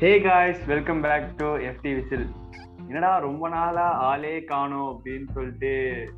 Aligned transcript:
Hey 0.00 0.20
guys 0.20 0.66
welcome 0.66 1.00
back 1.00 1.36
to 1.36 1.46
FT 1.56 1.90
whistle 1.94 2.26
என்னடா 2.88 3.18
ரொம்ப 3.18 3.48
நாளா 3.48 3.90
ஆளே 3.90 4.44
காணோம் 4.44 4.86
அப்படின்னு 4.92 5.28
சொல்லிட்டு 5.30 5.70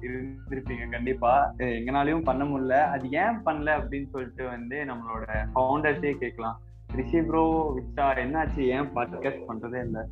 இருந்திருப்பீங்க 0.03 0.91
கண்டிப்பா. 0.91 1.55
எங்கனாலையும் 1.59 2.23
பண்ண 2.23 2.45
முடியல. 2.45 2.91
அது 2.91 3.11
ஏன் 3.11 3.39
பண்ணல 3.47 3.75
அப்படின்னு 3.79 4.09
சொல்லிட்டு 4.11 4.45
வந்து 4.45 4.77
நம்மளோட 4.85 5.25
ஃபவுண்டர்ஸே 5.55 6.13
கேட்கலாம். 6.13 6.61
ரிஷி 6.95 7.23
ப்ரோ 7.23 7.73
விச்சா 7.77 8.07
என்னாச்சு? 8.25 8.59
ஏன் 8.59 8.89
பாட்காஸ்ட் 8.95 9.49
பண்றதே 9.49 9.81
இல்ல. 9.85 10.07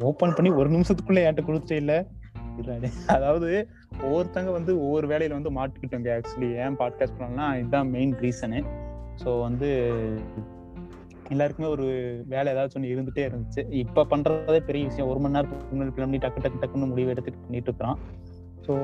ஓபன் 0.00 0.34
பண்ணி 0.34 0.50
ஒரு 0.50 0.70
நிமிஷத்துக்குள்ள 0.70 1.24
என்கிட்ட 1.24 1.44
கொடுத்தே 1.50 1.72
இல்ல. 1.72 2.06
அதாவது 3.06 3.68
ஒவ்வொருத்தங்க 4.02 4.52
வந்து 4.52 4.80
ஒவ்வொரு 4.80 5.06
வேலையில 5.06 5.38
வந்து 5.40 5.52
மாட்டிக்கிட்டோங்க 5.52 6.10
ஆக்சுவலி 6.16 6.50
ஏன் 6.54 6.76
பாட்காஸ்ட் 6.76 7.18
பண்ணலாம் 7.18 7.54
இதுதான் 7.54 7.90
மெயின் 7.90 8.14
ரீசனு 8.14 8.64
ஸோ 9.24 9.40
வந்து 9.40 9.68
எல்லாருக்குமே 11.30 11.68
ஒரு 11.68 11.86
வேலை 12.28 12.52
ஏதாச்சும் 12.52 12.76
ஒன்று 12.76 12.94
இருந்துட்டே 12.94 13.24
இருந்துச்சு. 13.28 13.62
இப்போ 13.82 14.06
பண்ணுறதே 14.10 14.60
பெரிய 14.60 14.86
விஷயம். 14.86 15.10
ஒரு 15.10 15.20
மணி 15.20 15.34
நேரத்துக்கு 15.34 15.76
முன்னாடி 15.76 15.94
plan 15.96 16.06
பண்ணி 16.06 16.20
டக்கு 16.24 16.42
டக்கு 16.44 16.62
டக்குன்னு 16.62 16.90
முடிவு 16.92 17.12
எடுத்துட்டு 17.14 17.44
பண்ணிட்டு 17.44 17.70
இருக்கிறோம். 17.70 17.98
ஸோ 18.66 18.74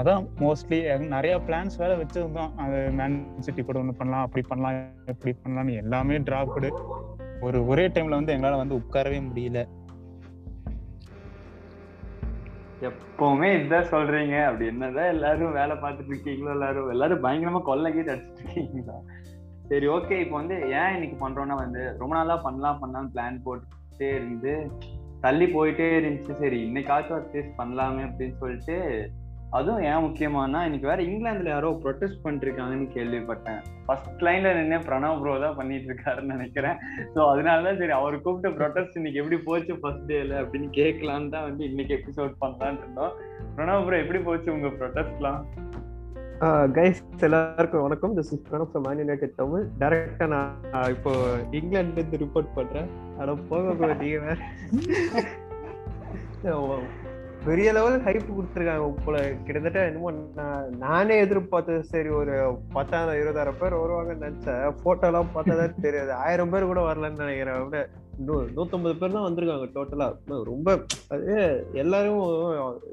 அதான் 0.00 0.22
மோஸ்ட்லி 0.44 0.78
நிறைய 1.14 1.34
பிளான்ஸ் 1.48 1.80
வேற 1.82 1.92
வச்சிருந்தோம். 1.96 2.54
அது 2.62 2.78
மேன் 3.00 3.18
சிட்டி 3.46 3.62
கூட 3.62 3.78
ஒன்று 3.78 3.98
பண்ணலாம் 3.98 4.24
அப்படி 4.26 4.46
பண்ணலாம் 4.48 4.78
இப்படி 5.06 5.34
பண்ணலாம்னு 5.42 5.76
எல்லாமே 5.82 6.18
டிராப்டு 6.30 6.70
ஒரு 7.40 7.66
ஒரே 7.66 7.86
டைம்ல 7.88 8.18
வந்து 8.20 8.34
எங்களால் 8.36 8.62
வந்து 8.62 8.80
உட்காரவே 8.80 9.20
முடியல. 9.28 9.60
எப்பவுமே 12.88 13.48
இதுதான் 13.56 13.88
சொல்றீங்க. 13.94 14.36
அப்படி 14.44 14.66
என்னதான் 14.66 15.10
எல்லாரும் 15.14 15.56
வேலை 15.58 15.74
பார்த்துட்டு 15.76 16.12
இருக்கீங்களோ 16.12 16.52
எல்லாரும் 16.56 16.90
எல்லாரும் 16.90 17.24
பயங்கரமா 17.24 17.60
கொள்ளக்கிட்டு 17.66 18.12
அடிச்சிட்டு 18.14 18.54
இருக்கீங்களா. 18.54 18.96
சரி 19.70 19.86
ஓகே 19.96 20.16
இப்போ 20.20 20.36
வந்து 20.36 20.56
ஏன் 20.78 20.94
இன்னைக்கு 20.94 21.16
பண்றோம்னா 21.24 21.56
வந்து 21.64 21.82
ரொம்ப 21.98 22.12
நாளா 22.16 22.36
பண்ணலாம் 22.36 22.80
பண்ணலாம் 22.80 23.10
பிளான் 23.12 23.36
போட்டுட்டே 23.44 24.08
இருந்து 24.18 24.52
தள்ளி 25.24 25.46
போயிட்டே 25.54 25.86
இருந்துச்சு. 25.98 26.34
சரி 26.42 26.58
இன்னைக்காச்சும் 26.68 27.18
அட்லீஸ்ட் 27.18 27.58
பண்ணலாமே 27.58 28.02
அப்படின்னு 28.08 28.36
சொல்லிட்டு 28.42 28.76
அதுவும் 29.58 29.84
ஏன் 29.90 30.04
முக்கியமானா 30.06 30.58
இன்னைக்கு 30.66 30.90
வேற 30.90 31.00
இங்கிலாந்துல 31.02 31.50
யாரோ 31.52 31.70
ப்ரொட்டஸ்ட் 31.84 32.20
பண்ணிருக்காங்கன்னு 32.24 32.88
கேள்விப்பட்டேன். 32.96 33.60
ஃபர்ஸ்ட் 33.86 34.22
லைன்ல 34.26 34.50
நின்று 34.58 34.78
பிரணவ் 34.88 35.20
ப்ரோ 35.22 35.32
தான் 35.44 35.56
பண்ணிட்டு 35.60 35.88
இருக்காருன்னு 35.90 36.36
நினைக்கிறேன். 36.36 36.76
ஸோ 37.14 37.20
அதனாலதான் 37.32 37.80
சரி 37.82 37.94
அவர் 38.00 38.16
கூப்பிட்ட 38.26 38.50
ப்ரொட்டஸ்ட் 38.58 38.98
இன்னைக்கு 39.00 39.20
எப்படி 39.22 39.38
போச்சு 39.48 39.74
ஃபர்ஸ்ட் 39.82 40.06
டேல 40.12 40.36
அப்படின்னு 40.42 40.70
கேட்கலான்னு 40.80 41.32
தான் 41.34 41.46
வந்து 41.48 41.64
இன்னைக்கு 41.70 41.94
எபிசோட் 41.98 42.34
பண்ணலான்னு 42.44 42.82
இருந்தோம். 42.84 43.14
பிரணவ் 43.56 43.86
ப்ரோ 43.88 43.98
எப்படி 44.04 44.22
போச்சு 44.28 44.54
உங்க 44.56 44.70
ப்ரொட்டஸ்ட்லாம் 44.80 45.42
கைஸ் 46.40 46.94
எல்லாருக்கும் 47.20 47.82
வணக்கம். 47.82 48.14
This 48.14 48.18
is 48.18 48.42
Pranav 48.50 48.68
from 48.74 48.86
Man 48.86 48.96
United 48.96 49.34
Tamil 49.34 49.66
டைரக்டா 49.80 50.26
நான் 50.26 50.88
இப்போ 50.88 51.10
இங்கிலாந்துல 51.50 51.96
இருந்து 51.96 52.18
ரிப்போர்ட் 52.18 52.48
பண்றேன். 52.54 52.90
அட 53.18 53.34
போக 53.48 53.62
bro, 53.62 53.96
நீங்க 53.98 54.36
பெரிய 57.44 57.72
லெவல் 57.72 58.00
ஹைப் 58.00 58.24
கொடுத்துருக்காங்க 58.30 58.94
போல. 59.04 59.32
கிட்டத்தட்ட 59.44 59.84
என்னமோ 59.84 60.12
நான் 60.34 60.68
நானே 60.78 61.18
எதிர்பார்த்தது 61.18 61.84
சரி 61.84 62.08
ஒரு 62.08 62.58
பத்தாயிரம் 62.72 63.16
இருபதாயிரம் 63.20 63.58
பேர் 63.60 63.74
வருவாங்கன்னு 63.74 64.24
நினைச்சேன். 64.24 64.74
போட்டோ 64.82 65.06
எல்லாம் 65.06 65.28
பார்த்தா 65.34 65.80
தெரியாது. 65.80 66.12
ஆயிரம் 66.12 66.50
பேர் 66.50 66.64
கூட 66.64 66.92
வரலன்னு 66.92 67.16
நினைக்கிறேன். 67.16 67.64
விட 67.64 67.88
நூத்தம்பது 68.28 68.94
பேர் 69.00 69.14
தான் 69.14 69.26
வந்திருக்காங்க 69.26 69.66
டோட்டலா 69.76 70.08
ரொம்ப 70.50 70.68
அது 71.14 71.34
எல்லாரும் 71.82 72.22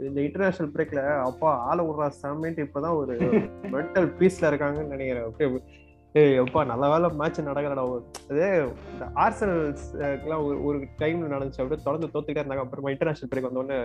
இந்த 0.08 0.20
இன்டர்நேஷனல் 0.22 0.72
பிரேக்ல 0.76 1.02
அப்பா 1.30 1.50
ஆள 1.70 1.78
விடுறா 1.84 2.08
சாமின்ட்டு 2.22 2.66
இப்பதான் 2.68 2.98
ஒரு 3.02 3.16
மென்டல் 3.76 4.10
பீஸ்ல 4.20 4.50
இருக்காங்கன்னு 4.52 4.94
நினைக்கிறேன். 4.96 5.28
அப்படியே 5.28 5.50
ஏய் 6.16 6.38
அப்பா 6.38 6.60
நல்ல 6.64 6.86
வேலை 6.90 7.08
மேட்ச் 7.22 7.40
நடக்கலடா. 7.50 7.84
அது 8.30 8.46
இந்த 8.94 9.06
ஆர்சனல்ஸ்லாம் 9.24 10.46
ஒரு 10.48 10.58
ஒரு 10.64 10.78
டைம்ல 11.02 11.32
நடந்துச்சு. 11.34 11.62
அப்படியே 11.64 11.86
தொடர்ந்து 11.88 12.12
தோத்துக்கிட்டே 12.14 12.44
இருந்தாங்க. 12.44 12.66
அப்புறமா 12.66 12.94
இன்டர்நேஷனல் 12.96 13.32
பிரேக் 13.34 13.50
வந்தோடனே 13.50 13.80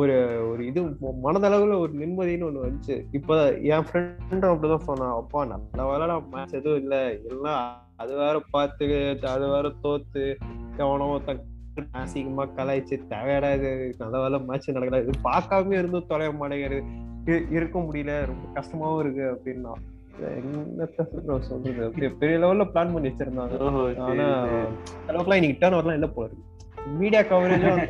ஒரு 0.00 0.16
ஒரு 0.50 0.62
இது 0.70 0.80
மனதளவுல 1.24 1.76
ஒரு 1.84 1.92
நிம்மதின்னு 2.00 2.46
ஒண்ணு 2.48 2.64
வந்துச்சு. 2.66 2.96
இப்ப 3.18 3.36
என் 3.72 3.86
ஃப்ரெண்டும் 3.88 4.50
அப்படிதான் 4.52 4.86
சொன்னான் 4.88 5.16
அப்பா 5.20 5.40
நல்ல 5.52 5.86
வேலைடா 5.90 6.16
மேட்ச் 6.32 6.54
எதுவும் 6.58 6.80
இல்ல. 6.82 6.96
எல்லாம் 7.32 7.62
அது 8.02 8.12
வேற 8.22 8.36
பார்த்து 8.54 8.86
அது 9.34 9.46
வேற 9.54 9.66
தோத்து 9.84 10.24
எவனோ 10.82 11.06
ஒருத்தன் 11.14 11.44
அசிங்கமா 12.02 12.44
கலாய்ச்சு 12.58 12.96
தேவையாடா 13.12 13.50
இது. 13.58 13.70
நல்ல 13.98 14.14
வேலை 14.24 14.38
மேட்ச் 14.48 14.70
நடக்கல. 14.70 15.00
இது 15.02 15.14
பார்க்காம 15.28 15.78
இருந்தும் 15.80 16.08
தொலைய 16.08 16.32
மாட்டேங்கிறது 16.40 16.82
இருக்க 17.56 17.76
முடியல. 17.86 18.12
ரொம்ப 18.30 18.44
கஷ்டமாவும் 18.54 19.00
இருக்கு 19.02 19.24
அப்படின்னா. 19.34 19.74
சொல்றது? 21.48 22.14
பெரிய 22.22 22.36
லெவல்ல 22.42 22.64
பிளான் 22.70 22.94
பண்ணி 22.94 23.08
வச்சிருந்தாங்க. 23.08 23.58
ஆனா 24.06 24.28
இன்னைக்கு 25.40 25.60
டேர்ன் 25.60 25.78
வரலாம் 25.78 25.98
இல்ல 25.98 26.08
போல 26.14 26.28
இருக்கு. 26.28 26.46
மீடியா 27.00 27.22
கவரேஜும் 27.32 27.84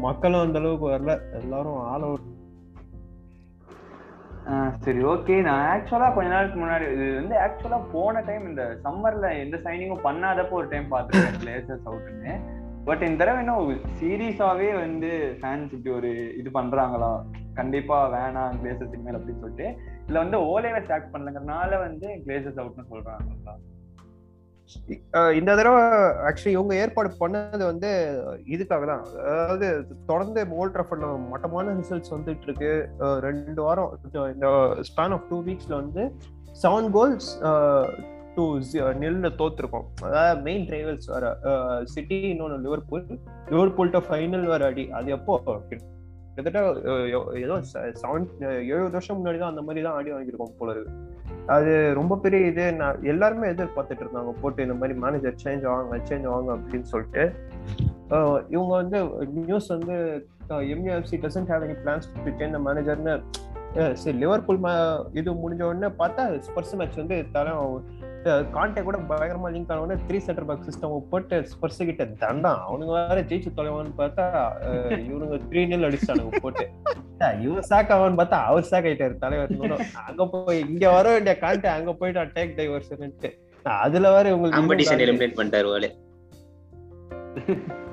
மக்களும் 0.00 0.44
அந்த 0.44 0.58
அளவுக்கு 0.58 0.86
வரல. 0.90 1.12
எல்லாரும் 1.40 1.80
ஆள் 1.92 2.06
அவுட் 2.08 2.26
சரி 4.84 5.00
ஓகே 5.04 5.34
நான் 5.42 5.64
ஆக்சுவலா 5.72 6.06
கொஞ்ச 6.14 6.28
நாளுக்கு 6.28 6.58
முன்னாடி 6.60 6.84
இது 6.92 7.06
வந்து 7.14 7.34
ஆக்சுவலா 7.36 7.78
போன 7.92 8.20
டைம் 8.20 8.44
இந்த 8.48 8.62
சம்மர்ல 8.84 9.30
எந்த 9.42 9.56
சைனிங்கும் 9.64 10.06
பண்ணாதப்போ 10.06 10.56
ஒரு 10.60 10.68
டைம் 10.68 10.92
பார்த்துருக்கேன் 10.92 11.40
பிளேசஸ் 11.42 11.88
அவுட்னு 11.90 12.34
பட் 12.86 13.02
இந்த 13.02 13.18
தடவை 13.22 13.40
இன்னும் 13.42 13.98
சீரியஸாவே 14.00 14.68
வந்து 14.80 15.10
ஃபேன்ஸ் 15.40 15.72
இப்படி 15.76 15.92
ஒரு 15.96 16.10
இது 16.40 16.50
பண்றாங்களா? 16.50 17.10
கண்டிப்பா 17.54 17.96
வேணாம் 18.14 18.56
கிளேசஸ் 18.60 18.94
இனிமேல் 18.94 19.18
அப்படின்னு 19.18 19.42
சொல்லிட்டு. 19.44 19.66
இல்ல 20.08 20.18
வந்து 20.18 20.38
ஓலேவை 20.50 20.80
ஸ்டார்ட் 20.84 21.12
பண்ணலங்கிறனால 21.14 21.80
வந்து 21.86 22.08
கிளேசஸ் 22.24 22.60
அவுட்னு 22.62 22.90
சொல்றாங்களா 22.92 23.54
இந்த 25.38 25.50
தடவை 25.58 25.82
ஆக்சுவலி 26.28 26.52
இவங்க 26.56 26.74
ஏற்பாடு 26.82 27.08
பண்ணது 27.20 27.62
வந்து 27.70 27.90
இதுக்காக 28.54 28.86
தான் 28.90 29.04
அதாவது 29.32 29.68
தொடர்ந்து 30.10 30.40
ஓல்ட் 30.60 30.74
ட்ராஃபர்ட்ல 30.76 31.08
மட்டமான 31.32 31.74
ரிசல்ட்ஸ் 31.80 32.14
வந்துட்டு 32.16 32.46
இருக்கு. 32.48 32.72
ரெண்டு 33.26 33.60
வாரம் 33.66 33.92
இந்த 34.34 34.48
ஸ்பேன் 34.90 35.14
ஆஃப் 35.16 35.26
டூ 35.30 35.38
வீக்ஸ்ல 35.48 35.74
வந்து 35.82 36.04
செவன் 36.64 36.90
கோல்ஸ் 36.96 37.30
டூ 38.36 38.44
நெல்ல 39.02 39.28
தோத்துருக்கோம். 39.40 39.86
அதாவது 40.08 40.42
மெயின் 40.48 40.66
ரைவல்ஸ் 40.74 41.08
வர 41.14 41.30
சிட்டி 41.94 42.18
இன்னொன்று 42.32 42.58
லிவர்பூல் 42.66 43.06
லிவர்பூல்ட்ட 43.52 44.00
ஃபைனல் 44.08 44.46
வர 44.54 44.64
அடி. 44.72 44.84
அது 44.98 45.08
எப்போ? 45.18 45.36
கிட்டத்தட்ட 46.38 46.98
ஏதோ 47.44 47.54
செவன் 48.02 48.26
எழுபது 48.72 48.96
வருஷம் 48.96 49.16
முன்னாடி 49.18 49.38
தான் 49.42 49.52
அந்த 49.52 49.62
மாதிரி 49.68 49.80
தான் 49.86 49.96
ஆடி 49.98 50.10
வாங்கியிருக்கோம் 50.14 50.58
போல 50.58 50.72
இருக்கு. 50.74 50.92
அது 51.54 51.72
ரொம்ப 51.98 52.16
பெரிய 52.24 52.50
இது 52.50 52.64
நான் 52.80 53.04
எல்லாருமே 53.12 53.46
எதிர்பார்த்துட்டு 53.54 54.04
இருந்தாங்க 54.04 54.32
போட்டு 54.42 54.66
இந்த 54.66 54.76
மாதிரி 54.80 54.94
மேனேஜர் 55.04 55.40
சேஞ்ச் 55.44 55.64
ஆவாங்க 55.70 55.98
சேஞ்ச் 56.10 56.28
ஆவாங்க 56.32 56.50
அப்படின்னு 56.56 56.88
சொல்லிட்டு. 56.92 57.22
இவங்க 58.54 58.72
வந்து 58.80 58.98
நியூஸ் 59.48 59.68
வந்து 59.76 59.96
MUFC 60.74 61.18
doesn't 61.24 61.50
have 61.52 61.66
any 61.68 61.76
plans 61.82 62.08
to 62.26 62.36
change 62.40 62.56
the 62.56 62.60
மேனேஜர்னு 62.68 63.16
சரி 64.02 64.16
லிவர்பூல் 64.22 64.60
இது 65.20 65.30
முடிஞ்ச 65.42 65.62
உடனே 65.70 65.90
பார்த்தா 66.02 66.22
ஸ்பர்ஸ் 66.46 66.76
மேட்ச் 66.80 67.00
வந்து 67.02 67.16
தர 67.34 67.48
கான்டே 68.52 68.82
கூட 68.82 68.98
பயங்கரமா 69.08 69.48
லிங்க் 69.50 69.72
ஆன 69.72 69.80
உடனே 69.80 69.96
த்ரீ 70.08 70.18
சென்டர் 70.18 70.46
பேக் 70.46 70.66
சிஸ்டம் 70.68 70.94
போட்டு 71.10 71.36
ஸ்பர்ஸ் 71.50 71.80
கிட்ட 71.80 72.04
தண்டான் 72.22 72.60
அவனுங்க 72.66 72.92
வேற 72.98 73.18
ஜெயிச்சு 73.22 73.50
தொலைவான்னு 73.56 73.92
பார்த்தா 73.98 74.24
இவனுங்க 75.08 75.38
த்ரீ 75.50 75.62
நில் 75.66 75.88
அடிச்சானுங்க 75.88 76.40
போட்டு. 76.40 76.64
இவன் 77.44 77.66
சாக் 77.70 77.92
ஆவான்னு 77.94 78.18
பார்த்தா 78.20 78.38
அவர் 78.44 78.68
சாக் 78.70 78.86
ஆயிட்டாரு 78.86 79.16
தலைவர். 79.18 79.82
அங்க 80.04 80.26
போய் 80.26 80.60
இங்க 80.68 80.84
வர 80.90 81.06
வேண்டிய 81.12 81.34
கான்டே 81.40 81.70
அங்க 81.72 81.92
போயிட்டு 81.94 82.26
டேக் 82.36 82.56
டைவர்ஷன்ட்டு 82.58 83.30
அதுல 83.64 84.10
வேற 84.10 84.34
உங்களுக்கு 84.36 85.36
பண்ணிட்டாரு 85.38 85.90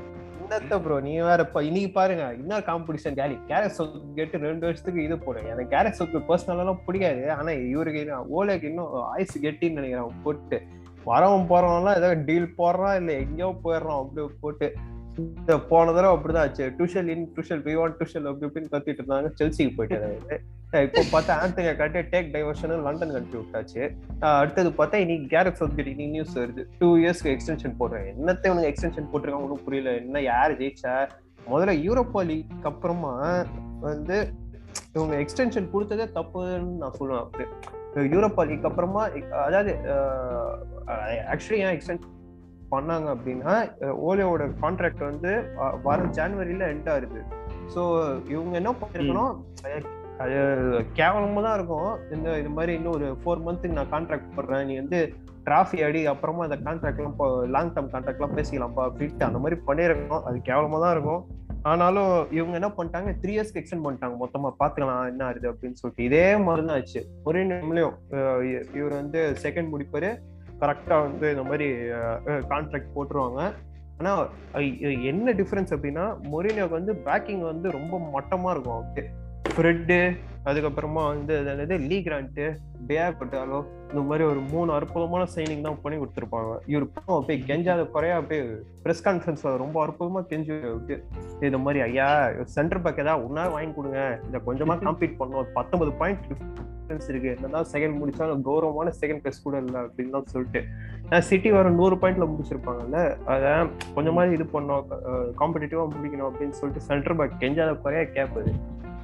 என்னத்த 0.56 0.78
ப்ரோ 0.84 0.98
நீ 1.06 1.14
வேற 1.28 1.44
இப்ப 1.48 1.62
இன்னைக்கு 1.68 1.90
பாருங்க 1.96 2.26
இன்னொரு 2.42 2.64
காம்படிஷன் 2.68 3.16
கேலி. 3.20 3.36
கேரட் 3.50 3.76
சோக்கு 3.78 4.00
கேட்டு 4.18 4.42
ரெண்டு 4.46 4.66
வருஷத்துக்கு 4.68 5.00
இது 5.08 5.16
போடு. 5.26 5.40
எனக்கு 5.54 5.72
கேரட் 5.76 5.98
சோக்கு 6.00 6.20
பர்சனலாம் 6.30 6.80
பிடிக்காது. 6.86 7.24
ஆனா 7.38 7.52
இவருக்கு 7.72 8.02
இன்னும் 8.04 8.30
ஓலேக்கு 8.38 8.70
இன்னும் 8.72 8.94
ஆயுஸ் 9.14 9.36
கெட்டின்னு 9.46 9.80
நினைக்கிறேன் 9.80 10.22
போட்டு. 10.26 10.60
வரவன் 11.10 11.50
போறவன்லாம் 11.52 11.98
ஏதோ 12.02 12.10
டீல் 12.30 12.48
போடுறான் 12.60 12.96
இல்ல 13.00 13.12
எங்கேயோ 13.24 13.50
போயிடுறான் 13.64 14.00
அப்படியே 14.02 14.28
போட்டு. 14.46 14.70
போன 15.72 15.92
தடவை 15.98 16.14
அப்படிதான் 16.16 16.46
ஆச்சு. 16.46 16.66
Tuition 16.78 17.10
in 17.16 17.28
tuition 17.36 17.64
we 17.68 17.76
want 17.82 17.98
tuition 18.00 18.30
அப்படி 18.32 18.48
இப்படின்னு 18.50 18.74
கத்திட்டு 18.76 19.02
இருந்தாங்க. 19.02 19.32
செல்சிக்கு 19.42 19.76
போயிட்டு 19.80 20.40
இப்போ 20.86 21.02
பார்த்தா 21.12 21.34
ஆந்தங்க 21.42 21.72
கட்டி 21.80 22.00
டேக் 22.14 22.32
டைவர்ஷன் 22.34 22.72
லண்டன் 22.86 23.14
கண்ட்ரி 23.16 23.38
விட்டாச்சு. 23.40 23.82
அடுத்தது 24.40 24.70
பார்த்தா 24.80 25.00
இன்னைக்கு 25.04 25.28
கேரட் 25.34 25.60
சப்ஜெக்ட் 25.60 25.92
இன்னைக்கு 25.92 26.14
நியூஸ் 26.16 26.34
வருது. 26.40 26.64
டூ 26.82 26.90
இயர்ஸ்க்கு 27.02 27.32
எக்ஸ்டென்ஷன் 27.36 27.76
போடுறேன். 27.82 28.08
என்னத்தை 28.14 28.50
உனக்கு 28.54 28.72
எக்ஸ்டென்ஷன் 28.72 29.08
போட்டிருக்காங்க 29.12 29.48
ஒன்றும் 29.48 29.64
புரியல. 29.68 29.94
என்ன 30.02 30.22
யார் 30.32 30.58
ஜெயிச்சா? 30.62 30.96
முதல்ல 31.52 31.76
யூரோப்பா 31.86 32.22
லீக் 32.32 32.68
அப்புறமா 32.72 33.14
வந்து 33.88 34.18
இவங்க 34.96 35.16
எக்ஸ்டென்ஷன் 35.24 35.72
கொடுத்ததே 35.74 36.06
தப்புன்னு 36.18 36.80
நான் 36.84 36.98
சொல்லுவேன் 37.00 37.24
அப்படி. 37.26 37.46
யூரோப்பா 38.16 38.44
லீக் 38.50 38.70
அப்புறமா 38.70 39.04
அதாவது 39.48 39.74
ஆக்சுவலி 41.34 41.60
ஏன் 41.66 41.76
எக்ஸ்டென்ஷன் 41.76 42.14
பண்ணாங்க 42.74 43.08
அப்படின்னா 43.16 43.54
ஓலியோட 44.08 44.46
கான்ட்ராக்ட் 44.64 45.04
வந்து 45.12 45.34
வர 45.88 46.00
ஜான்வரியில 46.18 46.66
எண்ட் 46.76 46.90
ஆகுது. 46.96 47.22
ஸோ 47.76 47.84
இவங்க 48.34 48.56
என்ன 48.62 48.74
பண்ணிருக்கணும் 48.82 49.36
அது 50.24 50.36
கேவலமாக 51.00 51.42
தான் 51.46 51.56
இருக்கும். 51.58 51.92
இந்த 52.16 52.28
இது 52.42 52.52
மாதிரி 52.58 52.74
இன்னும் 52.78 52.96
ஒரு 52.98 53.08
ஃபோர் 53.22 53.46
மந்த்துக்கு 53.46 53.78
நான் 53.80 53.94
கான்ட்ராக்ட் 53.96 54.36
போடுறேன். 54.36 54.66
நீ 54.70 54.76
வந்து 54.82 55.00
டிராஃபி 55.48 55.80
அடி 55.88 56.02
அப்புறமா 56.12 56.46
அந்த 56.48 56.58
கான்ட்ராக்ட்லாம் 56.68 57.18
லாங் 57.56 57.74
டேர்ம் 57.74 57.90
கான்ட்ராக்ட்லாம் 57.96 58.36
பேசிக்கலாம்ப்பா 58.38 58.84
அப்படின்ட்டு 58.90 59.28
அந்த 59.28 59.40
மாதிரி 59.44 59.58
பண்ணியிருக்கோம். 59.70 60.24
அது 60.28 60.38
கேவலமாக 60.50 60.80
தான் 60.84 60.94
இருக்கும். 60.96 61.24
ஆனாலும் 61.72 62.14
இவங்க 62.38 62.56
என்ன 62.60 62.70
பண்ணிட்டாங்க? 62.78 63.12
த்ரீ 63.22 63.34
இயர்ஸ்க்கு 63.36 63.62
எக்ஸ்டெண்ட் 63.62 63.86
பண்ணிட்டாங்க. 63.86 64.16
மொத்தமா 64.24 64.50
பாத்துக்கலாம் 64.62 65.10
என்ன 65.12 65.26
ஆகுது 65.28 65.48
அப்படின்னு 65.52 65.80
சொல்லிட்டு. 65.82 66.08
இதே 66.10 66.26
மாதிரி 66.46 66.64
தான் 66.68 66.78
ஆச்சு 66.78 67.02
ஒரே 67.30 67.42
நிமிடம் 67.52 67.96
இவர் 68.80 68.96
வந்து 69.02 69.22
செகண்ட் 69.44 69.72
முடிப்பாரு. 69.74 70.12
கரெக்டா 70.64 70.98
வந்து 71.08 71.28
இந்த 71.36 71.46
மாதிரி 71.52 71.68
கான்ட்ராக்ட் 72.54 72.96
போட்டுருவாங்க. 72.96 73.42
ஆனா 74.00 74.12
என்ன 75.12 75.34
டிஃபரன்ஸ் 75.42 75.76
அப்படின்னா 75.76 76.08
மொரினியோக்கு 76.34 76.78
வந்து 76.80 76.96
பேக்கிங் 77.10 77.46
வந்து 77.52 77.68
ரொம்ப 77.78 78.02
மட்டமா 78.18 78.52
இருக்கும். 78.56 78.82
ஃப்ரெட்டு 79.56 79.98
அதுக்கப்புறமா 80.50 81.04
வந்து 81.12 81.34
அதாவது 81.42 81.62
என்னது? 81.64 81.76
லீ 81.90 81.98
கிராண்ட்டு 82.06 82.46
பேர் 82.90 83.16
கொட்டாலோ 83.20 83.60
இந்த 83.92 84.02
மாதிரி 84.10 84.24
ஒரு 84.32 84.42
மூணு 84.52 84.70
அற்புதமான 84.78 85.24
சைனிங் 85.36 85.64
தான் 85.68 85.80
பண்ணி 85.84 85.98
கொடுத்துருப்பாங்க. 86.00 86.52
இவர் 86.72 86.86
பாவம் 86.96 87.18
அப்படியே 87.20 87.40
கெஞ்சாத 87.50 87.86
குறையா 87.94 88.16
அப்படியே 88.22 88.42
ப்ரெஸ் 88.84 89.04
கான்ஃபரன்ஸ்ல 89.08 89.54
ரொம்ப 89.64 89.78
அற்புதமா 89.86 90.22
கெஞ்சி 90.32 90.54
விட்டு 90.76 90.96
இந்த 91.50 91.60
மாதிரி 91.66 91.82
ஐயா 91.88 92.10
சென்டர் 92.56 92.84
பேக் 92.86 93.02
ஏதாவது 93.04 93.26
ஒன்னா 93.28 93.46
வாங்கி 93.56 93.74
கொடுங்க. 93.78 94.04
இதை 94.28 94.42
கொஞ்சமா 94.50 94.76
காம்பீட் 94.86 95.20
பண்ணோம் 95.22 95.50
பத்தொன்பது 95.58 95.94
பாயிண்ட் 96.02 96.28
டிஃபரன்ஸ் 96.30 97.10
இருக்கு. 97.12 97.32
என்னதான் 97.38 97.72
செகண்ட் 97.74 98.00
முடிச்சாலும் 98.02 98.46
கௌரவமான 98.50 98.94
செகண்ட் 99.02 99.24
ப்ரெஸ் 99.24 99.44
கூட 99.48 99.58
இல்லை 99.66 99.82
அப்படின்னு 99.86 100.16
தான் 100.18 100.32
சொல்லிட்டு. 100.36 100.62
சிட்டி 101.30 101.50
வர 101.58 101.74
நூறு 101.80 101.98
பாயிண்ட்ல 102.04 102.28
முடிச்சிருப்பாங்கல்ல 102.34 103.00
அதை 103.34 103.52
கொஞ்சமாவது 103.98 104.38
இது 104.40 104.48
பண்ணோம் 104.56 104.86
காம்படிட்டிவா 105.42 105.86
முடிக்கணும் 105.98 106.30
அப்படின்னு 106.30 106.58
சொல்லிட்டு 106.62 106.88
சென்டர் 106.92 107.20
பேக் 107.22 107.42
கெஞ்சாத 107.44 107.74
குறையா 107.86 108.06
கேட்பது. 108.18 108.54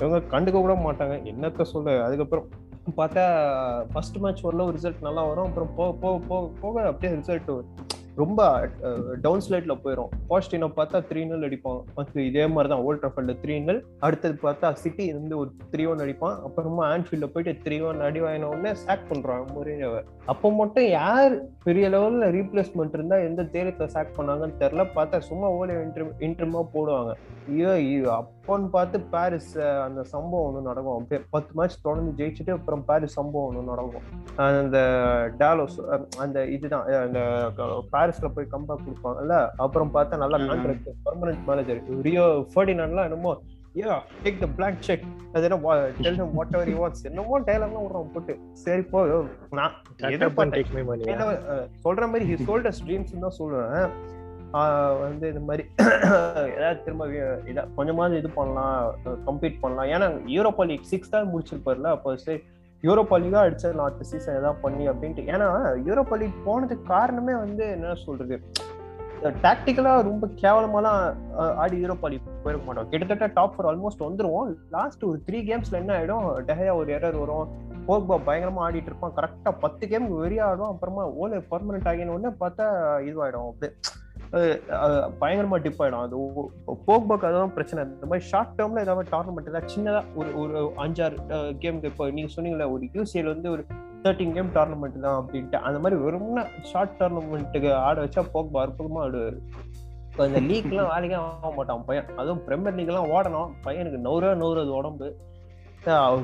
இவங்க 0.02 0.20
கண்டுக்க 0.34 0.58
கூட 0.66 0.76
மாட்டாங்க. 0.86 1.16
என்னத்த 1.32 1.68
சொல்ல 1.74 1.96
அதுக்கப்புறம் 2.06 2.48
பார்த்தா 3.00 3.24
ஃபர்ஸ்ட் 3.92 4.18
மேட்ச் 4.24 4.46
வரல 4.46 4.66
ஒரு 4.70 4.76
ரிசல்ட் 4.78 5.08
நல்லா 5.08 5.24
வரும். 5.32 5.50
அப்புறம் 5.50 5.72
போக 5.80 5.92
போக 6.04 6.16
போக 6.30 6.50
போக 6.62 6.86
அப்படியே 6.92 7.12
ரிசல்ட் 7.20 7.52
ரொம்ப 8.24 8.42
டவுன் 9.26 9.44
ஸ்லைட்ல 9.46 9.74
போயிடும் 9.84 10.12
பாசிட்டிவ்ல 10.30 10.70
பார்த்தா 10.80 11.00
த்ரீ 11.10 11.22
நல் 11.30 11.46
அடிப்பான். 11.48 11.80
ஃபர்ஸ்ட் 11.94 12.18
இதே 12.30 12.46
மாதிரி 12.54 12.70
தான் 12.74 12.84
ஓல்ட் 12.88 13.02
ட்ரஃபல்ல 13.04 13.36
த்ரீ 13.44 13.56
நல் 13.68 13.82
அடுத்தது 14.06 14.36
பார்த்தா 14.46 14.70
சிட்டி 14.84 15.06
இருந்து 15.12 15.34
ஒரு 15.42 15.50
த்ரீ 15.74 15.86
ஒன் 15.92 16.04
அடிப்பான். 16.06 16.38
அப்புறமா 16.48 16.84
ஆன்ஃபீல்ட்ல 16.96 17.30
போயிட்டு 17.34 17.54
த்ரீ 17.66 17.80
ஒன் 17.90 18.06
அடி 18.08 18.22
வாங்கின 18.26 18.50
உடனே 18.54 18.74
சாக் 18.86 19.10
பண்றான் 19.12 19.46
முறையவ 19.56 20.04
அப்போ 20.32 20.48
மட்டும் 20.62 20.88
யார் 21.00 21.34
பெரிய 21.68 21.86
லெவல்ல 21.94 22.26
ரீப்ளேஸ்மெண்ட் 22.38 22.98
இருந்தா 22.98 23.18
எந்த 23.30 23.42
தேரத்தை 23.56 23.86
சாக் 23.96 24.18
பண்ணாங்கன்னு 24.18 24.60
தெரியல. 24.64 24.84
பார்த்தா 24.98 25.18
சும்மா 25.30 25.48
ஓலை 25.60 25.76
இன்ட்ரம் 25.86 26.14
இன்டர்மா 26.28 26.62
போடுவாங்க. 26.76 27.14
ஐயோ 27.52 27.70
ஐயோ 27.80 28.10
அப்போன்னு 28.20 28.68
பார்த்து 28.76 28.98
பாரிஸ் 29.14 29.54
அந்த 29.86 30.02
சம்பவம் 30.14 30.46
ஒன்று 30.48 30.68
நடக்கும். 30.70 30.98
அப்படியே 30.98 31.22
பத்து 31.36 31.52
மேட்ச் 31.60 31.84
தொடர்ந்து 31.88 32.12
ஜெயிச்சுட்டு 32.20 32.54
அப்புறம் 32.58 32.84
பாரிஸ் 32.90 33.18
சம்பவம் 33.20 33.48
ஒன்று 33.50 33.64
நடக்கும். 33.72 34.06
அந்த 34.48 34.78
டாலோஸ் 35.42 35.78
அந்த 36.26 36.38
இதுதான் 36.56 36.86
அந்த 37.06 37.20
பாரிஸ்ல 38.12 38.30
போய் 38.36 38.52
கம்பேக் 38.54 38.86
கொடுப்பாங்கல்ல? 38.86 39.36
அப்புறம் 39.66 39.92
பார்த்தா 39.96 40.22
நல்லா 40.24 40.38
கான்ட்ராக்ட் 40.48 40.88
பர்மனன்ட் 41.06 41.44
மேனேஜர் 41.50 41.80
ரியோ 42.08 42.24
ஃபர்டினான்லாம் 42.54 43.08
என்னமோ 43.10 43.32
yeah 43.80 43.94
take 44.24 44.40
the 44.42 44.48
blank 44.56 44.82
cheque 44.88 45.04
அது 45.36 45.46
என்ன 45.48 45.58
tell 46.06 46.18
him 46.22 46.34
whatever 46.56 46.72
you 46.72 46.80
wants 46.82 47.06
என்னமோ 47.10 47.38
டயலாக்லாம் 47.48 47.84
விடுறான் 47.86 48.10
போட்டு. 48.16 48.34
சரி 48.64 48.84
போ 48.92 49.02
நான் 49.60 49.76
சொல்ற 51.86 52.08
மாதிரி 52.12 52.26
ஹி 52.32 52.38
சோல்ட் 52.48 52.68
அஸ் 52.72 52.82
ட்ரீம்ஸ் 52.88 53.14
தான் 53.26 53.38
சொல்லுவேன் 53.40 53.88
வந்து 55.04 55.26
இந்த 55.32 55.42
மாதிரி 55.50 55.64
ஏதாவது 56.56 56.80
திரும்ப 56.86 57.04
இதா 57.52 57.64
கொஞ்சமாவது 57.78 58.18
இது 58.22 58.30
பண்ணலாம் 58.40 58.80
கம்ப்ளீட் 59.28 59.62
பண்ணலாம். 59.62 59.90
ஏன்னா 59.94 60.08
யூரோப்பா 60.36 60.64
லீக் 60.72 60.90
சிக்ஸ் 60.92 61.14
தான் 61.14 61.30
முடிச்சிருப்பார்ல 61.34 61.92
அப்போ 61.98 62.16
சரி 62.26 62.40
யூரோப்பா 62.88 63.16
லீகா 63.24 63.40
அடிச்ச 63.46 63.74
நாட்டு 63.80 64.04
சீசன் 64.12 64.38
ஏதாவது 64.40 64.62
பண்ணி 64.62 64.90
அப்படின்ட்டு. 64.90 65.24
ஏன்னா 65.34 65.48
யூரோப்பா 65.88 66.18
லீக் 66.22 66.44
போனதுக்கு 66.46 66.86
காரணமே 66.96 67.34
வந்து 67.46 67.66
என்ன 67.78 67.94
சொல்றது? 68.06 68.38
டாக்டிக்கலா 69.46 69.92
ரொம்ப 70.08 70.28
கேவலமாலாம் 70.44 71.02
ஆடி 71.64 71.76
யூரோப்பா 71.84 72.08
லீக் 72.12 72.30
போயிருக்க 72.44 72.66
மாட்டோம். 72.68 72.90
கிட்டத்தட்ட 72.90 73.26
டாப் 73.34 73.54
ஃபோர் 73.56 73.70
ஆல்மோஸ்ட் 73.72 74.06
வந்துருவோம். 74.06 74.48
லாஸ்ட் 74.76 75.04
ஒரு 75.10 75.20
த்ரீ 75.28 75.40
கேம்ஸ்ல 75.50 75.80
என்ன 75.82 75.92
ஆயிடும்? 76.00 76.26
டெஹையா 76.48 76.74
ஒரு 76.80 76.90
எரர் 76.98 77.20
வரும். 77.20 77.52
போக்பா 77.88 78.16
பயங்கரமா 78.28 78.62
ஆடிட்டு 78.68 78.90
இருப்பான். 78.92 79.16
கரெக்டா 79.20 79.52
பத்து 79.60 79.88
கேம் 79.88 80.08
வெறியாடும். 80.24 80.72
அப்புறமா 80.74 81.04
ஓலே 81.22 81.40
பர்மனன்ட் 81.52 81.90
ஆகின 81.92 82.14
உடனே 82.18 82.34
பார்த்தா 82.40 82.66
இதுவாயிடும். 83.10 83.48
அப்படியே 83.52 83.74
பயங்கரமா 85.22 85.58
டிப் 85.64 85.82
ஆயிடும். 85.84 86.04
அது 86.06 86.18
போக்பாக்கு 86.88 87.26
அதான் 87.30 87.54
பிரச்சனை. 87.56 87.80
இந்த 87.96 88.08
மாதிரி 88.12 88.28
ஷார்ட் 88.32 88.54
டேர்ம்ல 88.58 88.84
ஏதாவது 88.86 89.12
டோர்னமெண்ட் 89.14 89.50
ஏதாவது 89.52 89.74
சின்னதா 89.74 90.02
ஒரு 90.20 90.30
ஒரு 90.42 90.60
அஞ்சாறு 90.84 91.18
கேம் 91.64 91.80
இப்போ 91.90 92.10
நீங்க 92.18 92.32
சொன்னீங்களா 92.36 92.68
ஒரு 92.76 92.86
யூசிஎல் 92.98 93.32
வந்து 93.34 93.50
ஒரு 93.56 93.64
தேர்ட்டின் 94.04 94.36
கேம் 94.38 94.54
டோர்னமெண்ட் 94.58 95.04
தான் 95.06 95.18
அப்படின்ட்டு. 95.22 95.58
அந்த 95.70 95.80
மாதிரி 95.84 95.98
வெறும்னா 96.06 96.44
ஷார்ட் 96.70 96.96
டோர்னமெண்ட்டுக்கு 97.00 97.72
ஆட 97.88 97.98
வச்சா 98.06 98.24
போக்பா 98.36 98.62
அற்புதமா 98.66 99.02
ஆடுவாரு. 99.08 99.40
இப்போ 100.12 100.24
இந்த 100.30 100.40
லீக்லாம் 100.48 100.90
வேலைக்கே 100.94 101.20
ஆக 101.26 101.52
மாட்டான் 101.58 101.84
பையன். 101.90 102.08
அதுவும் 102.22 102.42
பிரீமியர் 102.48 102.78
லீக் 102.78 102.94
எல்லாம் 102.94 103.12
ஓடணும். 103.16 103.52
பையனுக்கு 103.66 104.00
நூறுவா 104.08 104.34
நூறுவது 104.44 104.74
உடம்பு. 104.80 105.10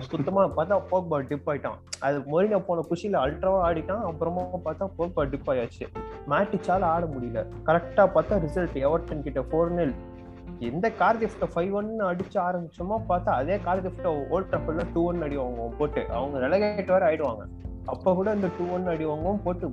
சுத்தமா 0.07 0.41
பார்த்தா 0.57 0.75
போக்பா 0.89 1.17
டிப் 1.29 1.47
ஆயிட்டான். 1.51 1.77
அது 2.07 2.17
மொரினா 2.31 2.57
போன 2.65 2.83
குஷியில 2.89 3.21
அல்ட்ராவா 3.25 3.59
ஆடிட்டான். 3.67 4.03
அப்புறமா 4.09 4.41
பார்த்தா 4.65 4.87
போக்பா 4.97 5.23
டிப் 5.31 5.49
ஆயாச்சு. 5.51 5.85
மேட்டிச்சால 6.29 6.85
ஆட 6.95 7.05
முடியல. 7.05 7.41
கரெக்டா 7.65 8.05
பார்த்தா 8.15 8.37
ரிசல்ட் 8.45 8.77
எவர்டன் 8.83 9.25
கிட்ட 9.27 9.41
ஃபோர் 9.51 9.69
நெல் 9.69 9.93
எந்த 10.59 10.91
கார் 10.91 11.19
கிஃப்ட 11.21 11.47
ஃபைவ் 11.55 11.71
ஒன் 11.71 11.89
அடிச்சு 12.01 12.37
ஆரம்பிச்சோமோ 12.47 12.97
பார்த்தா 13.09 13.29
அதே 13.41 13.59
கார் 13.59 13.83
கிஃப்ட 13.85 14.27
ஓல்ட் 14.29 14.53
ட்ரஃபிள்ல 14.53 14.85
டூ 14.93 15.01
ஒன் 15.05 15.21
அடி 15.21 15.37
வாங்குவோம் 15.37 15.77
போட்டு. 15.77 16.03
அவங்க 16.09 16.37
ரெலகேட் 16.47 16.91
வேற 16.93 17.01
ஆயிடுவாங்க. 17.09 17.43
அப்ப 17.85 18.13
கூட 18.13 18.33
இந்த 18.33 18.47
டூ 18.57 18.65
ஒன் 18.73 18.87
அடி 18.87 19.05
வாங்குவோம் 19.05 19.41
போட்டு 19.43 19.71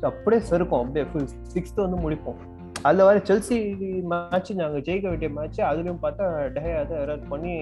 அப்படியே 0.00 0.42
செருக்கும். 0.50 0.82
அப்படியே 0.82 1.06
சிக்ஸ்த் 1.54 1.82
வந்து 1.84 1.98
முடிப்போம். 2.04 2.40
அதுல 2.82 3.04
வர 3.04 3.18
செல்சி 3.18 3.56
மேட்ச் 4.02 4.52
நாங்க 4.52 4.78
ஜெயிக்க 4.78 5.08
வேண்டிய 5.08 5.30
மேட்ச் 5.34 5.60
அதுலயும் 5.60 5.98
பார்த்தா 6.02 6.26
டே 6.54 6.72
அதை 6.72 6.96
எரர் 6.96 7.28
பண்ணி 7.28 7.54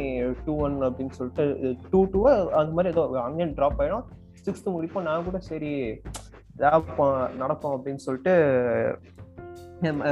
டூ 0.44 0.54
ஒன் 0.56 0.76
அப்படின்னு 0.82 1.16
சொல்லிட்டு 1.18 1.76
டூ 1.90 2.04
டூ 2.12 2.20
அந்த 2.60 2.72
மாதிரி 2.76 2.88
ஏதோ 2.88 3.20
அங்கேயும் 3.20 3.54
ட்ராப் 3.54 3.78
ஆயிடும். 3.78 4.06
சிக்ஸ்த் 4.44 4.70
முடிப்போம். 4.74 5.06
நான் 5.08 5.24
கூட 5.24 5.38
சரி 5.38 5.72
நடக்கும் 7.36 7.74
அப்படின்னு 7.76 8.04
சொல்லிட்டு 8.06 8.34
என்ன 9.82 10.08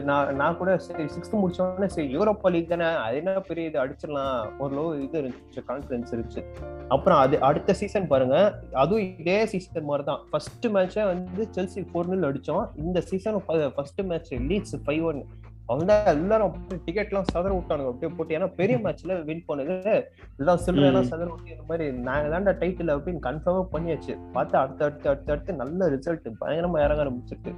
நான் 0.00 0.36
நான் 0.36 0.56
கூட 0.56 0.78
சரி 0.78 1.04
சிக்ஸ்த் 1.04 1.34
முடிச்சோடனே 1.40 1.86
சரி 1.86 2.16
யூரோப்பா 2.16 2.50
லீக் 2.54 2.68
தானே 2.68 2.84
அது 2.84 3.16
என்ன 3.16 3.40
பெரிய 3.40 3.68
இது 3.68 3.78
அடிச்சிடலாம். 3.84 4.56
ஓரளவு 4.58 5.02
இது 5.02 5.22
இருந்துச்சு 5.22 5.62
கான்ஃபிடன்ஸ் 5.68 6.12
இருந்துச்சு. 6.14 6.42
அப்புறம் 6.88 7.18
அது 7.18 7.40
அடுத்த 7.40 7.72
சீசன் 7.72 8.06
பாருங்க 8.06 8.36
அதுவும் 8.72 9.18
இதே 9.20 9.46
சீசன் 9.46 9.84
மாதிரி 9.84 10.04
தான் 10.04 10.22
ஃபர்ஸ்ட் 10.30 10.66
மேட்சை 10.66 11.04
வந்து 11.12 11.48
செல்சி 11.56 11.82
ஃபோர் 11.90 12.10
நில் 12.12 12.28
அடித்தோம் 12.30 12.66
இந்த 12.76 13.00
season 13.00 13.42
first 13.74 14.02
match 14.02 14.32
Leeds 14.34 14.76
five 14.86 15.04
one 15.04 15.26
அவங்க 15.70 15.92
எல்லாரும் 16.12 16.54
டிக்கெட் 16.86 17.12
சதற 17.34 17.50
விட்டானுங்க. 17.58 17.90
அப்படியே 17.92 18.10
போட்டு 18.16 18.36
ஏன்னா 18.38 18.48
பெரிய 18.58 18.76
மேட்ச்ல 18.84 19.14
வின் 19.28 19.46
பண்ணது 19.48 19.94
எல்லாம் 20.40 20.60
சில்லற 20.64 20.88
எல்லாம் 20.90 21.08
சதற 21.12 21.28
விட்டு 21.30 21.54
இந்த 21.54 21.64
மாதிரி 21.70 21.86
நாங்க 22.08 22.26
தாண்டா 22.34 22.52
டைட்டில் 22.62 22.94
அப்படின்னு 22.94 23.22
கன்ஃபார்மா 23.28 23.62
பண்ணியாச்சு. 23.74 24.14
பார்த்து 24.34 24.58
அடுத்து 24.62 24.84
அடுத்து 24.88 25.08
அடுத்து 25.12 25.32
அடுத்து 25.34 25.60
நல்ல 25.62 25.88
ரிசல்ட் 25.94 26.28
பயங்கரமா 26.42 26.84
இறங்க 26.86 27.02
ஆரம்பிச்சிருக்கு. 27.04 27.54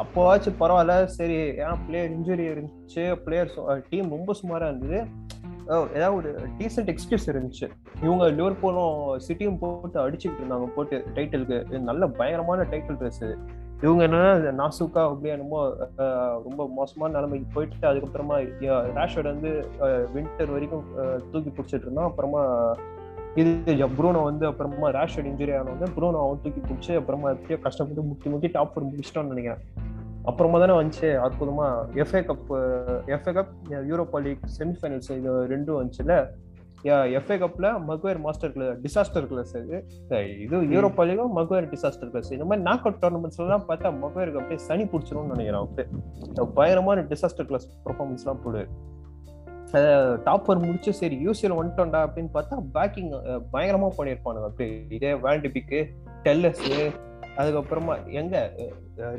அப்போவாச்சும் 0.00 0.58
பரவாயில்ல. 0.62 0.96
சரி 1.18 1.38
ஏன்னா 1.62 1.74
பிளேயர் 1.86 2.12
இன்ஜுரி 2.16 2.44
இருந்துச்சு. 2.52 3.04
பிளேயர் 3.24 3.54
டீம் 3.90 4.14
ரொம்ப 4.16 4.34
சுமாரா 4.40 4.68
இருந்தது. 4.72 5.00
ஏதாவது 5.96 6.14
ஒரு 6.18 6.30
டீசென்ட் 6.58 6.92
எக்ஸ்கியூஸ் 6.92 7.26
இருந்துச்சு. 7.32 7.66
இவங்க 8.04 8.24
லிவர்பூலும் 8.38 8.94
சிட்டியும் 9.26 9.58
போட்டு 9.62 9.98
அடிச்சுக்கிட்டு 10.04 10.42
இருந்தாங்க 10.42 10.68
போட்டு 10.76 10.96
டைட்டிலுக்கு 11.16 11.80
நல்ல 11.90 12.06
பயங்கரமான 12.20 12.66
டைட்டில் 12.72 13.00
ட்ரெஸ் 13.02 13.24
இவங்க 13.84 14.02
என்னன்னா 14.06 14.50
நாசுக்கா 14.60 15.02
அப்படியே 15.10 15.32
என்னமோ 15.34 15.60
ரொம்ப 16.46 16.60
மோசமான 16.78 17.12
நிலைமைக்கு 17.16 17.46
போயிட்டு 17.54 17.88
அதுக்கப்புறமா 17.90 18.36
ரேஷோட 18.98 19.26
வந்து 19.34 19.50
வின்டர் 20.14 20.52
வரைக்கும் 20.54 20.84
தூக்கி 21.30 21.50
பிடிச்சிட்டு 21.50 21.86
இருந்தான். 21.86 22.08
அப்புறமா 22.10 22.42
இது 23.40 23.86
ப்ரூனோ 23.98 24.22
வந்து 24.30 24.44
அப்புறமா 24.50 24.90
ரேஷோட 24.98 25.24
இன்ஜுரி 25.30 25.54
ஆனவங்க 25.58 25.88
ப்ரூனோ 25.96 26.20
அவன் 26.24 26.42
தூக்கி 26.44 26.60
பிடிச்சி 26.68 26.92
அப்புறமா 27.00 27.28
எப்படியோ 27.36 27.58
கஷ்டப்பட்டு 27.66 28.04
முட்டி 28.08 28.30
முட்டி 28.32 28.50
டாப் 28.56 28.72
ஃபோர் 28.72 28.88
முடிச்சிட்டோம்னு 28.90 29.32
நினைக்கிறேன். 29.34 29.62
அப்புறமா 30.30 30.56
தானே 30.62 30.74
வந்துச்சு 30.80 31.08
அற்புதமா. 31.26 31.66
FA 32.02 32.22
Cup 32.30 32.50
FA 33.16 33.32
Cup 33.38 33.52
Europa 33.90 34.20
League 34.26 34.46
semifinals 34.58 35.10
இது 35.18 35.32
ரெண்டும் 35.54 35.78
வந்துச்சுல 35.80 36.16
எஃப்ஏ 37.18 37.36
கப்ல 37.42 37.68
Maguire 37.88 38.20
master 38.26 38.52
class 38.52 38.78
disaster 38.84 39.26
class 39.30 39.52
இது. 39.62 39.78
இது 40.44 40.60
யூரோப்பா 40.74 41.04
லீகும் 41.08 41.34
மக்வேர் 41.38 41.68
டிசாஸ்டர் 41.72 42.10
கிளாஸ் 42.12 42.30
இந்த 42.36 42.44
மாதிரி 42.44 42.66
நாக் 42.68 42.86
அவுட் 42.86 43.02
டோர்னமெண்ட்ஸ் 43.02 43.40
எல்லாம் 43.44 43.66
பார்த்தா 43.68 43.90
மக்வேருக்கு 44.04 44.40
அப்படியே 44.42 44.60
சனி 44.68 44.86
பிடிச்சிரும்னு 44.92 45.34
நினைக்கிறேன் 45.34 45.62
அப்படியே 45.64 46.46
பயங்கரமான 46.58 47.04
டிசாஸ்டர் 47.12 47.50
கிளாஸ் 47.50 47.68
பர்ஃபார்மன்ஸ் 47.84 48.24
எல்லாம் 48.24 48.42
போடு. 48.46 48.62
டாப் 50.24 50.44
ஃபோர் 50.44 50.64
முடிச்சு 50.66 50.92
சரி 51.00 51.16
யூசிஎல் 51.26 51.56
வந்துட்டோம்டா 51.58 52.00
அப்படின்னு 52.06 52.30
பார்த்தா 52.36 52.56
பேக்கிங் 52.76 53.10
பயங்கரமா 53.52 53.88
பண்ணியிருப்பானுங்க. 53.98 54.48
அப்படியே 54.50 54.72
இதே 54.96 55.12
வேண்டிபிக்கு 55.26 55.80
டெல்லஸ் 56.22 56.64
அதுக்கப்புறமா 57.38 57.94
எங்க? 58.12 58.36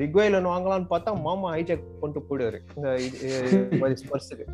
ரிக்வைலன் 0.02 0.46
வாங்கலாம்னு 0.46 0.90
பார்த்தா 0.90 1.22
மாமா 1.22 1.52
ஹைஜாக் 1.54 1.86
கொண்டு 2.02 2.20
போயிடுவாரு. 2.28 2.60
இந்த 2.76 2.90
இது 2.98 3.98
ஸ்பர்ஸுக்கு 4.02 4.46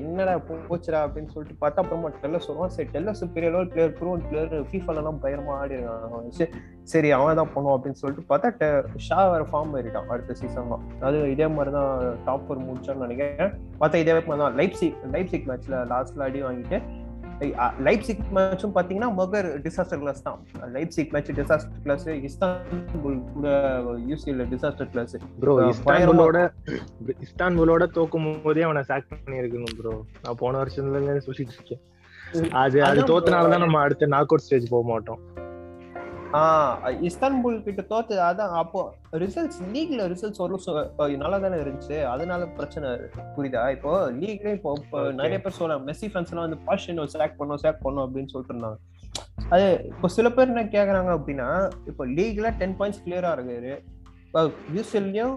என்னடா 0.00 0.34
போச்சுடா? 0.68 0.98
அப்படின்னு 1.06 1.32
சொல்லிட்டு 1.34 1.56
பார்த்தா 1.60 1.82
அப்புறமா 1.82 2.08
டெல்லஸ் 2.22 2.48
வருவான் 2.48 2.68
சரி 2.68 2.88
டெல்லஸ் 2.92 3.22
பெரிய 3.34 3.50
லெவல் 3.50 3.68
பிளேயர் 3.68 3.92
ப்ரூவன் 3.92 4.22
பிளேயர் 4.28 4.66
ஃபீஃபால 4.70 4.96
எல்லாம் 4.96 5.20
பயங்கரமா 5.22 5.54
ஆடி 5.62 5.78
சரி, 6.84 7.10
அவன் 7.10 7.38
தான் 7.40 7.52
பண்ணுவான். 7.54 7.76
அப்படின்னு 7.78 8.00
சொல்லிட்டு 8.02 8.28
பார்த்தா 8.32 8.68
ஷா 8.96 9.28
வேற 9.28 9.44
ஃபார்ம் 9.52 9.74
ஆயிட்டான் 9.76 10.08
அடுத்த 10.08 10.34
சீசன் 10.34 10.70
தான் 10.72 10.84
அது 11.00 11.30
இதே 11.30 11.46
மாதிரி 11.46 11.70
தான் 11.70 11.90
டாப்பர் 12.26 12.64
முடிச்சான்னு 12.66 13.04
நினைக்கிறேன். 13.06 13.52
பார்த்தா 13.80 14.02
இதே 14.04 14.12
மாதிரி 14.18 14.42
தான். 14.44 14.56
லைப்சிக் 14.60 15.00
லைப்சிக் 15.16 15.48
மேட்ச்ல 15.50 15.82
லாஸ்ட்ல 15.94 16.28
அடி 16.28 16.42
வாங்கிட்டு 16.42 16.78
லைப்சிக் 17.86 18.22
மேட்சும் 18.36 18.74
பாத்தீங்கன்னா 18.76 19.08
மகர் 19.20 19.48
டிசாஸ்டர் 19.64 20.00
கிளாஸ் 20.02 20.22
தான். 20.26 20.38
Leipzig 20.76 21.10
match 21.14 21.30
disaster 21.38 21.82
class 21.84 22.06
Istanbul 22.28 23.18
கூட 23.34 23.48
யூசிஎல் 24.10 24.40
டிசாஸ்டர் 24.52 24.90
கிளாஸ் 24.94 25.16
ப்ரோ 25.42 25.54
இஸ்தான்புலோட 25.72 26.38
இஸ்தான்புலோட 27.26 27.86
தோக்கும் 27.98 28.30
போதே 28.46 28.64
அவனை 28.68 28.82
சாக் 28.90 29.10
பண்ணி 29.12 29.42
இருக்கணும் 29.42 29.76
ப்ரோ 29.80 29.94
நான் 30.24 30.40
போன 30.44 30.58
வருஷத்துல 30.62 31.02
இருந்து 31.02 31.26
சொல்லிட்டு 31.28 31.56
இருக்கேன். 31.58 31.82
அது 32.62 32.78
அது 32.90 33.00
தோத்தனால. 33.10 33.50
தான் 33.52 33.64
நம்ம 33.64 33.80
அடுத்த 33.86 34.06
நாக் 34.14 34.32
அவுட் 34.32 34.44
ஸ்டேஜ் 34.46 34.72
போக 34.74 34.84
மாட்டோம். 34.92 35.20
இஸ்தான்புல் 37.08 37.56
கிட்ட 37.66 37.82
தோத்து 37.90 38.14
அதான். 38.28 38.54
அப்போ 38.62 38.80
ரிசல்ட்ஸ் 39.22 39.60
லீக்ல 39.74 40.06
ரிசல்ட்ஸ் 40.12 40.42
ஒரு 40.44 40.58
நல்லா 41.22 41.38
தானே 41.44 41.58
இருந்துச்சு. 41.62 41.96
அதனால 42.14 42.46
பிரச்சனை 42.58 42.88
புரியுதா? 43.36 43.62
இப்போ 43.76 43.92
லீக்ல 44.22 44.52
இப்போ. 44.58 44.72
நிறைய 45.20 45.38
பேர் 45.44 45.58
சொல்ல 45.60 45.76
மெஸ்ஸி 45.88 46.08
ஃபேன்ஸ் 46.14 46.32
எல்லாம் 46.34 46.46
வந்து 46.48 46.60
பாஷன் 46.68 47.02
சேக் 47.16 47.38
பண்ணோம் 47.40 47.62
சேக் 47.64 47.84
பண்ணோம் 47.84 48.04
அப்படின்னு 48.06 48.32
சொல்லிட்டு 48.32 48.54
இருந்தாங்க. 48.54 48.78
அது 49.54 49.66
இப்போ 49.92 50.08
சில 50.16 50.30
பேர் 50.36 50.52
என்ன 50.52 50.64
கேக்குறாங்க 50.76 51.10
அப்படின்னா 51.18 51.48
இப்போ 51.90 52.06
லீக்ல 52.16 52.50
டென் 52.62 52.76
பாயிண்ட்ஸ் 52.78 53.04
கிளியரா 53.04 53.30
இருக்காரு. 53.38 53.74
யூசிஎல்லையும் 54.76 55.36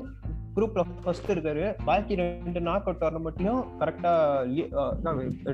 குரூப்ல 0.55 0.81
ஃபர்ஸ்ட் 1.03 1.31
இருக்காரு. 1.31 1.65
பாக்கி 1.85 2.15
ரெண்டு 2.21 2.61
நாக் 2.67 2.87
அவுட் 2.87 3.01
டோர்னமெண்ட்லயும் 3.03 3.61
கரெக்டா 3.81 4.13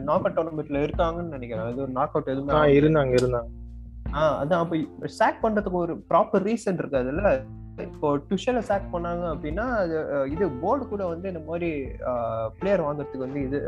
நாக் 0.09 0.25
அவுட் 0.25 0.37
டோர்னமெண்ட்ல 0.39 0.81
இருக்காங்கன்னு 0.87 1.33
நினைக்கிறேன். 1.35 1.65
அது 1.65 1.81
ஒரு 1.85 1.91
நாக் 1.99 2.15
அவுட் 2.15 2.33
எதுவுமே 2.33 2.79
இருந்தாங்க 2.79 3.15
இருந்தாங்க. 3.19 3.51
அதான். 4.41 4.63
அப்ப 4.63 5.11
சாக் 5.19 5.43
பண்றதுக்கு 5.45 5.83
ஒரு 5.85 5.93
ப்ராப்பர் 6.09 6.45
ரீசன் 6.49 6.79
இருக்கு 6.81 7.01
அதுல. 7.03 7.31
இப்போ 7.85 8.09
டுஷல 8.27 8.59
சாக் 8.67 8.91
பண்ணாங்க 8.93 9.23
அப்படின்னா 9.33 9.65
அது 9.79 9.95
இது 10.33 10.45
போர்டு 10.61 10.83
கூட 10.91 11.03
வந்து 11.13 11.27
இந்த 11.33 11.41
மாதிரி 11.47 11.69
பிளேயர் 12.59 12.83
வாங்குறதுக்கு 12.85 13.25
வந்து 13.25 13.41
இது 13.47 13.59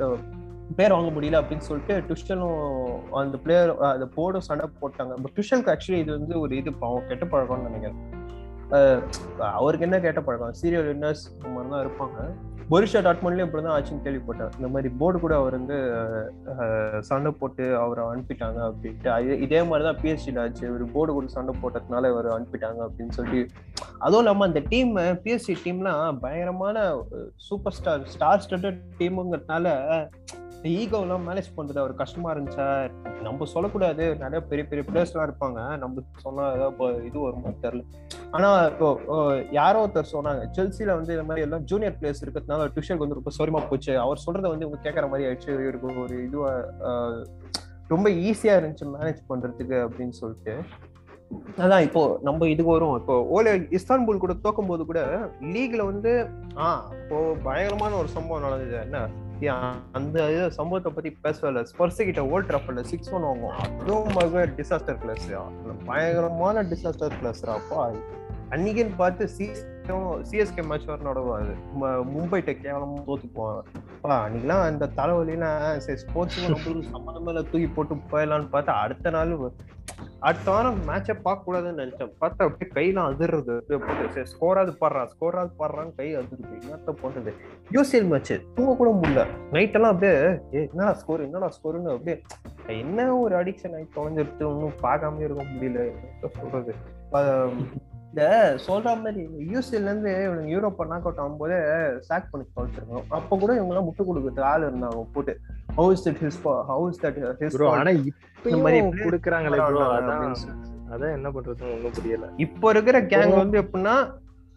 பிளேயர் 0.75 0.95
வாங்க 0.95 1.09
முடியல 1.15 1.39
அப்படின்னு 1.41 1.67
சொல்லிட்டு 1.69 1.95
டுஷலும் 2.09 2.61
அந்த 3.21 3.37
பிளேயர் 3.43 3.71
அந்த 3.91 4.05
போர்டும் 4.15 4.47
சண்டை 4.47 4.65
போட்டாங்க. 4.81 5.13
பட் 5.23 5.35
டுஷலுக்கு 5.37 5.73
ஆக்சுவலி 5.73 5.99
இது 6.03 6.11
வந்து 6.17 6.35
ஒரு 6.43 6.53
இது 6.61 6.71
பாவம் 6.83 7.09
கெட்ட 7.09 7.25
பழக்கம்னு 7.33 7.67
நினைக்கிறேன். 7.69 7.99
அவருக்கு 9.59 9.87
என்ன 9.87 9.99
கெட்ட 10.05 10.21
பழக்கம்? 10.27 10.57
சீரியல் 10.61 10.89
வின்னர்ஸ் 10.91 11.25
இந்த 11.35 11.49
மாதிரி 11.55 11.69
தான் 11.73 11.83
இருப்பாங்க. 11.85 12.17
பொரிஷா 12.71 12.99
டாட்மண்ட்லயும் 13.05 13.47
இப்படிதான் 13.47 13.75
ஆச்சுன்னு 13.75 14.05
கேள்விப்பட்டேன். 14.05 14.53
இந்த 14.55 14.67
மாதிரி 14.73 14.89
போர்டு 14.99 15.19
கூட 15.19 15.35
அவர் 15.35 15.55
வந்து 15.59 15.77
சண்டை 16.99 17.31
போட்டு 17.31 17.75
அவரை 17.77 18.03
அனுப்பிட்டாங்க 18.05 18.59
அப்படின்ட்டு. 18.67 19.29
இதே 19.45 19.61
மாதிரிதான் 19.63 19.99
பிஎஸ்சியில் 20.01 20.41
ஆச்சு. 20.41 20.73
ஒரு 20.73 20.85
போர்டு 20.93 21.13
கூட 21.13 21.27
சண்டை 21.27 21.53
போட்டதுனால 21.61 22.11
இவர் 22.11 22.29
அனுப்பிட்டாங்க 22.37 22.81
அப்படின்னு 22.87 23.15
சொல்லி 23.19 23.45
அதுவும் 23.99 24.23
இல்லாம 24.23 24.45
அந்த 24.45 24.61
டீம் 24.69 24.97
பிஎஸ்சி 24.97 25.55
டீம்லாம் 25.63 26.17
பயங்கரமான 26.19 26.77
சூப்பர் 27.35 27.73
ஸ்டார் 27.73 28.05
ஸ்டார் 28.05 28.45
ஸ்டட்டட் 28.45 28.81
டீமுங்கிறதுனால 28.99 29.67
ஈகோலாம் 30.67 31.25
மேனேஜ் 31.27 31.49
பண்றது 31.57 31.77
அவர் 31.77 31.93
கஷ்டமா 31.93 32.33
இருந்துச்சா? 32.33 32.91
நம்ம 33.21 33.45
சொல்லக்கூடாது. 33.45 34.15
நிறைய 34.15 34.41
பெரிய 34.41 34.67
பெரிய 34.67 34.83
பிளேயர்ஸ் 34.89 35.13
எல்லாம் 35.13 35.29
இருப்பாங்க. 35.29 35.77
நம்ம 35.77 36.01
சொன்னா 36.17 36.43
ஏதாவது 36.51 36.71
இப்போ 36.71 36.87
இது 37.05 37.19
வருமா 37.19 37.47
தெரியல. 37.61 37.83
ஆனா 38.31 38.49
இப்போ 38.65 38.89
யாரோ 39.51 39.85
ஒருத்தர் 39.85 40.13
சொன்னாங்க 40.13 40.43
செல்சில 40.57 40.85
வந்து 40.85 41.13
இந்த 41.13 41.23
மாதிரி 41.23 41.41
எல்லாம் 41.41 41.63
ஜூனியர் 41.63 41.97
பிளேயர்ஸ் 42.01 42.23
இருக்கிறதுனால 42.25 42.67
டுஷலுக்கு 42.75 43.05
வந்து 43.05 43.19
ரொம்ப 43.19 43.31
சோரியமா 43.39 43.69
போச்சு. 43.69 43.99
அவர் 43.99 44.23
சொல்றதை 44.25 44.47
வந்து 44.47 44.67
இவங்க 44.67 44.89
கேட்கற 44.89 45.09
மாதிரி 45.09 45.29
ஆயிடுச்சு. 45.29 45.49
இவருக்கு 45.49 46.01
ஒரு 46.01 46.23
இதுவா 46.23 46.51
ரொம்ப 47.87 48.09
ஈஸியா 48.09 48.55
இருந்துச்சு 48.59 48.85
மேனேஜ் 48.85 49.19
பண்றதுக்கு 49.29 49.77
அப்படின்னு 49.87 50.15
சொல்லிட்டு. 50.21 50.55
அதான் 51.57 51.81
இப்போ 51.81 52.19
நம்ம 52.21 52.47
இது 52.47 52.63
வரும். 52.63 52.95
இப்போ 52.95 53.15
ஓலே 53.35 53.73
இஸ்தான்புல் 53.73 54.17
கூட 54.17 54.33
தோக்கும் 54.33 54.67
போது 54.67 54.85
கூட 54.85 54.99
லீக்ல 55.41 55.85
வந்து 55.85 56.29
ஆஹ் 56.55 56.83
இப்போ 57.03 57.35
பயங்கரமான 57.43 57.95
ஒரு 57.95 58.07
சம்பவம் 58.07 58.41
நடந்தது. 58.41 58.77
என்ன? 58.81 59.25
அந்த 59.91 60.31
இது 60.31 60.51
சம்பவத்தை 60.51 60.91
பத்தி 60.91 61.11
பேசல. 61.23 61.65
ஸ்பர்ஸ் 61.71 62.05
கிட்ட 62.07 62.27
ஓல்ட் 62.27 62.51
ரஃபல்ல 62.51 62.81
சிக்ஸ் 62.81 63.11
ஒன் 63.11 63.21
வாங்குவோம். 63.21 63.57
அதுவும் 63.79 64.13
மகர் 64.13 64.55
டிசாஸ்டர் 64.55 64.97
கிளாஸ் 64.97 65.27
பயங்கரமான 65.85 66.63
டிசாஸ்டர் 66.63 67.17
கிளாஸ் 67.19 67.45
அப்பா 67.45 67.91
அன்னைக்குன்னு 68.49 68.95
பார்த்து 68.97 69.27
சிஎஸ்கே 69.91 70.63
மேட்ச் 70.65 70.85
வர 70.85 70.99
நடவாது 71.03 71.53
டெக் 72.41 72.63
கேவலமா 72.63 72.99
தோத்து 73.07 73.27
போவாங்க. 73.35 73.61
அன்னைக்கெல்லாம் 74.03 74.61
அந்த 74.61 74.89
தலைவலிலாம் 74.95 75.77
சரி 75.77 75.99
ஸ்போர்ட்ஸ் 75.99 76.39
நம்மளுக்கு 76.47 76.91
சம்மந்தமே 76.93 77.27
இல்லை 77.27 77.43
தூக்கி 77.43 77.67
போட்டு 77.67 77.95
போயிடலான்னு 77.95 78.47
பார்த்தா 78.51 78.75
அடுத்த 78.85 79.09
நாள் 79.09 79.51
அடுத்த 80.19 80.51
வாரம் 80.51 80.79
மேட்சை 80.87 81.13
பார்க்க 81.21 81.47
கூடாதுன்னு 81.47 81.81
நினைச்சேன். 81.81 82.11
பார்த்தா 82.21 82.43
அப்படியே 82.45 82.69
கையெல்லாம் 82.73 83.09
அதிர்றது. 83.11 83.55
அப்படியே 83.73 84.07
சரி 84.15 84.29
ஸ்கோராது 84.33 84.71
பாடுறான் 84.81 85.09
ஸ்கோராது 85.13 85.51
பாடுறான் 85.59 85.95
கை 85.95 86.17
அதிருது 86.17 86.55
என்னத்த 86.59 86.91
போட்டது 86.91 87.33
யூசிஎல் 87.71 88.07
மேட்ச் 88.07 88.33
தூங்க 88.55 88.75
கூட 88.75 88.91
முடியல 89.01 89.25
நைட்டெல்லாம் 89.51 89.93
அப்படியே 89.93 90.17
ஏ 90.53 90.69
என்னடா 90.71 90.93
ஸ்கோர் 90.93 91.21
என்னடா 91.21 91.47
ஸ்கோர்னு 91.47 91.93
அப்படியே 91.97 92.21
என்ன 92.79 93.17
ஒரு 93.17 93.35
அடிக்ஷன் 93.35 93.75
ஆகி 93.75 93.87
தொலைஞ்சிருச்சு? 93.95 94.43
ஒன்றும் 94.51 94.79
பார்க்காம 94.81 95.19
இருக்க 95.19 95.43
முடியல. 95.43 95.79
என்ன 95.91 96.31
சொல்றது? 96.39 96.75
இந்த 98.07 98.23
சொல்ற 98.65 98.91
மாதிரி 98.99 99.21
யூசிஎல்ல 99.51 99.89
இருந்து 99.89 100.11
இவனுங்க 100.21 100.51
யூரோப்பா 100.53 100.83
நாக் 100.87 101.07
அவுட் 101.07 101.21
ஆகும்போது 101.23 101.55
சாக் 102.07 102.29
பண்ணி 102.31 102.45
தொலைச்சிருக்கோம் 102.55 103.05
அப்ப 103.17 103.37
கூட 103.37 103.51
இவங்க 103.53 103.73
எல்லாம் 103.73 103.87
முட்டு 103.87 104.03
கொடுக்கறதுக்கு 104.03 104.49
ஆள் 104.51 104.65
இருந்தாங்க 104.67 105.03
போட்டு. 105.15 105.33
House 105.75 106.03
that 106.05 106.21
his 106.21 106.39
house 106.69 107.01
that 107.03 107.19
his 107.41 107.57
ஆனா 107.73 107.91
இந்த 108.45 108.57
மாதிரி 108.63 108.79
குடுக்குறாங்களே 109.01 109.59
அதான் 110.89 111.13
என்ன 111.15 111.27
பண்றதுன்னு 111.29 111.73
ஒண்ணும் 111.75 111.95
புரியல. 111.95 112.27
இப்போ 112.45 112.67
இருக்கிற 112.73 112.97
கேங் 113.11 113.33
வந்து 113.39 113.57
எப்படின்னா 113.63 113.95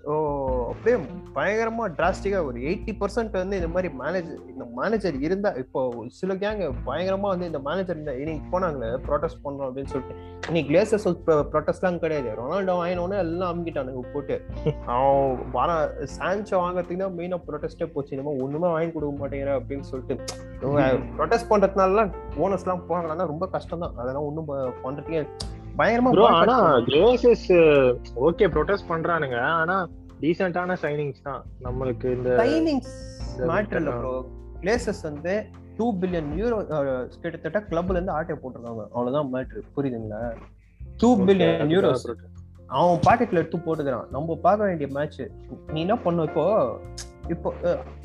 அப்படியே 0.05 0.97
பயங்கரமா 1.35 1.85
டிராஸ்டிக்கா 1.99 2.45
ஒரு 2.45 2.61
எயிட்டி 2.61 2.93
பர்சன்ட் 3.01 3.31
வந்து 3.31 3.57
இந்த 3.57 3.69
மாதிரி 3.69 3.95
மேனேஜர் 3.95 4.39
இந்த 4.49 4.65
மேனேஜர் 4.77 5.21
இருந்தா 5.21 5.53
இப்போ 5.53 5.95
சில 6.09 6.35
கேங் 6.35 6.73
பயங்கரமா 6.87 7.21
வந்து 7.21 7.47
இந்த 7.47 7.59
மேனேஜர் 7.59 7.97
இந்த 7.97 8.17
இன்னைக்கு 8.17 8.45
போனாங்களே 8.51 8.99
ப்ரொடெஸ்ட் 9.09 9.43
பண்ணோம் 9.45 9.67
அப்படின்னு 9.67 9.85
சொல்லிட்டு. 9.85 10.15
இன்னைக்கு 10.47 10.75
லேசஸ் 10.75 11.07
ப்ரொடெஸ்ட்லாம் 11.53 11.99
கிடையாது. 11.99 12.35
ரொனால்டோ 12.37 12.73
வாங்கினோடனே 12.73 13.19
எல்லாம் 13.19 13.53
அமுக்கிட்டானுங்க 13.53 14.13
போட்டு. 14.13 14.37
அவன் 14.87 15.51
வர 15.53 15.71
சான்சோ 16.19 16.57
வாங்குறதுக்கு 16.57 16.97
தான் 16.97 17.17
மெயினா 17.19 17.41
ப்ரொடெஸ்டே 17.49 17.87
போச்சு. 17.87 18.23
மாதிரி 18.23 18.43
ஒண்ணுமே 18.43 18.69
வாங்கி 18.69 18.93
கொடுக்க 18.93 19.27
மாட்டேங்கிற 19.27 19.61
அப்படின்னு 19.61 19.81
சொல்லிட்டு. 19.81 20.17
ப்ரொடெஸ்ட் 21.19 21.51
பண்றதுனால 21.51 22.07
ஓனர்ஸ் 22.39 22.63
எல்லாம் 22.63 22.85
போனாங்கன்னா 22.89 23.27
ரொம்ப 23.27 23.47
கஷ்டம் 23.47 23.79
தான் 23.79 23.95
அதெல்லாம் 23.97 24.25
ஒண்ணும் 24.25 24.45
ப- 24.45 24.73
பண்றதுக்கே 24.85 25.23
பயங்கரமா 25.79 26.11
ஆனா. 26.41 26.57
கிளேசஸ் 26.89 27.49
ஓகே 28.27 28.47
ப்ரொடெஸ்ட் 28.57 28.91
பண்றானுங்க. 28.93 29.39
ஆனா 29.61 29.77
டீசென்டான 30.23 30.77
சைனிங்ஸ் 30.85 31.23
தான். 31.29 31.43
நம்மளுக்கு 31.67 32.09
இந்த 32.17 32.31
சைனிங்ஸ் 32.43 32.93
மேட்டர் 33.53 33.81
இல்ல 33.81 33.93
ப்ரோ 34.01 34.15
பிளேசஸ் 34.63 35.03
வந்து 35.09 35.35
டூ 35.77 35.87
பில்லியன் 36.01 36.31
யூரோ 36.41 36.57
கிட்டத்தட்ட 37.23 37.61
கிளப்ல 37.71 37.97
இருந்து 37.97 38.17
ஆட்டை 38.17 38.37
போட்டிருக்காங்க. 38.41 38.83
அவ்வளவுதான் 38.95 39.31
மேட்ரு 39.35 39.63
புரியுதுங்களா? 39.77 40.23
Two 41.03 41.11
billion 41.27 41.73
euros. 41.75 42.07
அவன் 42.79 43.01
பாக்கெட்ல 43.07 43.41
எடுத்து 43.43 43.59
போட்டுக்கிறான். 43.59 44.09
நம்ம 44.17 44.37
பார்க்க 44.43 44.69
வேண்டிய 44.69 44.89
மேட்ச் 44.97 45.21
நீ 45.73 45.79
என்ன 45.87 45.97
பண்ணும் 46.07 46.29
இப்போ? 46.31 46.45
இப்போ 47.35 47.49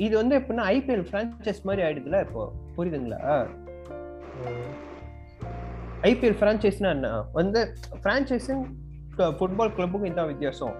இது 0.06 0.14
வந்து 0.22 0.36
எப்படின்னா 0.40 0.64
ஐபிஎல் 0.76 1.06
பிரான்ச்சைஸ் 1.12 1.62
மாதிரி 1.68 1.84
ஆயிடுதுல 1.88 2.20
இப்போ? 2.28 2.44
புரியுதுங்களா. 2.78 3.20
ஐபிஎல் 6.10 6.38
ஃப்ரான்ச்சைஸ்னா 6.40 6.90
என்ன? 6.96 7.10
வந்து 7.40 7.60
ஃப்ரான்ச்சைஸும் 8.02 8.64
ஃபுட்பால் 9.40 9.76
கிளப்புக்கும் 9.78 10.10
இதான் 10.12 10.30
வித்தியாசம். 10.32 10.74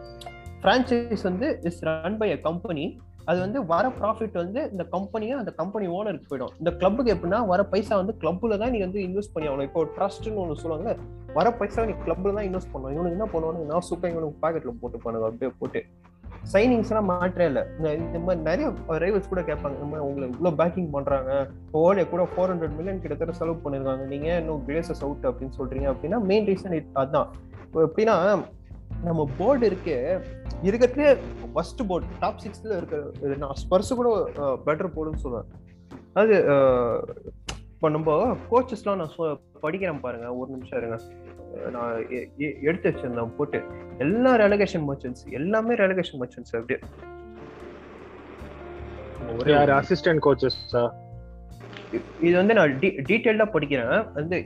ஃப்ரான்ச்சைஸ் 0.62 1.24
வந்து 1.30 1.48
is 1.70 1.82
run 1.88 2.18
by 2.22 2.28
a 2.36 2.38
company 2.48 2.86
அது 3.32 3.40
வந்து 3.44 3.60
வர 3.72 3.86
ப்ராஃபிட் 4.00 4.36
வந்து 4.42 4.60
இந்த 4.74 4.84
கம்பெனியும் 4.96 5.40
அந்த 5.42 5.52
கம்பெனி 5.60 5.86
ஓனருக்கு 5.98 6.28
போயிடும். 6.32 6.52
இந்த 6.62 6.72
கிளப்புக்கு 6.80 7.14
எப்படின்னா 7.14 7.40
வர 7.52 7.62
பைசா 7.72 7.94
வந்து 8.02 8.14
கிளப்ல 8.22 8.58
தான் 8.64 8.74
நீ 8.76 8.80
வந்து 8.86 9.00
இன்வெஸ்ட் 9.08 9.34
பண்ணி 9.36 9.48
ஆகணும். 9.50 9.68
இப்போ 9.70 9.84
ட்ரஸ்ட்னு 9.96 10.42
ஒன்று 10.44 10.62
சொல்லுவாங்க 10.64 10.92
வர 11.38 11.50
பைசா 11.62 11.86
நீ 11.90 11.96
கிளப்ல 12.06 12.34
தான் 12.38 12.48
இன்வெஸ்ட் 12.50 12.72
பண்ணணும். 12.74 12.94
இவனுக்கு 12.96 13.18
என்ன 13.18 13.28
பண்ணுவானு 13.34 13.70
நான் 13.72 13.88
சுக்கம் 13.90 14.14
இவனுக்கு 14.16 14.42
பாக்கெட்ல 14.44 14.74
போட்டு 14.84 15.00
பண்ணுங்க 15.06 15.30
அப்படியே 15.30 15.52
போட்டு. 15.62 15.82
சைனிங்ஸ் 16.54 16.90
எல்லாம் 16.90 17.06
மாற்றே 17.06 17.46
இல்லை. 17.46 17.64
இந்த 17.78 18.20
மாதிரி 18.20 18.42
நிறைய 18.42 18.74
ரைவல்ஸ் 18.88 19.28
கூட 19.28 19.42
கேட்பாங்க. 19.42 19.82
இந்த 19.82 19.98
மாதிரி 19.98 20.00
உங்களுக்கு 20.00 20.48
இவ்வளோ 20.48 20.54
பேக்கிங் 20.54 20.92
பண்றாங்க. 20.92 21.48
ஓலே 21.74 22.10
கூட 22.10 22.24
ஃபோர் 22.24 22.40
ஹண்ட்ரட் 22.40 22.70
மில்லியன் 22.70 23.00
கிட்டத்தட்ட 23.00 23.34
செலவு 23.34 23.60
பண்ணிருக்காங்க. 23.64 24.08
நீங்க 24.08 24.38
இன்னும் 24.38 24.68
கிரேசஸ் 24.68 25.02
அவுட் 25.02 25.26
அப்படின்னு 25.26 25.52
சொல்றீங்க 25.58 25.96
அப்படின்னா 25.96 26.22
மெயின் 26.22 26.46
ரீசன் 26.46 26.86
அதுதான் 26.94 27.30
இப்போ 27.64 27.84
எப்படின்னா 27.84 28.44
நம்ம 29.04 29.30
போர்டு 29.38 29.66
இருக்கு. 29.66 30.22
இருக்கிறதுலே 30.64 31.18
ஃபர்ஸ்ட் 31.54 31.82
போர்டு 31.88 32.06
டாப் 32.20 32.40
சிக்ஸ்ல 32.44 32.78
இருக்க 32.78 33.36
நான் 33.38 33.54
ஸ்பர்ஸ் 33.54 33.96
கூட 33.96 34.30
பெட்டர் 34.66 34.92
போர்டுன்னு 34.96 35.18
சொல்லுவேன் 35.24 35.44
அது 36.14 36.38
இப்போ 37.74 37.90
நம்ம 37.90 38.38
கோச்சஸ்லாம் 38.52 38.96
நான் 38.96 39.10
சொ- 39.18 39.40
படிக்கிறேன் 39.62 40.00
பாருங்க. 40.00 40.34
ஒரு 40.34 40.52
நிமிஷம் 40.52 40.80
இருங்க. 40.80 41.04
நான் 41.76 41.98
எடுத்து 42.70 42.88
வச்சிருந்தேன் 42.90 43.36
போட்டு. 43.38 43.60
எல்லா 44.06 44.32
ரெலகேஷன் 44.44 44.86
மர்ச்சன்ஸ் 44.90 45.24
எல்லாமே 45.40 45.76
ரெலகேஷன் 45.84 46.20
மர்ச்சன்ஸ் 46.22 46.56
அப்படியே. 46.60 46.80
ஒரே 49.40 49.52
யாரு? 49.52 49.74
அசிஸ்டன்ட் 49.80 50.24
கோச்சஸா 50.28 50.84
இது 52.22 52.34
வந்து 52.40 52.54
நான் 52.58 52.74
டீட்டெயில்டா 53.10 53.46
படிக்கிறேன். 53.54 53.94
வந்து 54.18 54.38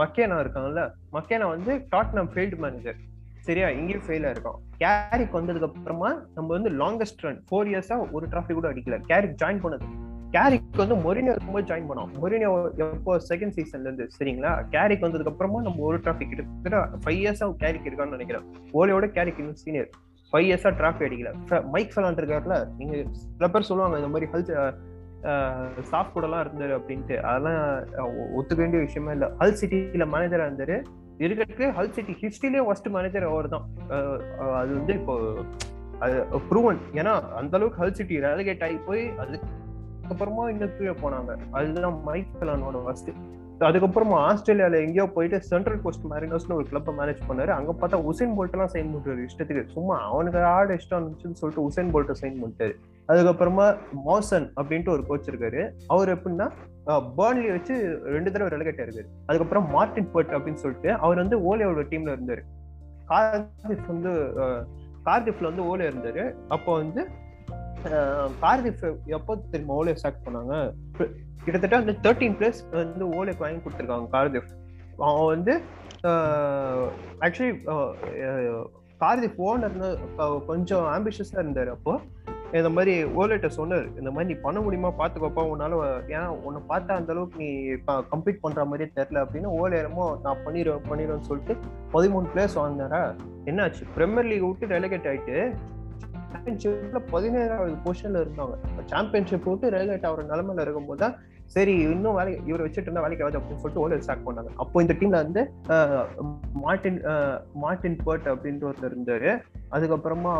மக்கேனா 0.00 0.36
இருக்காங்கல்ல? 0.44 0.82
மக்கேனா 1.16 1.46
வந்து 1.54 1.72
டாட்னம் 1.94 2.30
ஃபீல்டு 2.34 2.58
மேனேஜர் 2.64 2.98
சரியா? 3.46 3.68
இங்கேயும் 3.78 4.04
ஃபெயிலா 4.06 4.30
இருக்கும் 4.34 4.58
கேரிக் 4.82 5.36
வந்ததுக்கு 5.38 5.68
அப்புறமா 5.70 6.10
நம்ம 6.34 6.48
வந்து 6.56 6.70
லாங்கஸ்ட் 6.82 7.24
ரன் 7.26 7.40
ஃபோர் 7.50 7.70
இயர்ஸா 7.72 7.96
ஒரு 8.16 8.26
டிராஃபி 8.32 8.52
கூட 8.58 8.68
அடிக்கல. 8.72 8.98
கேரிக் 9.10 9.38
ஜாயின் 9.42 9.62
பண்ணது. 9.64 9.86
கேரிக் 10.34 10.80
வந்து 10.80 10.96
மொரினியோ 11.04 11.32
இருக்கும்போது 11.34 11.66
ஜாயின் 11.70 11.88
பண்ணோம். 11.88 12.12
மொரினியோ 12.22 12.50
எப்போ 12.84 13.12
செகண்ட் 13.30 13.54
சீசன்ல 13.56 13.86
இருந்து 13.88 14.04
சரிங்களா? 14.18 14.52
கேரிக் 14.74 15.04
வந்ததுக்கு 15.04 15.32
அப்புறமா 15.32 15.58
நம்ம 15.66 15.82
ஒரு 15.88 15.98
டிராஃபி 16.04 16.26
கிட்டத்தட்ட 16.30 17.00
ஃபைவ் 17.02 17.20
இயர்ஸா 17.22 17.48
கேரிக் 17.62 17.88
இருக்கான்னு 17.88 18.16
நினைக்கிறேன். 18.16 18.46
ஓலியோட 18.78 19.08
கேரிக் 19.16 19.40
இன்னும் 19.42 19.60
சீனியர் 19.64 19.90
ஃபைவ் 20.32 20.46
இயர்ஸா 20.48 20.70
டிராஃபி 20.80 21.04
அடிக்கல. 21.08 21.32
மைக் 21.74 21.92
ஃபெலான் 21.94 22.18
இருக்காருல 22.22 22.58
நீங்க 22.78 22.94
சில 23.22 23.48
பேர் 23.54 23.68
சொல்லுவாங்க 23.70 24.00
இந்த 24.02 24.10
மாதிரி 24.14 24.28
ஹெல்த் 24.34 24.52
ஸ்டாஃப் 25.88 26.14
கூட 26.14 26.24
எல்லாம் 26.28 26.44
இருந்தாரு 26.44 26.72
அப்படின்ட்டு. 26.78 27.16
அதெல்லாம் 27.30 27.60
ஒத்துக்க 28.38 28.60
வேண்டிய 28.64 28.80
விஷயமே 28.86 29.12
இல்ல. 29.16 29.26
ஹல் 29.40 29.58
சிட்டில 29.60 30.06
மேனேஜரா 30.14 30.46
இருந்தாரு. 30.48 30.78
இருக்கிறதுக்கு 31.24 31.66
ஹல் 31.78 31.94
சிட்டி 31.96 32.14
ஹிஸ்டரியிலே 32.22 32.62
ஃபர்ஸ்ட் 32.68 32.88
மேனேஜர் 32.96 33.30
அவர் 33.32 33.52
தான். 33.54 33.66
அது 34.60 34.70
வந்து 34.78 34.94
இப்போ 35.00 35.16
அது 36.04 36.14
ப்ரூவன் 36.50 36.80
ஏன்னா 37.00 37.12
அந்த 37.40 37.52
அளவுக்கு 37.58 37.80
ஹல் 37.82 37.98
சிட்டி 37.98 38.16
ரெலகேட் 38.28 38.64
ஆகி 38.68 38.78
போய் 38.88 39.02
அதுக்கப்புறமா 40.02 40.48
இன்னும் 40.48 40.76
கீழே 40.78 40.94
போனாங்க. 41.02 41.32
அதுதான் 41.50 42.02
மைக் 42.02 42.34
ஃபெலானோட 42.40 42.84
ஃபர்ஸ்ட் 42.84 43.10
அதுக்கப்புறமா 43.60 44.16
ஆஸ்திரேலியால 44.28 44.76
எங்கேயோ 44.76 45.04
போயிட்டு 45.06 45.42
சென்ட்ரல் 45.42 45.80
கோஸ்ட் 45.82 46.06
மேரினர்ஸ்னு 46.10 46.54
ஒரு 46.54 46.66
கிளப்பை 46.70 46.92
மேனேஜ் 47.00 47.20
பண்ணாரு. 47.28 47.48
அங்க 47.48 47.72
பார்த்தா 47.80 47.98
உசைன் 48.10 48.32
போல்ட் 48.36 48.54
எல்லாம் 48.54 48.72
சைன் 48.72 48.90
பண்றாரு. 48.94 49.26
இஷ்டத்துக்கு. 49.26 49.62
சும்மா 49.68 49.96
அவனுக்கு 50.10 50.42
ஆட 50.44 50.74
இஷ்டம் 50.74 51.02
இருந்துச்சுன்னு 51.02 51.38
சொல்லிட்டு 51.40 51.66
உசைன் 51.68 51.92
போல்ட்டை 51.94 52.14
சைன் 52.22 52.40
பண்ணிட்டாரு. 52.42 52.74
அதுக்கப்புறமா 53.08 53.66
மோசன் 54.06 54.46
அப்படின்ட்டு 54.60 54.88
ஒரு 54.88 55.06
கோச் 55.06 55.28
இருக்காரு. 55.30 55.62
அவர் 55.86 56.12
எப்படின்னா 56.14 56.46
பேர்ன்லி 57.18 57.50
வச்சு 57.50 57.74
ரெண்டு 58.04 58.32
தடவை 58.32 58.50
ரெலகேட் 58.54 58.82
இருக்காரு. 58.84 59.06
அதுக்கப்புறம் 59.26 59.70
மார்டின் 59.70 60.10
பர்ட் 60.14 60.34
அப்படின்னு 60.36 60.62
சொல்லிட்டு 60.64 60.92
அவர் 61.04 61.16
வந்து 61.16 61.38
ஓலியோட 61.48 61.84
டீம்ல 61.92 62.16
இருந்தாரு. 62.16 62.42
கார்டிஃப் 63.08 63.86
வந்து 63.86 64.12
அஹ், 64.42 64.62
கார்டிஃப்ல 65.04 65.48
வந்து 65.50 65.64
ஓலே 65.70 65.86
இருந்தாரு. 65.90 66.24
அப்போ 66.48 66.72
வந்து 66.76 67.02
அஹ், 67.90 68.28
எப்போ 69.10 69.32
தெரியுமா 69.52 69.74
ஓலே 69.74 69.94
ஸ்டார்ட் 69.94 70.24
பண்ணாங்க 70.24 70.54
கிட்டத்தட்ட 71.44 71.76
வந்து 71.78 71.94
தேர்ட்டீன் 72.02 72.36
பிளஸ் 72.38 72.60
வந்து 72.74 73.06
ஓலேக்கு 73.16 73.44
வாங்கி 73.44 73.60
கொடுத்துருக்காங்க 73.60 74.08
கார்டிஃப் 74.12 74.50
அவன் 75.04 75.30
வந்து 75.34 75.54
ஆக்சுவலி 77.24 77.52
கார்டிஃப் 79.00 79.38
ஓனர்னு 79.42 79.88
கொஞ்சம் 80.46 80.84
ஆம்பிஷியஸாக 80.92 81.42
இருந்தார் 81.42 81.70
அப்போ. 81.70 81.92
இந்த 82.52 82.70
மாதிரி 82.70 82.94
ஓலேட்ட 83.14 83.48
சொன்னார் 83.50 83.86
இந்த 83.98 84.10
மாதிரி 84.10 84.28
நீ 84.30 84.40
பண்ண 84.40 84.58
முடியுமா? 84.60 84.90
பாத்துக்கோப்பா 84.98 85.42
உன்னால 85.52 85.76
ஏன்னா 86.08 86.24
உன்னை 86.46 86.60
பார்த்தா 86.68 86.96
அந்த 86.96 87.12
அளவுக்கு 87.14 87.38
நீ 87.38 87.48
கம்ப்ளீட் 88.10 88.40
பண்ற 88.40 88.64
மாதிரியே 88.64 88.90
தெரில 88.96 89.22
அப்படின்னு 89.24 89.50
ஓலேரமோ 89.60 90.06
நான் 90.22 90.42
பண்ணிடுவேன் 90.44 90.88
பண்ணிடுவேன்னு 90.90 91.28
சொல்லிட்டு 91.30 91.54
பதிமூணு 91.92 92.26
பிளேஸ் 92.32 92.56
வாங்கினாரா? 92.58 93.02
என்னாச்சு? 93.46 93.84
பிரீமியர் 93.94 94.28
லீக் 94.30 94.46
விட்டு 94.48 94.72
ரெலகேட் 94.74 95.08
ஆயிட்டு 95.10 95.38
சாம்பியன்ஷிப்ல 96.32 97.00
பதினேழாவது 97.12 97.76
பொசிஷன்ல 97.84 98.22
இருந்தாங்க 98.24 98.54
சாம்பியன்ஷிப் 98.84 99.44
விட்டு 99.44 99.70
ரெகுலேட் 99.70 100.06
ஆகிற 100.06 100.22
நிலமையில 100.22 100.60
இருக்கும்போது 100.60 101.00
தான் 101.00 101.14
சரி 101.46 101.74
இன்னும் 101.74 102.14
வேலை 102.14 102.40
இவரை 102.46 102.66
வச்சுட்டு 102.66 102.88
இருந்தா 102.88 103.00
வேலைக்கு 103.00 103.24
ஆகுது 103.24 103.38
அப்படின்னு 103.38 103.62
சொல்லிட்டு 103.62 103.88
ஓலர் 103.88 103.98
ஸ்டார்ட் 103.98 104.26
பண்ணாங்க. 104.26 104.50
அப்போ 104.56 104.80
இந்த 104.80 104.94
டீம்ல 104.98 105.18
வந்து 105.24 105.42
மார்டின் 106.52 107.00
மார்டின் 107.54 107.98
பர்ட் 108.06 108.28
அப்படின்ற 108.34 108.70
ஒருத்தர் 108.70 108.92
இருந்தாரு. 108.92 109.30
அதுக்கப்புறமா 109.70 110.34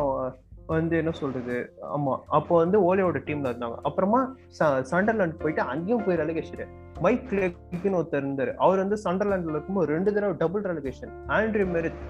வந்து 0.66 0.96
என்ன 0.96 1.10
சொல்றது? 1.10 1.56
ஆமா 1.96 2.18
அப்போ 2.28 2.56
வந்து 2.56 2.78
ஓலியோட 2.88 3.14
டீம்ல 3.14 3.50
இருந்தாங்க. 3.52 3.76
அப்புறமா 3.82 4.34
ச- 4.58 4.84
சண்டர்லாண்ட் 4.90 5.38
போயிட்டு 5.38 5.62
அங்கேயும் 5.62 6.04
போய் 6.06 6.16
ரெலகேஷன் 6.16 6.68
மைக் 7.04 7.26
கிளேக்னு 7.30 7.98
ஒருத்தர் 7.98 8.22
இருந்தார். 8.24 8.50
அவர் 8.64 8.80
வந்து 8.82 8.96
சண்டர்லாண்டில் 9.04 9.54
இருக்கும்போது 9.54 9.92
ரெண்டு 9.94 10.10
தடவை 10.14 10.34
டபுள் 10.42 10.64
ரெலகேஷன் 10.70 11.12
ஆண்ட்ரி 11.36 11.66
மெரித் 11.74 12.00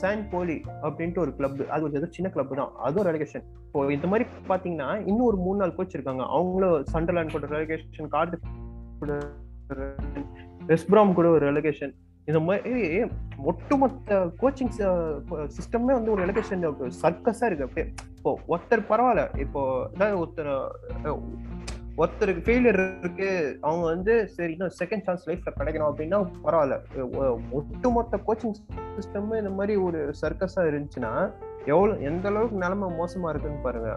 சான் 0.00 0.24
போலி 0.32 0.56
அப்படின்ட்டு 0.88 1.22
ஒரு 1.24 1.32
கிளப் 1.38 1.62
அது 1.76 1.86
ஒரு 1.88 2.10
சின்ன 2.16 2.30
கிளப் 2.34 2.56
தான். 2.60 2.72
அதுவும் 2.88 3.08
ரெலகேஷன் 3.10 3.46
இப்போ 3.66 3.86
இந்த 3.96 4.08
மாதிரி 4.12 4.26
பார்த்தீங்கன்னா 4.50 4.90
இன்னும் 5.10 5.28
ஒரு 5.30 5.40
மூணு 5.46 5.60
நாள் 5.62 5.76
கோச் 5.78 5.96
இருக்காங்க. 5.98 6.24
அவங்களும் 6.36 6.84
சண்டர்லாண்ட் 6.94 7.34
கூட 7.36 7.46
ரெலகேஷன் 7.56 8.12
கார்டு 8.16 8.38
கூட 9.00 9.18
வெஸ்ட்பிராம் 10.72 11.16
கூட 11.18 11.28
ஒரு 11.36 11.44
ரெலகேஷன் 11.50 11.94
இந்த 12.30 12.40
மாதிரி 12.46 12.80
ஒட்டுமொத்த 13.50 14.16
கோச்சிங் 14.40 14.72
சிஸ்டமே 15.56 15.92
வந்து 15.98 16.12
ஒரு 16.14 16.20
ரெலகேஷன் 16.24 16.64
சர்க்கஸா 17.02 17.46
இருக்கு. 17.48 17.66
அப்படியே 17.68 17.86
இப்போ 18.16 18.32
ஒருத்தர் 18.52 18.88
பரவாயில்ல. 18.90 19.22
இப்போ 19.44 19.60
ஒருத்தர் 20.22 20.50
ஒருத்தருக்கு 22.00 22.42
ஃபெயிலியர் 22.46 22.80
இருக்கு 23.02 23.28
அவங்க 23.60 23.84
வந்து 23.92 24.14
சரி 24.34 24.52
இன்னும் 24.52 24.74
செகண்ட் 24.80 25.04
சான்ஸ் 25.06 25.24
லைஃப்ல 25.28 25.50
கிடைக்கணும் 25.58 25.88
அப்படின்னா 25.90 26.18
பரவாயில்ல. 26.44 26.76
ஒட்டுமொத்த 27.58 28.20
கோச்சிங் 28.26 28.56
சிஸ்டம் 28.96 29.32
இந்த 29.38 29.52
மாதிரி 29.60 29.76
ஒரு 29.86 30.00
சர்க்கஸா 30.22 30.62
இருந்துச்சுன்னா 30.70 31.12
எவ்வளவு 31.64 32.04
எந்த 32.10 32.28
அளவுக்கு 32.28 32.62
நிலைமை 32.64 32.88
மோசமா 33.00 33.28
இருக்குன்னு 33.32 33.64
பாருங்க. 33.66 33.90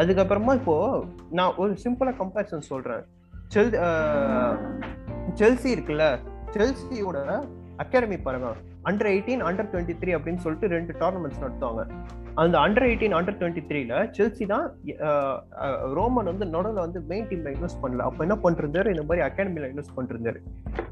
அதுக்கப்புறமா 0.00 0.54
இப்போ 0.60 0.76
நான் 1.30 1.54
ஒரு 1.64 1.74
சிம்பிளா 1.84 2.14
கம்பேரிசன் 2.22 2.70
சொல்றேன். 2.72 3.04
செல் 3.54 3.70
செல்சி 5.40 5.68
இருக்குல்ல 5.76 6.04
செல்சியோட 6.54 7.18
அகாடமி 7.82 8.16
பாருங்க. 8.26 8.50
Under 8.88 9.08
eighteen 9.12 9.42
under 9.48 9.68
twenty 9.72 9.94
three 10.00 10.10
அப்படின்னு 10.16 10.42
சொல்லிட்டு 10.44 10.68
ரெண்டு 10.76 10.92
டோர்னமெண்ட்ஸ் 11.00 11.42
நடத்துவாங்க. 11.44 11.82
அந்த 12.42 12.56
அண்டர் 12.64 12.86
எயிட்டீன் 12.86 13.14
அண்டர் 13.18 13.36
டுவெண்ட்டி 13.40 13.62
த்ரீல 13.68 13.94
செல்சி 14.16 14.44
தான் 14.52 14.64
ரோமன் 15.98 16.30
வந்து 16.30 16.46
நடுவில் 16.54 16.82
வந்து 16.84 17.00
மெயின் 17.10 17.26
டீம்ல 17.30 17.52
இன்வெஸ்ட் 17.56 17.80
பண்ணல. 17.82 18.06
அப்போ 18.08 18.20
என்ன 18.26 18.36
பண்ணிருந்தாரு 18.44 18.92
இந்த 18.94 19.04
மாதிரி 19.08 19.24
அகாடமில 19.28 19.70
இன்வெஸ்ட் 19.72 19.94
பண்ணிருந்தாரு 19.96 20.40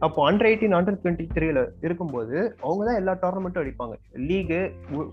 அப்போ 0.07 0.20
அண்டர் 0.29 0.49
எயிட்டீன் 0.51 0.77
அண்டர் 0.79 0.99
டுவெண்ட்டி 1.03 1.27
த்ரீல 1.37 1.62
இருக்கும்போது 1.87 2.37
அவங்க 2.64 2.83
தான் 2.88 3.01
எல்லா 3.03 3.14
டோர்னமெண்ட்டும் 3.25 3.64
அடிப்பாங்க. 3.64 3.97
லீகு 4.29 4.61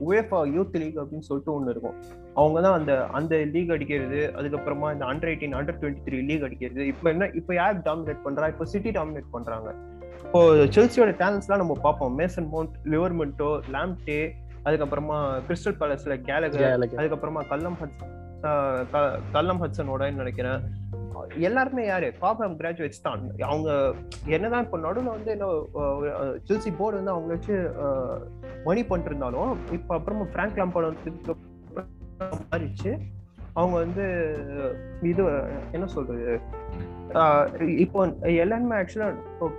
உயஃபா 0.09 0.41
யூத் 0.55 0.77
லீக் 0.83 0.99
அப்படின்னு 1.03 1.29
சொல்லிட்டு 1.29 1.55
ஒன்று 1.57 1.73
இருக்கும். 1.75 1.97
அவங்க 2.41 2.57
தான் 2.67 2.77
அந்த 2.79 2.93
அந்த 3.19 3.35
லீக் 3.55 3.73
அடிக்கிறது 3.77 4.21
அதுக்கப்புறமா 4.39 4.89
இந்த 4.97 5.05
under 5.13 5.31
eighteen 5.33 5.57
under 5.61 5.79
twenty 5.81 6.05
three 6.07 6.19
league 6.29 6.45
அடிக்கிறது. 6.49 6.83
இப்போ 6.93 7.09
என்ன 7.15 7.29
இப்போ 7.41 7.53
யார் 7.61 7.85
டாமினேட் 7.89 8.25
பண்றா? 8.27 8.47
இப்போ 8.55 8.67
சிட்டி 8.73 8.93
டாமினேட் 8.99 9.33
பண்றாங்க. 9.37 9.71
இப்போ 10.31 10.53
செல்சியோட 10.53 11.09
டேலண்ட்ஸ்லாம் 11.13 11.57
நம்ம 11.57 11.73
பார்ப்போம். 11.81 12.19
மேசன் 12.19 12.49
மவுண்ட் 12.49 12.75
லிவர்மெண்டோ 12.83 13.59
லாம்டே 13.71 14.31
அதுக்கப்புறமா 14.65 15.41
கிறிஸ்டல் 15.47 15.77
பேலஸ்ல 15.79 16.21
கேலகர். 16.21 16.79
அதுக்கப்புறமா 16.79 17.41
கல்லம் 17.49 18.85
க- 18.91 19.19
கல்லம் 19.33 19.61
ஹட்சனோட 19.61 20.13
நினைக்கிறேன். 20.13 20.61
எல்லாருமே 21.37 21.85
யாரு? 21.85 22.13
காபம் 22.19 22.59
கிராஜுவேட்ஸ் 22.59 23.01
தான். 23.03 23.31
அவங்க 23.39 23.93
என்னதான் 24.25 24.63
இப்போ 24.63 24.77
நடுவில் 24.77 25.09
வந்து 25.09 25.31
என்ன 25.31 25.45
செல்சி 26.47 26.75
போர்டு 26.77 27.03
வந்து 27.03 27.11
அவங்க 27.11 27.27
வச்சு 27.27 27.53
மணி 28.65 28.85
பண்ணிட்டு 28.85 29.15
இருந்தாலும் 29.15 29.57
இப்போ 29.71 29.95
அப்புறமா 29.95 30.23
பிராங்க் 30.23 30.57
லாம்பார்ட் 30.57 30.93
வந்து 30.93 31.35
மாறிச்சு 32.51 32.99
அவங்க 33.53 33.77
வந்து 33.77 34.03
இது 35.01 35.43
என்ன 35.71 35.85
சொல்றது? 35.85 36.39
இப்போ 37.77 38.13
எல்லாருமே 38.21 38.75
ஆக்சுவலா 38.75 39.15
இப்போ 39.15 39.51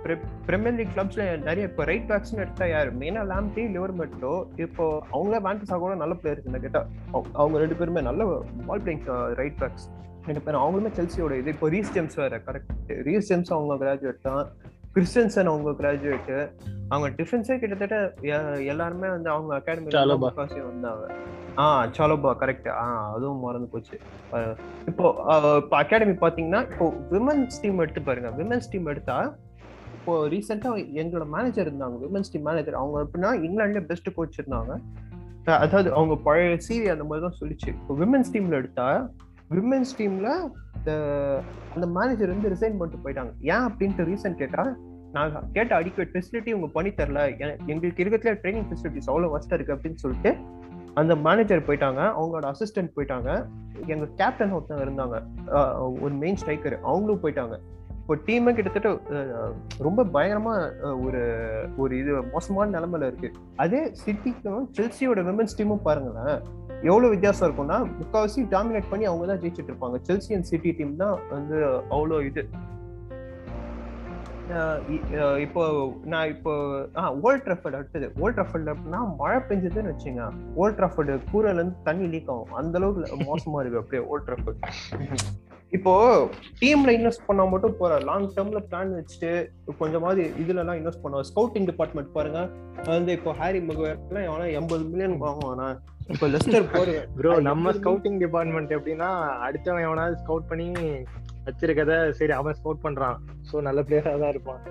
பிரீமியர் 0.45 0.73
லீக் 0.73 0.87
கிளப்ஸ்ல 0.95 1.37
நிறைய 1.37 1.61
இப்போ 1.61 1.83
ரைட் 1.83 2.09
பேக்ஸ்னு 2.09 2.37
எடுத்தா 2.37 2.65
யாரு? 2.65 2.93
மெயினா 2.93 3.33
லாம்டி 3.33 3.59
லிவர் 3.59 3.93
மெட்டோ 3.93 4.47
இப்போ 4.55 5.03
அவங்களே 5.13 5.41
வேண்டஸா 5.41 5.77
கூட 5.77 5.95
நல்ல 5.95 6.13
பிளேயர்ஸ் 6.13 6.45
என்ன 6.45 6.57
கேட்டா. 6.57 6.85
அவங்க- 7.33 7.57
ரெண்டு 7.57 7.75
பேருமே 7.75 8.01
நல்ல 8.01 8.43
பால் 8.65 8.81
பிளேயிங் 8.81 9.33
ரைட் 9.33 9.57
பேக்ஸ் 9.59 9.89
ரெண்டு 10.25 10.41
பேரும் 10.41 10.61
அவங்களுமே 10.61 10.89
செல்சியோட 10.89 11.37
இது. 11.37 11.51
இப்போ 11.51 11.69
ரீஸ் 11.69 11.91
ஜேம்ஸ் 11.91 12.15
வேற 12.15 12.37
கரெக்ட் 12.37 13.01
ரீஸ் 13.03 13.27
ஜேம்ஸ் 13.27 13.53
அவங்க 13.53 13.85
கிராஜுவேட் 13.85 14.21
தான். 14.21 14.47
கிறிஸ்டன்சன் 14.95 15.45
அவங்க 15.45 15.69
கிராஜுவேட் 15.69 16.49
அவங்க 16.89 17.23
டிஃபென்ஸே 17.23 17.59
கிட்டத்தட்ட 17.59 18.13
எல்லாருமே 18.63 19.09
வந்து 19.09 19.29
அவங்க 19.29 19.55
அகாடமி. 19.55 19.91
வந்தாங்க. 20.63 21.13
ஆ 21.61 21.63
சாலோபா 21.95 22.29
கரெக்ட் 22.41 22.67
ஆ 22.81 22.85
அதுவும் 23.15 23.41
மறந்து 23.45 23.67
போச்சு. 23.73 23.95
இப்போ 24.89 25.07
இப்போ 25.61 25.75
அகாடமி 25.81 26.15
பார்த்தீங்கன்னா 26.23 26.61
இப்போ 26.71 26.85
விமன்ஸ் 27.13 27.59
டீம் 27.63 27.81
எடுத்து 27.83 28.01
பாருங்க. 28.07 28.29
விமன்ஸ் 28.39 28.69
டீம் 28.71 28.87
எடுத்தா 28.93 29.17
இப்போ 29.97 30.13
ரீசெண்டாக 30.33 30.79
எங்களோட 31.01 31.25
மேனேஜர் 31.35 31.67
இருந்தாங்க. 31.69 31.97
விமன்ஸ் 32.05 32.31
டீம் 32.33 32.47
மேனேஜர் 32.49 32.79
அவங்க 32.79 33.03
எப்படின்னா 33.05 33.31
இங்கிலாந்துல 33.47 33.83
பெஸ்ட் 33.91 34.09
கோச் 34.15 34.39
இருந்தாங்க. 34.41 34.73
அதாவது 35.65 35.89
அவங்க 35.99 36.15
பழைய 36.27 36.55
சிவி 36.67 36.87
அந்த 36.95 37.05
மாதிரி 37.09 37.23
தான் 37.27 37.39
சொல்லிச்சு. 37.41 37.69
இப்போ 37.79 37.95
விமன்ஸ் 38.01 38.33
டீம்ல 38.33 38.59
எடுத்தா 38.61 38.87
விமன்ஸ் 39.57 39.95
டீம்ல 39.99 40.29
அந்த 41.73 41.85
மேனேஜர் 41.97 42.33
வந்து 42.33 42.51
ரிசைன் 42.55 42.77
பண்ணிட்டு 42.79 43.03
போயிட்டாங்க. 43.05 43.31
ஏன் 43.53 43.65
அப்படின்ட்டு 43.67 44.07
ரீசன் 44.11 44.39
கேட்டா 44.41 44.63
நாங்கள் 45.15 45.47
கேட்ட 45.55 45.71
அடிக்குவேட் 45.79 46.13
ஃபெசிலிட்டி 46.13 46.51
உங்க 46.57 46.67
பண்ணி 46.75 46.91
தரல. 46.99 47.21
எங்களுக்கு 47.71 48.03
இருக்கிறதுல 48.03 48.33
ட்ரைனிங் 48.43 48.67
ஃபெசிலிட்டிஸ் 48.69 49.09
அவ்வளோ 49.11 49.29
வஸ்டா 49.35 49.57
இருக்கு 49.57 49.75
அப்படின்னு 49.75 50.01
சொல்லிட்டு 50.03 50.31
அந்த 50.99 51.13
மேனேஜர் 51.27 51.67
போயிட்டாங்க 51.67 52.01
அவங்களோட 52.17 52.45
அசிஸ்டன்ட் 52.53 52.95
போயிட்டாங்க. 52.95 53.29
எங்க 53.93 54.05
கேப்டன் 54.19 54.55
ஒருத்தவங்க 54.57 54.85
இருந்தாங்க. 54.87 55.15
ஒரு 56.03 56.13
மெயின் 56.23 56.39
ஸ்ட்ரைக்கர் 56.41 56.75
அவங்களும் 56.89 57.23
போயிட்டாங்க. 57.23 57.55
இப்போ 57.99 58.15
டீமே 58.27 58.51
கிட்டத்தட்ட 58.55 58.89
ரொம்ப 59.85 60.03
பயங்கரமா 60.15 60.53
ஒரு 61.05 61.21
ஒரு 61.83 61.93
இது 62.01 62.11
மோசமான 62.33 62.71
நிலைமையில 62.77 63.09
இருக்கு. 63.11 63.29
அதே 63.63 63.81
சிட்டிக்கும் 64.03 64.65
செல்சியோட 64.79 65.21
விமன்ஸ் 65.29 65.57
டீமும் 65.59 65.85
பாருங்களேன். 65.87 66.35
எவ்வளவு 66.89 67.11
வித்தியாசம் 67.13 67.45
இருக்கும்னா 67.47 67.77
முக்காவாசி 67.99 68.41
டாமினேட் 68.55 68.91
பண்ணி 68.91 69.05
அவங்க 69.11 69.25
தான் 69.31 69.41
ஜெயிச்சுட்டு 69.43 69.71
இருப்பாங்க. 69.71 69.99
செல்சி 70.09 70.31
அண்ட் 70.37 70.49
சிட்டி 70.51 70.71
டீம் 70.79 70.95
தான் 71.03 71.15
வந்து 71.35 71.57
அவ்வளோ 71.95 72.19
இது. 72.29 72.43
இப்போ 75.45 75.63
நான் 76.11 76.29
இப்போ 76.33 76.53
ஆ 77.01 77.03
ஓல்ட் 77.25 77.43
ட்ரஃபர்ட் 77.45 77.77
அடுத்தது. 77.79 78.07
ஓல்ட் 78.23 78.37
ட்ரஃபர்ட்ல 78.37 78.73
அப்படின்னா 78.73 78.99
மழை 79.21 79.37
பெஞ்சதுன்னு 79.49 79.91
வச்சுங்க. 79.93 80.23
ஓல்ட் 80.61 80.77
ட்ரஃபர்டு 80.79 81.13
கூரையில 81.31 81.59
இருந்து 81.59 81.77
தண்ணி 81.87 82.07
லீக் 82.13 82.31
ஆகும். 82.33 82.53
அந்த 82.61 82.77
அளவுக்கு 82.81 83.25
மோசமா 83.29 83.61
இருக்கு 83.63 83.81
அப்படியே 83.81 84.03
ஓல்ட் 84.11 84.27
ட்ரஃபர்ட் 84.29 84.61
இப்போ 85.77 85.93
டீம்ல 86.61 86.91
இன்வெஸ்ட் 86.97 87.25
பண்ணா 87.27 87.43
மட்டும் 87.51 87.77
போற. 87.79 87.93
லாங் 88.09 88.27
டேர்ம்ல 88.33 88.59
பிளான் 88.69 88.91
வச்சுட்டு 88.97 89.31
கொஞ்சமாவது 89.79 90.23
இதுல 90.41 90.61
எல்லாம் 90.63 90.79
இன்வெஸ்ட் 90.79 91.03
பண்ணுவோம் 91.03 91.27
ஸ்கவுட்டிங் 91.29 91.67
டிபார்ட்மெண்ட் 91.69 92.11
பாருங்க 92.17 92.41
வந்து 92.97 93.13
இப்போ 93.17 93.31
ஹாரி 93.39 93.61
மகுவேர்லாம் 93.69 94.27
எவனா 94.27 94.47
எண்பது 94.59 94.83
மில்லியன் 94.91 95.17
வாங்குவானா? 95.25 95.67
இப்போ 96.13 96.25
லெஸ்டர் 96.33 96.71
போரு 96.75 96.95
ப்ரோ 97.17 97.33
நம்ம 97.49 97.71
ஸ்கவுட்டிங் 97.79 98.19
டிபார்ட்மெண்ட் 98.23 98.75
எப்படின்னா 98.77 99.09
அடுத்தவன் 99.47 99.85
எவனாவது 99.87 100.21
ஸ்கவுட் 100.23 100.49
பண்ணி 100.51 100.67
வச்சிருக்கத 101.45 101.93
சரி 102.09 102.31
அவன் 102.31 102.53
ஸ்போர்ட் 102.53 102.83
பண்றான். 102.83 103.17
சோ 103.51 103.61
நல்ல 103.61 103.81
பிளேயரா 103.81 104.13
தான் 104.19 104.29
இருப்பான். 104.29 104.61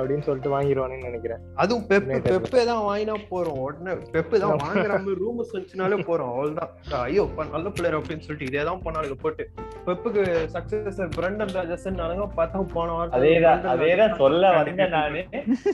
அப்படின்னு 0.00 0.26
சொல்லிட்டு 0.28 0.52
வாங்கிடுவானுன்னு 0.54 1.08
நினைக்கிறேன். 1.08 1.42
அதுவும் 1.62 1.86
பெப்பு 1.90 2.60
தான் 2.70 2.84
வாங்கினா 2.88 3.16
போறோம். 3.32 3.58
உடனே 3.66 3.92
பெப்பு 4.14 4.36
தான் 4.42 4.56
வாங்குற 4.64 4.92
மாதிரி 4.96 5.18
ரூமர்ஸ் 5.24 5.54
வந்துச்சுனாலே 5.54 5.98
போறோம். 6.10 6.30
அவ்வளவுதான். 6.34 6.72
ஐயோ 7.06 7.24
நல்ல 7.54 7.68
பிளேயர் 7.76 7.98
அப்படின்னு 7.98 8.26
சொல்லிட்டு 8.26 8.50
இதே 8.50 8.64
தான் 8.70 8.82
பண்ணாலுங்க 8.86 9.18
போட்டு. 9.24 9.46
பெப்புக்கு 9.86 10.22
சக்சஸர் 10.56 11.12
பிரண்டன் 11.18 11.54
ராஜசன் 11.58 11.98
நானுங்க 12.02 12.26
பார்த்தா 12.38 12.64
போன 12.76 12.92
வாரம் 12.98 13.16
அதேதான் 13.18 13.68
அதேதான் 13.74 14.16
சொல்ல 14.22 14.52
வந்தேன் 14.58 14.94
நானு. 14.96 15.22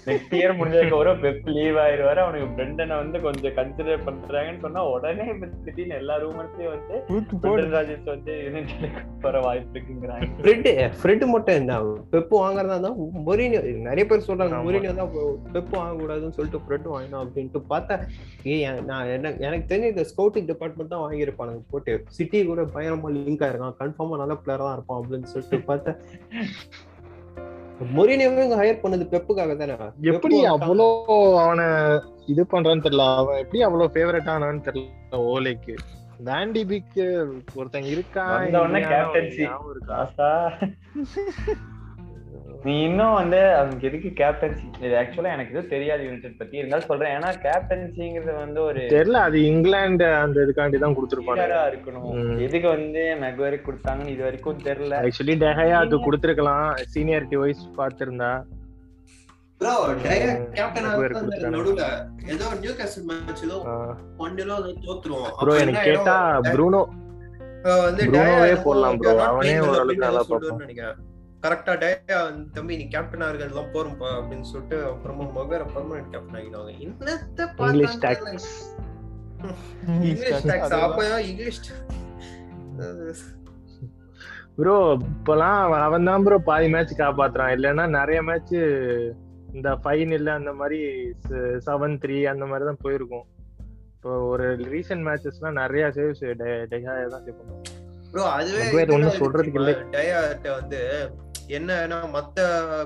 நெக்ஸ்ட் 0.08 0.34
இயர் 0.40 0.56
முடிஞ்சதுக்கு 0.60 1.00
ஒரு 1.02 1.14
பெப் 1.24 1.48
லீவ் 1.56 1.78
ஆயிருவாரு. 1.84 2.22
அவனுக்கு 2.24 2.48
பிரெண்டனை 2.58 2.96
வந்து 3.02 3.20
கொஞ்சம் 3.26 3.56
கன்சிடர் 3.58 4.04
பண்றாங்கன்னு 4.08 4.64
சொன்னா 4.66 4.82
உடனே 4.94 5.26
திடீர்னு 5.66 5.98
எல்லா 6.00 6.16
ரூமர்ஸையும் 6.24 6.72
வந்து 6.74 6.96
பிரெண்டன் 7.42 7.74
ராஜேஷ் 7.76 8.10
வந்து 8.14 8.34
யுனைடெட் 8.46 8.98
வர 9.26 9.38
வாய்ப்பு 9.46 9.74
இருக்குங்கிறாங்க. 9.76 10.28
ஃப்ரெட் 10.42 10.68
ஃப்ரெட் 11.00 11.26
மட்டும் 11.34 11.58
என்ன 11.60 11.78
பெப்பு 12.14 12.34
வாங்குறதா 12.44 12.76
இருந்தா 12.76 12.92
மொரினியோ 13.28 13.60
நிறைய 13.88 14.04
பேர் 14.10 14.26
சொல்றாங்க. 14.26 14.58
மொரினியோ 14.64 14.92
தான் 14.94 15.12
பெப்பு 15.52 15.74
வாங்க 15.74 15.94
கூடாதுன்னு 15.98 16.36
சொல்லிட்டு 16.36 16.62
ஃப்ரெட் 16.62 16.88
வாங்கினோம் 16.90 17.22
அப்படின்ட்டு 17.24 17.62
பார்த்தா 17.68 17.96
என்- 18.54 18.82
நான் 18.84 19.08
என்ன 19.08 19.32
எனக்கு 19.40 19.68
தெரிஞ்ச 19.68 19.88
இந்த 19.88 20.04
ஸ்கவுட்டிங் 20.10 20.48
டிபார்ட்மெண்ட் 20.48 20.92
தான் 20.92 21.04
வாங்கியிருப்பானுங்க 21.04 21.62
போட்டு. 21.70 21.94
சிட்டி 22.10 22.44
கூட 22.44 22.62
பயங்கரமா 22.74 23.10
லிங்க் 23.18 23.44
ஆயிருக்கான் 23.44 23.78
கன்ஃபார்மா 23.80 24.16
நல்ல 24.16 24.36
பிளேயரா 24.42 24.64
தான் 24.64 24.76
இருப்பான் 24.76 25.00
அப்படின்னு 25.00 25.32
சொல்லிட்டு 25.32 25.60
பார்த்தா 25.66 25.94
மொரினியோவே 27.92 28.42
இங்க 28.42 28.56
ஹையர் 28.56 28.82
பண்ணது 28.82 29.04
பெப்புக்காக 29.10 29.52
தானே? 29.56 29.76
எப்படி 30.08 30.38
அவ்வளோ 30.48 30.88
அவனை 31.42 31.66
இது 32.26 32.42
பண்றான்னு 32.50 32.84
தெரியல. 32.84 33.06
அவன் 33.16 33.38
எப்படி 33.38 33.62
அவ்வளவு 33.62 33.94
ஃபேவரட் 33.94 34.30
ஆனான்னு 34.32 34.66
தெரியல 34.66 34.90
ஓலைக்கு. 35.28 35.74
வேண்டிபிக்கு 36.24 37.04
ஒருத்தன் 37.54 37.86
இருக்கான் 37.86 38.50
நீ 42.64 42.72
இன்னும் 42.86 43.14
வந்து 43.18 43.38
அவனுக்கு 43.58 43.86
எதுக்கு 43.88 44.10
கேப்டன்சி 44.20 44.64
இது 44.84 44.94
ஆக்சுவலா 45.00 45.30
எனக்கு 45.36 45.52
எதுவும் 45.54 45.70
தெரியாது 45.74 46.02
யுனைடெட் 46.06 46.38
பத்தி. 46.40 46.56
இருந்தாலும் 46.60 46.88
சொல்றேன். 46.90 47.12
ஏன்னா 47.16 47.30
கேப்டன்சிங்கிறது 47.44 48.32
வந்து 48.42 48.60
ஒரு 48.68 48.80
தெரியல 48.94 49.20
அது 49.28 49.38
இங்கிலாந்து 49.50 50.06
அந்த 50.24 50.44
இதுக்காண்டி 50.46 50.80
தான் 50.84 50.96
கொடுத்துருப்பாங்க. 50.96 51.46
இருக்கணும். 51.72 52.10
எதுக்கு 52.46 52.68
வந்து 52.76 53.02
மெக்வரி 53.24 53.60
கொடுத்தாங்கன்னு 53.66 54.14
இது 54.14 54.24
வரைக்கும் 54.28 54.64
தெரியல. 54.68 54.94
ஆக்சுவலி 55.06 55.36
டெஹயா 55.44 55.78
அது 55.86 56.04
கொடுத்துருக்கலாம். 56.06 56.68
சீனியாரிட்டி 56.94 57.38
வைஸ் 57.44 57.66
பார்த்திருந்தா. 57.80 58.32
ப்ரோ 59.60 59.74
கேப்டன் 60.58 60.86
நடுவுல 61.56 61.86
ஏதோ 62.34 62.46
நியூ 62.62 62.72
கேசல் 62.78 63.06
மேட்ச் 63.08 63.42
ஏதோ 63.48 63.58
ஒன்னிலோ 64.24 64.56
தோத்துருவோம் 64.86 65.34
ப்ரோ 65.40 65.54
எனக்கு 65.64 65.82
கேட்டா 65.90 66.16
ப்ரூனோ 66.54 66.80
வந்து 67.86 68.02
ப்ரூனோவே 68.10 68.54
போடலாம் 68.66 68.98
bro. 69.00 69.12
அவனே 69.30 69.54
ஓரளவுக்கு 69.66 70.04
நல்லா 70.06 70.22
நினைக்கிறேன். 70.62 70.98
கரெக்டா 71.44 71.72
டயா 71.82 72.18
தம்பி 72.56 72.74
நீ 72.80 72.84
கேப்டனா 72.94 73.28
இருக்கிறதுலாம் 73.30 73.72
போறோம்ப்பா 73.74 74.08
அப்படின்னு 74.18 74.46
சொல்லிட்டு 74.50 74.78
அப்புறமா 74.90 75.26
மொகர 75.36 75.62
பர்மனன்ட் 75.74 76.10
கேப்டன் 76.14 76.38
ஆகிடுவாங்க. 76.40 76.72
என்னத்த 76.86 77.46
இங்கிலீஷ் 77.66 77.98
டாக்ஸ் 78.04 78.48
இங்கிலீஷ் 80.08 80.46
டாக்ஸ் 80.50 80.74
அப்ப 80.86 81.06
இங்கிலீஷ் 81.30 81.60
ப்ரோ 84.58 84.76
இப்பெல்லாம் 85.08 85.60
அவன் 85.86 86.08
தான் 86.08 86.24
ப்ரோ 86.24 86.36
பாதி 86.48 86.66
மேட்ச் 86.72 86.94
காப்பாத்துறான். 87.02 87.52
இல்லைன்னா 87.56 87.84
நிறைய 87.98 88.20
மேட்ச் 88.28 88.54
இந்த 89.56 89.68
ஃபைனல் 89.84 90.28
அந்த 90.38 90.52
மாதிரி 90.60 90.80
செவன் 91.68 91.96
த்ரீ 92.02 92.18
அந்த 92.32 92.44
மாதிரி 92.50 92.66
தான் 92.70 92.82
போயிருக்கும். 92.84 93.26
இப்போ 93.94 94.10
ஒரு 94.32 94.46
ரீசன்ட் 94.74 95.06
மேட்சஸ்லாம் 95.06 95.58
நிறைய 95.62 95.86
சேவ்ஸ் 95.96 96.22
டெஹாயா 96.72 97.08
தான் 97.14 97.24
சேவ் 97.24 97.40
பண்ணுவான் 97.40 97.66
ப்ரோ 98.12 98.22
அதுவே 98.36 98.62
இருக்கு 98.84 99.18
சொல்றதுக்கு? 99.22 99.58
இல்லை. 99.62 99.74
டயாட்ட 99.96 100.46
வந்து 100.60 100.80
என்னன்னா 101.56 101.98
மத்த 102.14 102.38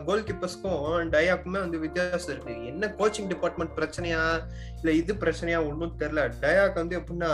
கோல் 0.06 0.24
கீப்பர்ஸ்க்கும் 0.28 0.84
டயாக்குமே 1.14 1.58
வந்து 1.64 1.78
வித்தியாசம் 1.84 2.32
இருக்கு. 2.34 2.54
என்ன 2.70 2.90
கோச்சிங் 2.98 3.30
டிபார்ட்மெண்ட் 3.32 3.76
பிரச்சனையா 3.78 4.22
இல்ல 4.78 4.92
இது 5.00 5.14
பிரச்சனையா 5.24 5.58
ஒன்றும் 5.68 5.98
தெரியல. 6.02 6.22
டயாக்கு 6.44 6.82
வந்து 6.82 6.98
எப்படின்னா 7.00 7.32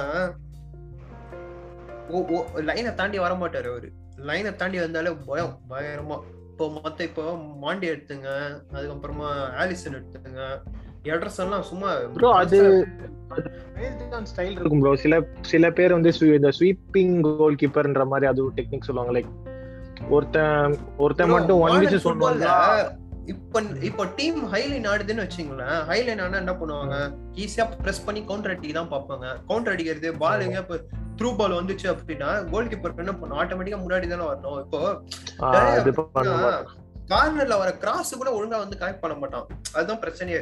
லைனை 2.68 2.92
தாண்டி 3.00 3.18
வர 3.24 3.34
மாட்டாரு 3.42 3.68
அவரு. 3.72 3.88
லைனை 4.28 4.52
தாண்டி 4.60 4.78
வந்தாலே 4.84 5.10
பயம் 5.28 5.54
பயங்கரமா. 5.72 6.18
இப்போ 6.50 6.64
மத்த 6.76 7.00
இப்போ 7.08 7.24
மாண்டி 7.62 7.86
எடுத்துங்க 7.90 8.28
அதுக்கப்புறமா 8.74 9.28
ஆலிசன் 9.62 9.96
எடுத்துங்க 9.98 10.42
எடர்சன்லாம் 11.12 11.68
சும்மா 11.68 11.90
ப்ரோ 12.16 12.30
அது 12.40 12.58
ஸ்டைல் 14.32 14.56
இருக்கும் 14.56 14.82
ப்ரோ 14.82 14.92
சில 15.04 15.20
சில 15.52 15.70
பேர் 15.78 15.96
வந்து 15.96 16.10
இந்த 16.38 16.50
ஸ்வீப்பிங் 16.58 17.14
கோல் 17.28 17.60
கீப்பர்ன்ற 17.62 18.04
மாதிரி 18.12 18.28
அது 18.32 18.44
ஒரு 18.46 18.54
டெக்னிக் 18.58 18.88
சொல்லுவாங்க 18.88 19.14
லைக் 19.16 19.30
ஒருத்தன் 20.16 20.74
ஒருத்தன் 21.04 21.34
மட்டும் 21.34 21.60
ஒன் 21.64 21.78
விச்சு 21.82 22.00
சொன்னாங்க 22.06 22.48
இப்ப 23.26 23.60
இப்ப 23.88 24.04
டீம் 24.18 24.38
ஹைலைன் 24.52 24.86
ஆடுதுன்னு 24.92 25.24
வச்சுங்களேன் 25.24 25.76
ஹைலைன் 25.88 26.22
ஆனா 26.24 26.38
என்ன 26.38 26.52
பண்ணுவாங்க? 26.52 26.94
ஈஸியா 27.34 27.64
பிரஸ் 27.82 28.04
பண்ணி 28.04 28.20
கவுண்டர் 28.24 28.52
அடிக்க 28.54 28.72
தான் 28.78 28.92
பார்ப்பாங்க. 28.94 29.26
கவுண்டர் 29.48 29.74
அடிக்கிறது 29.74 30.10
பால் 30.16 30.44
எங்க 30.46 30.58
இப்ப 30.58 30.78
த்ரூ 31.18 31.36
பால் 31.36 31.58
வந்துச்சு 31.58 31.86
அப்படின்னா 31.92 32.30
கோல் 32.52 32.70
கீப்பர் 32.72 33.02
என்ன 33.04 33.14
பண்ணும்? 33.14 33.38
ஆட்டோமேட்டிக்கா 33.42 33.80
முன்னாடி 33.84 34.08
தானே 34.08 34.26
வரணும். 34.30 34.58
இப்போ. 34.64 34.80
கார்னர்ல 37.12 37.54
வர 37.58 37.70
கிராஸ் 37.76 38.18
கூட 38.20 38.30
ஒழுங்கா 38.38 38.58
வந்து 38.64 38.80
கனெக்ட் 38.80 39.04
பண்ண 39.04 39.16
மாட்டான். 39.16 39.46
அதுதான் 39.74 40.02
பிரச்சனையே. 40.02 40.40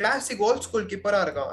கிளாசிக் 0.00 0.42
ஓல்ட் 0.48 0.66
ஸ்கூல் 0.66 0.90
கீப்பரா 0.92 1.20
இருக்கான். 1.26 1.52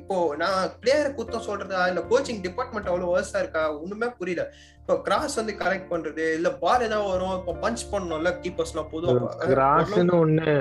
இப்போ 0.00 0.16
நான் 0.42 0.60
பிளேயரை 0.82 1.10
குத்தம் 1.16 1.46
சொல்றதா 1.48 1.80
இல்ல 1.90 2.00
கோச்சிங் 2.10 2.42
டிபார்ட்மெண்ட் 2.46 2.90
அவ்வளவு 2.90 3.12
வேர்ஸா 3.14 3.40
இருக்கா 3.42 3.62
ஒண்ணுமே 3.80 4.08
புரியல. 4.20 4.44
இப்போ 4.80 4.94
கிராஸ் 5.06 5.38
வந்து 5.40 5.54
கனெக்ட் 5.62 5.90
பண்றது 5.92 6.24
இல்ல 6.38 6.50
பால் 6.62 6.86
ஏதாவது 6.86 7.10
வரும் 7.12 7.36
இப்போ 7.40 7.54
பஞ்ச் 7.64 7.82
பண்ணணும்ல 7.92 8.32
கீப்பர்ஸ் 8.44 8.72
எல்லாம் 8.74 8.92
பொதுவா 8.94 9.32
கிராஸ்னு 9.52 10.14
ஒண்ணு 10.22 10.54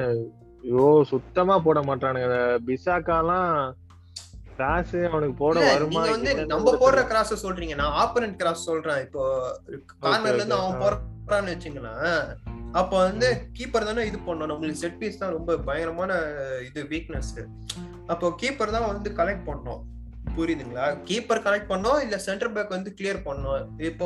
ஐயோ 0.65 0.87
சுத்தமா 1.11 1.55
போட 1.67 1.79
மாட்டானுங்க. 1.89 2.35
பிசாக்காலாம் 2.67 3.53
கிராஸ் 4.57 4.95
அவனுக்கு 5.09 5.35
போட 5.43 5.59
வருமா 5.67 6.01
வந்து 6.13 6.33
நம்ம 6.51 6.73
போடுற 6.81 7.01
கிராஸ் 7.11 7.33
சொல்றீங்க. 7.45 7.75
நான் 7.81 7.95
ஆப்பரண்ட் 8.03 8.37
கிராஸ் 8.41 8.67
சொல்றேன். 8.69 9.01
இப்போ 9.05 9.23
கார்னர்ல 10.03 10.35
இருந்து. 10.35 10.57
அவன் 10.65 10.81
போறான்னு 11.27 11.53
வச்சுங்களேன். 11.53 12.19
அப்ப 12.79 12.91
வந்து 13.07 13.27
கீப்பர் 13.57 13.87
தானே 13.89 14.03
இது 14.09 14.17
பண்ணணும். 14.27 14.51
நம்மளுக்கு 14.51 14.83
செட் 14.83 14.99
பீஸ் 14.99 15.21
தான் 15.21 15.35
ரொம்ப 15.37 15.57
பயங்கரமான 15.69 16.11
இது 16.67 16.81
வீக்னஸ் 16.91 17.31
அப்போ 18.11 18.27
கீப்பர் 18.41 18.75
தான் 18.75 18.91
வந்து 18.91 19.09
கலெக்ட் 19.21 19.47
பண்ணணும். 19.49 19.81
புரியுதுங்களா? 20.35 20.85
கீப்பர் 21.07 21.41
கலெக்ட் 21.45 21.69
பண்ணோம் 21.71 22.01
இல்ல 22.03 22.15
சென்டர் 22.25 22.51
பேக் 22.55 22.75
வந்து 22.75 22.91
கிளியர் 22.97 23.19
பண்ணோம் 23.25 23.63
இப்போ 23.87 24.05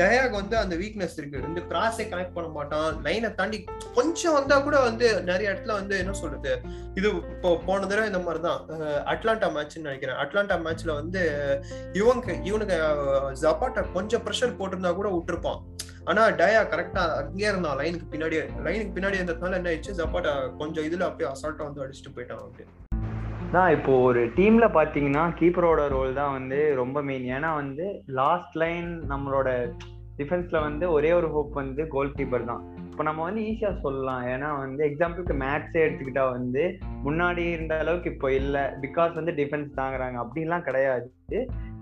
டயாக் 0.00 0.34
வந்து 0.38 0.56
அந்த 0.62 0.74
வீக்னஸ் 0.80 1.16
இருக்கு. 1.18 1.44
வந்து 1.46 1.60
கிராஸே 1.70 2.04
கனெக்ட் 2.10 2.34
பண்ண 2.36 2.48
மாட்டான். 2.56 2.88
லைனை 3.06 3.30
தாண்டி 3.38 3.58
கொஞ்சம் 3.98 4.36
வந்தா 4.38 4.56
கூட 4.66 4.76
வந்து 4.88 5.06
நிறைய 5.30 5.52
இடத்துல 5.52 5.76
வந்து 5.80 5.94
என்ன 6.02 6.14
சொல்றது? 6.22 6.52
இது 6.98 7.08
இப்போ 7.34 7.52
போன 7.68 7.86
தடவை 7.86 8.06
இந்த 8.12 8.20
மாதிரி 8.26 8.42
தான். 8.48 8.60
அட்லாண்டா 9.12 9.50
மேட்ச்னு 9.56 9.86
நினைக்கிறேன். 9.88 10.20
அட்லாண்டா 10.24 10.58
மேட்ச்ல 10.66 10.98
வந்து 11.00 11.22
இவங்க 12.00 12.36
இவனுக்கு 12.50 12.78
ஜப்பாட்டா 13.44 13.84
கொஞ்சம் 13.96 14.24
ப்ரெஷர் 14.28 14.58
போட்டிருந்தா 14.60 14.92
கூட 15.00 15.10
விட்டுருப்பான். 15.16 15.62
ஆனா 16.10 16.24
டயா 16.40 16.60
கரெக்டா 16.72 17.02
அங்கே 17.20 17.46
இருந்தான். 17.50 17.78
லைனுக்கு 17.80 18.06
பின்னாடியே 18.10 18.42
லைனுக்கு 18.66 18.92
பின்னாடி 18.96 19.18
இருந்ததுனால 19.18 19.58
என்ன 19.58 19.70
ஆயிடுச்சு? 19.70 19.96
ஜப்பாட்டா 20.00 20.32
கொஞ்சம் 20.60 20.86
இதுல 20.88 21.06
அப்படியே 21.08 21.28
அசால்ட்டா 21.32 21.66
வந்து 21.68 21.82
அடிச்சுட்டு 21.84 22.14
போயிட்டான் 22.16 22.42
அப்படின்னு 22.46 22.74
தான் 23.54 23.72
இப்போ 23.76 23.92
ஒரு 24.06 24.20
டீம்ல 24.36 24.66
பாத்தீங்கன்னா 24.76 25.24
கீப்பரோட 25.40 25.82
ரோல் 25.94 26.16
தான் 26.20 26.32
வந்து 26.38 26.58
ரொம்ப 26.80 27.02
மெயின் 27.08 27.26
ஏன்னா 27.36 27.50
வந்து 27.60 27.84
லாஸ்ட் 28.20 28.56
லைன் 28.62 28.88
நம்மளோட 29.12 29.48
டிஃபென்ஸ்ல 30.20 30.58
வந்து 30.66 30.84
ஒரே 30.96 31.10
ஒரு 31.18 31.28
ஹோப் 31.34 31.52
வந்து 31.60 31.82
கோல் 31.94 32.16
கீப்பர் 32.18 32.48
தான். 32.50 32.62
இப்போ 32.90 33.04
நம்ம 33.08 33.24
வந்து 33.28 33.40
ஈஸியா 33.48 33.70
சொல்லலாம். 33.84 34.22
ஏன்னா 34.34 34.48
வந்து 34.62 34.82
எக்ஸாம்பிளுக்கு 34.90 35.34
மேட்ச்சே 35.42 35.82
எடுத்துக்கிட்டா 35.86 36.24
வந்து 36.36 36.62
முன்னாடி 37.06 37.42
இருந்த 37.54 37.74
அளவுக்கு 37.84 38.12
இப்போ 38.14 38.28
இல்லை. 38.40 38.64
பிகாஸ் 38.84 39.12
வந்து 39.20 39.34
டிஃபென்ஸ் 39.40 39.78
தாங்குறாங்க. 39.80 40.18
அப்படிலாம் 40.24 40.66
கிடையாது. 40.68 41.08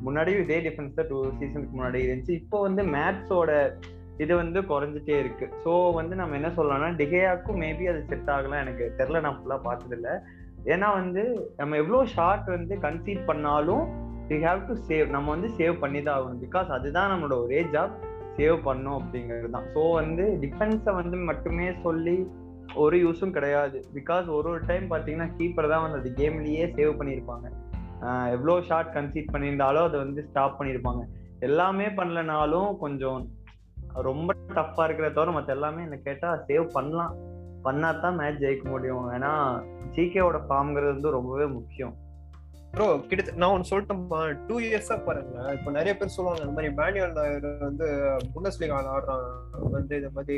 முன்னாடியும் 0.06 0.42
இதே 0.44 0.58
டிஃபென்ஸ் 0.68 0.96
தான் 0.96 1.10
டூ 1.10 1.18
சீசனுக்கு 1.40 1.76
முன்னாடி 1.76 2.00
இருந்துச்சு. 2.06 2.34
இப்போ 2.42 2.56
வந்து 2.66 2.82
மேட்ச்சோட 2.96 3.52
இது 4.22 4.32
வந்து 4.40 4.58
குறைஞ்சிட்டே 4.70 5.16
இருக்கு. 5.22 5.46
ஸோ 5.64 5.72
வந்து 5.98 6.14
நம்ம 6.20 6.36
என்ன 6.38 6.50
சொல்லலாம்னா 6.56 6.88
டிகேயாக்கும் 7.00 7.60
மேபி 7.64 7.84
அது 7.92 8.00
செட் 8.10 8.30
ஆகலாம். 8.34 8.62
எனக்கு 8.64 8.84
தெரில 8.98 9.20
நான் 9.26 9.38
ஃபுல்லாக 9.38 9.66
பார்த்தது 9.66 9.96
இல்ல 9.98 10.10
ஏன்னா 10.74 10.88
வந்து 11.00 11.22
நம்ம 11.60 11.76
எவ்வளோ 11.82 12.00
ஷார்ட் 12.14 12.46
வந்து 12.56 12.74
கன்சீட் 12.84 13.22
பண்ணாலும் 13.30 13.84
வி 14.30 14.36
ஹாவ் 14.46 14.60
டு 14.68 14.74
சேவ் 14.90 15.08
நம்ம 15.14 15.30
வந்து 15.34 15.48
சேவ் 15.58 15.74
பண்ணி 15.82 16.00
தான் 16.02 16.16
ஆகணும். 16.18 16.42
பிகாஸ் 16.44 16.70
அதுதான் 16.76 17.12
நம்மளோட 17.12 17.36
ஒரே 17.46 17.60
ஜாப் 17.74 17.98
சேவ் 18.38 18.56
பண்ணும் 18.68 18.96
அப்படிங்கிறது 19.00 19.50
தான். 19.56 19.66
ஸோ 19.74 19.82
வந்து 20.00 20.24
டிஃபென்ஸை 20.44 20.94
வந்து 21.00 21.16
மட்டுமே 21.30 21.66
சொல்லி 21.84 22.16
ஒரு 22.84 22.96
யூஸும் 23.04 23.36
கிடையாது. 23.36 23.78
பிகாஸ் 23.98 24.26
ஒரு 24.36 24.48
ஒரு 24.52 24.62
டைம் 24.70 24.86
பார்த்தீங்கன்னா 24.92 25.28
கீப்பர் 25.38 25.72
தான் 25.72 25.84
வந்து 25.84 26.00
அது 26.00 26.10
கேம்லேயே 26.20 26.64
சேவ் 26.78 26.98
பண்ணியிருப்பாங்க. 27.00 27.46
எவ்வளோ 28.36 28.54
ஷார்ட் 28.68 28.94
கன்சீட் 28.96 29.32
பண்ணியிருந்தாலும் 29.34 29.86
அதை 29.88 29.98
வந்து 30.04 30.22
ஸ்டாப் 30.30 30.58
பண்ணியிருப்பாங்க. 30.60 31.02
எல்லாமே 31.48 31.86
பண்ணலனாலும் 31.98 32.70
கொஞ்சம் 32.82 33.20
ரொம்ப 34.08 34.36
டஃப்பா 34.56 34.84
இருக்கிறத 34.86 35.14
தவிர 35.16 35.32
மற்ற 35.36 35.56
எல்லாமே 35.58 35.84
என்ன 35.88 35.98
கேட்டா 36.08 36.30
சேவ் 36.48 36.66
பண்ணலாம். 36.76 37.14
பண்ணா 37.66 37.90
தான் 38.04 38.18
மேட்ச் 38.20 38.42
ஜெயிக்க 38.44 38.64
முடியும். 38.72 39.04
ஏன்னா 39.16 39.34
ஜிகேவோட 39.96 40.40
ஃபார்ம்ங்கிறது 40.48 40.94
வந்து 40.94 41.16
ரொம்பவே 41.18 41.46
முக்கியம். 41.58 41.94
ப்ரோ 42.74 42.86
கிட்ட 43.08 43.32
நான் 43.40 43.52
ஒன்னு 43.54 43.68
சொல்லிட்டேன் 43.70 44.38
டூ 44.46 44.54
இயர்ஸா 44.68 44.96
பாருங்க. 45.06 45.36
இப்போ 45.56 45.70
நிறைய 45.76 45.92
பேர் 45.98 46.14
சொல்லுவாங்க 46.14 46.42
இந்த 46.44 46.54
மாதிரி 46.56 46.70
மேனுவல் 46.80 47.14
நாயர் 47.18 47.46
வந்து 47.66 47.86
புண்டஸ் 48.34 48.58
லீக் 48.60 48.74
ஆடுறான். 48.94 49.24
வந்து 49.76 49.94
இந்த 50.00 50.10
மாதிரி 50.16 50.36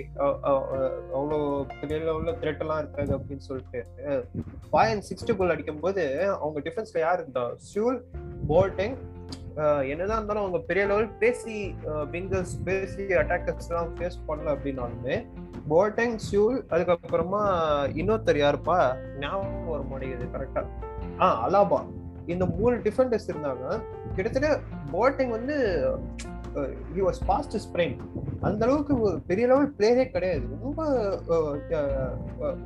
அவ்வளோ 1.16 1.38
பெரிய 1.80 1.98
லெவல்ல 2.08 2.34
த்ரெட் 2.42 2.62
எல்லாம் 2.64 2.82
இருக்காது 2.82 3.12
அப்படின்னு 3.18 3.46
சொல்லிட்டு. 3.48 3.80
ஃபைவ் 4.70 4.90
அண்ட் 4.92 5.06
சிக்ஸ்டி 5.08 5.36
கோல் 5.38 5.54
அடிக்கும் 5.54 5.84
போது 5.86 6.04
அவங்க 6.40 6.60
டிஃபென்ஸ்ல 6.68 7.04
யார் 7.06 7.20
இருந்தா? 7.22 7.46
சியூல் 7.70 7.98
போல்டிங் 8.50 8.96
என்னதான் 9.82 10.16
இருந்தாலும் 10.16 10.42
அவங்க 10.42 10.58
பெரிய 10.58 10.86
லெவல் 10.86 11.08
பேசி 11.18 11.74
விங்கர்ஸ் 12.10 12.64
பேசி 12.64 13.02
அட்டாக்கர்ஸ் 13.14 13.70
எல்லாம் 13.70 13.94
ஃபேஸ் 13.96 14.18
பண்ணல 14.28 14.54
அப்படின்னாலுமே 14.54 15.16
போல்டிங் 15.68 16.16
சியூல் 16.16 16.64
அதுக்கப்புறமா 16.70 17.42
இன்னொருத்தர் 17.94 18.36
யாருப்பா? 18.36 18.78
ஞாபகம் 19.18 19.68
வர 19.68 19.82
மாட்டேங்குது 19.82 20.26
கரெக்டா 20.34 20.62
ஆ? 21.20 21.48
அலாபா 21.48 21.80
இந்த 22.26 22.46
மூணு 22.46 22.76
டிஃபெண்டர்ஸ் 22.76 23.28
இருந்தாங்க. 23.28 23.64
கிட்டத்தட்ட 24.14 24.48
போட்டிங் 24.92 25.28
வந்து 25.28 25.56
ஹி 26.94 27.00
வாஸ் 27.06 27.20
ஃபாஸ்ட் 27.26 27.56
ஸ்ப்ரெயின் 27.64 27.94
அந்த 28.46 28.60
அளவுக்கு 28.66 28.94
பெரிய 29.28 29.44
லெவல் 29.50 29.70
பிளேயரே 29.78 30.04
கிடையாது. 30.14 30.44
ரொம்ப 30.64 30.80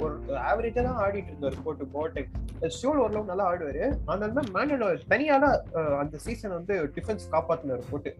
ஒரு 0.05 0.15
ஆவரேஜா 0.51 0.83
தான் 0.89 1.01
ஆடிட்டு 1.05 1.31
இருந்தாரு 1.33 1.57
போட்டு 1.67 1.85
போட்டிங் 1.95 2.31
ஷோல் 2.79 3.01
ஓரளவு 3.05 3.31
நல்லா 3.31 3.47
ஆடுவாரு. 3.51 3.85
ஆனாலுமே 4.13 4.43
மேனுவல் 4.57 5.05
தனியால 5.13 5.45
அந்த 6.03 6.19
சீசன் 6.27 6.57
வந்து 6.59 6.77
டிஃபென்ஸ் 6.97 7.31
காப்பாத்தினாரு 7.35 7.85
போட்டு 7.91 8.13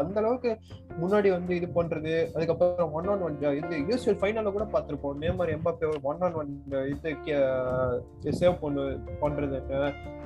அந்த 0.00 0.16
அளவுக்கு 0.22 0.52
முன்னாடி 1.02 1.30
வந்து 1.36 1.52
இது 1.60 1.68
பண்றது 1.78 2.14
அதுக்கப்புறம் 2.36 2.94
ஒன் 3.00 3.10
ஆன் 3.14 3.24
ஒன் 3.28 3.38
இது 3.62 3.82
யூஸ்வல் 3.90 4.20
ஃபைனல்ல 4.22 4.52
கூட 4.58 4.66
பார்த்திருப்போம். 4.76 5.18
Neymar 5.24 5.54
Mbappe 5.56 5.92
one 6.12 6.22
on 6.28 6.38
one 6.42 6.52
இது 6.92 8.38
சேவ் 8.42 8.62
பண்ணு 8.64 8.84
பண்றது. 9.24 9.58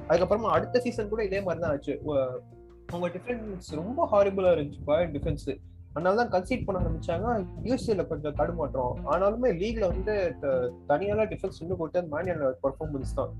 அதுக்கப்புறமா 0.09 0.55
அடுத்த 0.57 0.81
சீசன் 0.87 1.13
கூட 1.15 1.23
இதே 1.31 1.41
மாதிரி 1.47 1.63
தான் 1.65 1.75
ஆச்சு. 1.75 1.97
அவங்க 2.93 3.19
டிஃபென்ஸ் 3.19 3.75
ரொம்ப 3.75 4.09
ஹாரிபிளா 4.13 4.59
இருந்துச்சு 4.59 4.79
பயன் 4.85 5.13
டிஃபென்ஸ் 5.13 5.61
அதனால 5.93 6.27
தான் 6.27 6.43
கன்சீட் 6.43 6.65
பண்ண 6.65 6.89
ஆரம்பிச்சாங்க. 6.89 7.47
யூசிஎல்ல 7.65 8.07
கொஞ்சம் 8.07 8.35
தடுமாற்றம். 8.35 8.99
ஆனாலுமே 9.11 9.47
லீக்ல 9.47 9.87
வந்து 9.87 10.35
த- 10.41 10.71
டிஃபென்ஸ் 10.89 11.61
இன்னும் 11.61 11.77
கொடுத்து 11.77 12.03
மேனுவல் 12.03 12.57
பர்ஃபார்மன்ஸ் 12.63 13.15
தான். 13.15 13.31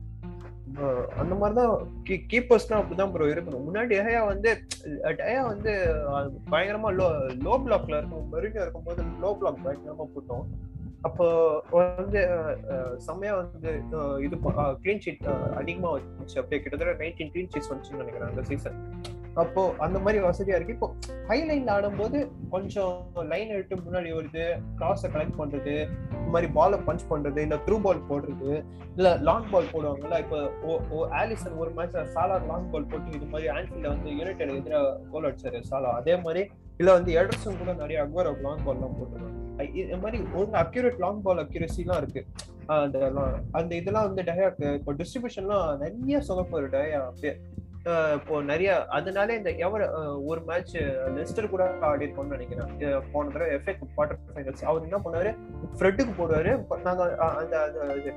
அந்த 1.17 1.35
மாதிரி 1.35 1.61
தான் 1.61 1.87
கீப்பர்ஸ்லாம் 2.09 2.85
அப்படிதான் 2.85 3.13
ப்ரோ 3.13 3.27
இருக்கணும். 3.27 3.65
முன்னாடி 3.69 3.89
டயா 3.89 4.27
வந்து 4.27 4.59
டயா 5.03 5.47
வந்து 5.47 5.95
பயங்கரமா 6.51 7.01
லோ 7.01 7.07
லோ 7.45 7.61
பிளாக்ல 7.67 7.99
இருக்கும். 7.99 8.33
மெரினியோ 8.33 8.61
இருக்கும்போது 8.61 9.03
லோ 9.23 9.39
பிளாக் 9.39 9.67
பயங்கரமா 9.67 10.05
போட்டோம். 10.17 10.45
அப்போ 11.01 11.63
வந்து 11.71 12.29
செம்மையா 12.97 13.37
வந்து 13.37 13.83
இது 14.23 14.37
கிளீன் 14.37 15.01
ஷீட் 15.07 15.55
அதிகமா 15.55 15.99
வந்துச்சு. 15.99 16.39
அப்படியே 16.39 16.63
கிட்டத்தட்ட 16.63 17.05
நைன்டீன் 17.05 17.31
கிளீன் 17.31 17.49
ஷீட்ஸ் 17.57 17.73
வந்துச்சுன்னு 17.73 17.97
நினைக்கிறேன் 17.97 18.29
அந்த 18.29 18.43
சீசன் 18.43 18.91
அப்போ 19.37 19.63
அந்த 19.79 19.99
மாதிரி 19.99 20.19
வசதியா 20.23 20.57
இருக்கு. 20.57 20.75
இப்போ 20.75 20.89
ஹை 21.27 21.39
லைன்ல 21.43 21.71
ஆடும்போது 21.71 22.19
கொஞ்சம் 22.51 22.95
லைன் 23.29 23.49
எடுத்து 23.49 23.77
முன்னாடி 23.79 24.11
வருது 24.15 24.45
கிராஸை 24.79 25.09
கலெக்ட் 25.11 25.39
பண்றது 25.39 25.75
இந்த 26.13 26.31
மாதிரி 26.31 26.49
பாலை 26.53 26.79
பஞ்ச் 26.87 27.05
பண்றது 27.11 27.41
இல்ல 27.43 27.57
த்ரூ 27.67 27.79
பால் 27.81 28.07
போடுறது 28.09 28.53
இல்ல 28.97 29.09
லாங் 29.23 29.51
பால் 29.51 29.73
போடுவாங்கல்ல 29.73 30.19
இப்போ 30.19 30.39
ஓ- 30.67 30.81
ஓ 30.91 31.07
ஆலிசன் 31.19 31.59
ஒரு 31.59 31.71
மேட்ச் 31.71 31.99
சாலா 32.15 32.39
லாங் 32.47 32.71
பால் 32.71 32.87
போட்டு 32.87 33.17
இது 33.17 33.27
மாதிரி 33.27 33.51
ஆன்ஃபீல்ட்ல 33.53 33.89
வந்து 33.89 34.11
யுனைடெட் 34.13 34.55
எதிராக 34.55 34.95
கோல் 35.11 35.25
அடிச்சாரு 35.25 35.61
சாலா. 35.71 35.91
அதே 35.93 36.17
மாதிரி 36.19 36.45
இல்ல 36.79 36.93
வந்து 36.93 37.13
எடர்சன் 37.13 37.59
கூட 37.59 37.73
நிறைய 37.75 37.99
அக்வரோ 38.05 38.33
லாங் 38.41 38.65
பால் 38.65 38.77
எல்லாம் 38.77 38.97
போட்டுருவாங்க 38.97 39.35
இது 39.75 39.97
மாதிரி 39.97 40.19
ஒரு 40.35 40.49
அக்யூரேட் 40.57 40.99
லாங் 40.99 41.23
பால் 41.23 41.43
அக்யூரஸிலாம் 41.45 41.97
இருக்கு. 41.97 42.23
அந்த 42.77 42.99
அந்த 43.53 43.73
இதெல்லாம் 43.75 44.07
வந்து 44.09 44.23
டயாக்கு 44.23 44.75
இப்போ 44.75 44.93
டிஸ்ட்ரிபியூஷன்லாம் 44.93 45.69
நிறைய 45.79 46.19
சொதப்பாரு 46.29 46.69
டயா 46.73 47.01
அப்படியே. 47.05 47.35
இப்போ 48.17 48.37
நிறைய 48.51 48.71
அதனால 48.97 49.35
இந்த 49.39 49.51
எவர் 49.67 49.83
ஒரு 50.31 50.41
மேட்ச் 50.49 50.73
லெஸ்டர் 51.17 51.51
கூட 51.53 51.65
ஆடி 51.89 52.05
இருக்கோம்னு 52.07 52.37
நினைக்கிறேன் 52.37 52.71
போன 53.13 53.31
தடவை 53.35 53.51
எஃப்ஏ 53.57 53.75
குவார்டர் 53.83 54.19
ஃபைனல்ஸ் 54.37 54.65
அவர் 54.71 54.87
என்ன 54.89 54.99
பண்ணுவாரு 55.05 55.33
ஃப்ரெட்டுக்கு 55.79 56.15
போடுவாரு. 56.21 56.53
நாங்க 56.87 57.05
அந்த 57.41 57.57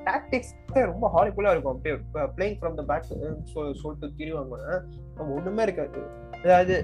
டாக்டிக்ஸ் 0.08 0.52
ரொம்ப 0.92 1.10
ஹாலிஃபுல்லா 1.16 1.52
இருக்கும். 1.54 1.76
அப்படியே 1.76 1.96
பிளேயிங் 2.38 2.58
ஃப்ரம் 2.62 2.78
த 2.80 2.84
பேக் 2.90 3.08
சொல்லிட்டு 3.82 4.10
திரிவாங்க. 4.20 4.56
ஒண்ணுமே 5.36 5.62
இருக்காது. 5.66 6.00
அதாவது 6.44 6.74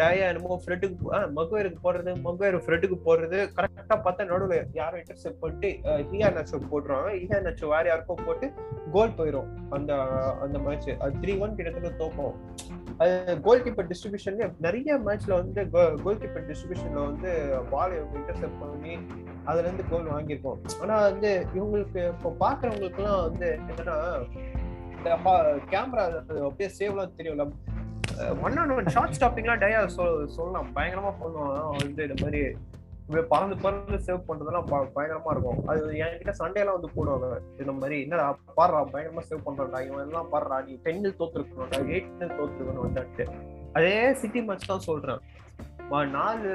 டயா 0.00 0.26
என்னமோ 0.30 0.56
ஃப்ரெட்டுக்கு 0.62 0.96
மகுவேருக்கு 1.38 1.80
போடுறது 1.86 2.12
மகுவேர் 2.26 2.56
ஃப்ரெட்டுக்கு 2.64 2.96
போடுறது 3.06 3.38
கரெக்டா 3.56 3.96
பார்த்தா 4.04 4.28
நடுவில் 4.32 4.68
யாரும் 4.80 5.00
இன்டர்செப்ட் 5.00 5.40
பண்ணிட்டு 5.44 5.70
ஹியா 6.10 6.28
நச்சோ 6.36 6.60
போட்டுருவாங்க 6.72 7.12
ஹியா 7.22 7.38
நச்சோ 7.46 7.70
வேற 7.74 7.84
யாருக்கோ 7.90 8.16
போட்டு 8.26 8.48
கோல் 8.96 9.16
போயிடும் 9.18 9.48
அந்த 9.78 9.92
அந்த 10.44 10.58
மேட்ச் 10.66 10.90
அது 11.04 11.20
த்ரீ 11.24 11.34
ஒன் 11.44 11.56
கிட்டத்தட்ட 11.58 11.90
தோப்போம் 12.02 12.36
அது 13.02 13.34
கோல் 13.46 13.64
கீப்பர் 13.64 13.90
டிஸ்ட்ரிபியூஷன்ல 13.90 14.46
நிறைய 14.66 14.98
மேட்ச்ல 15.06 15.34
வந்து 15.42 15.60
கோல் 16.04 16.20
கீப்பர் 16.22 16.46
டிஸ்ட்ரிபியூஷன்ல 16.50 17.02
வந்து 17.10 17.30
பால் 17.72 17.94
இன்டர்செப்ட் 18.18 18.60
பண்ணி 18.62 18.94
அதுல 19.48 19.66
இருந்து 19.66 19.84
கோல் 19.90 20.10
வாங்கியிருக்கோம். 20.14 20.58
ஆனா 20.82 20.96
வந்து 21.10 21.30
இவங்களுக்கு 21.56 22.00
இப்போ 22.14 22.30
பாக்குறவங்களுக்கு 22.42 23.00
எல்லாம் 23.02 23.22
வந்து 23.28 23.48
என்னன்னா 23.70 23.96
கேமரா 25.04 26.18
அப்படியே 26.44 26.70
சேவ்லாம் 26.78 27.10
தெரியும்ல. 27.16 27.50
ஒன் 28.42 28.56
ஆன் 28.56 28.70
ஒன் 28.70 28.86
ஷார்ட் 28.86 29.16
ஸ்டாப்பிங்லாம் 29.20 29.60
டயா 29.60 29.86
சொல்லலாம். 30.26 30.66
பயங்கரமா 30.74 31.14
பண்ணுவான் 31.20 31.76
வந்து 31.76 32.08
இந்த 32.08 32.14
மாதிரி 32.22 32.56
பறந்து 33.28 33.56
பறந்து 33.56 33.96
சேவ் 33.96 34.22
பண்றதெல்லாம் 34.28 34.66
ப- 34.66 34.90
பயங்கரமா 34.94 35.30
இருக்கும். 35.30 35.66
அது 35.66 35.86
என்கிட்ட 35.86 36.32
சண்டே 36.38 36.54
எல்லாம் 36.54 36.80
வந்து 36.80 36.88
போடுவாங்க. 36.88 37.40
இந்த 37.58 37.72
மாதிரி 37.72 38.00
என்னடா 38.00 38.38
பாடுறா 38.56 38.86
பயங்கரமா 38.86 39.22
சேவ் 39.30 39.42
பண்றான்டா. 39.46 39.86
இவன் 39.86 40.06
எல்லாம் 40.06 40.32
பாடுறா 40.32 40.64
நீ 40.64 40.72
டென்னில் 40.72 41.16
தோத்துருக்கணும்டா. 41.18 41.76
எயிட் 41.76 42.12
தோத்துருக்கணும். 42.20 43.28
அதே 43.72 44.14
சிட்டி 44.14 44.42
மேட்ச் 44.42 44.66
தான் 44.66 44.78
சொல்றேன். 44.78 45.20
நாலு 45.90 46.50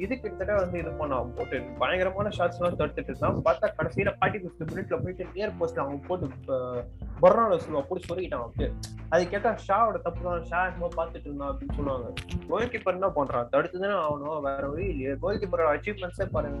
இது 0.00 0.20
கிட்டத்தட்ட 0.20 0.54
வந்து 0.54 0.78
இது 0.78 0.90
பண்ணான் 0.90 1.34
போட்டு 1.36 1.62
பயங்கரமான 1.78 2.30
ஷார்ட்ஸ் 2.30 2.60
எல்லாம் 2.60 2.78
தடுத்துட்டு 2.78 3.12
இருந்தான் 3.12 3.38
பார்த்தா 3.44 3.68
கடைசியில 3.78 4.12
ஃபார்ட்டி 4.18 4.40
ஃபிஃப்த் 4.42 4.72
மினிட்ல 4.72 5.02
போயிட்டு 5.02 5.26
நியர் 5.34 5.54
போஸ்ட்ல 5.60 5.84
அவங்க 5.84 6.06
போட்டு 6.06 6.28
பொர்னால 7.22 7.58
சொல்லுவா 7.64 7.82
போட்டு 7.88 8.08
சொல்லிக்கிட்டான் 8.08 8.42
அவனுக்கு 8.42 8.72
அது 9.08 9.28
கேட்டா 9.28 9.54
ஷாவோட 9.68 10.00
தப்பு 10.02 10.22
தான். 10.22 10.44
ஷா 10.44 10.66
என்னமோ 10.66 10.88
பார்த்துட்டு 10.96 11.28
இருந்தான் 11.28 11.50
அப்படின்னு 11.52 11.74
சொல்லுவாங்க. 11.74 12.12
கோல் 12.48 12.68
கீப்பர் 12.68 12.92
என்ன 12.92 13.08
பண்றான்? 13.08 13.48
தடுத்துதானே 13.52 13.96
ஆகணும். 14.06 14.40
வேற 14.40 14.68
வழி 14.68 14.86
இல்லையே. 14.86 15.14
கோல் 15.20 15.38
கீப்பரோட 15.38 15.68
அச்சீவ்மெண்ட்ஸே 15.76 16.26
பாருங்க. 16.32 16.60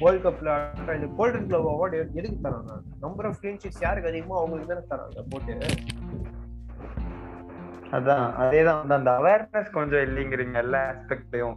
வேர்ல்ட் 0.00 0.24
கப்ல 0.26 0.94
இந்த 0.94 1.06
கோல்டன் 1.16 1.46
கிளப் 1.46 1.68
அவார்டு 1.68 2.14
எதுக்கு 2.14 2.48
தராங்க? 2.48 2.72
நம்பர் 3.00 3.26
ஆஃப் 3.26 3.38
கிளீன் 3.42 3.60
ஷீட்ஸ் 3.62 3.80
யாருக்கு 3.80 4.10
அதிகமோ 4.10 4.36
அவங்களுக்கு 4.40 4.72
தானே 4.72 4.86
தராங்க 4.90 5.22
போட்டு. 5.30 5.54
அதான் 7.96 8.26
அதேதான் 8.38 8.78
வந்து 8.78 8.94
அந்த 8.94 9.10
அவேர்னஸ் 9.10 9.70
கொஞ்சம் 9.70 10.04
இல்லைங்கிறீங்க 10.06 10.56
எல்லா 10.56 10.80
ஆஸ்பெக்ட்லயும் 10.88 11.56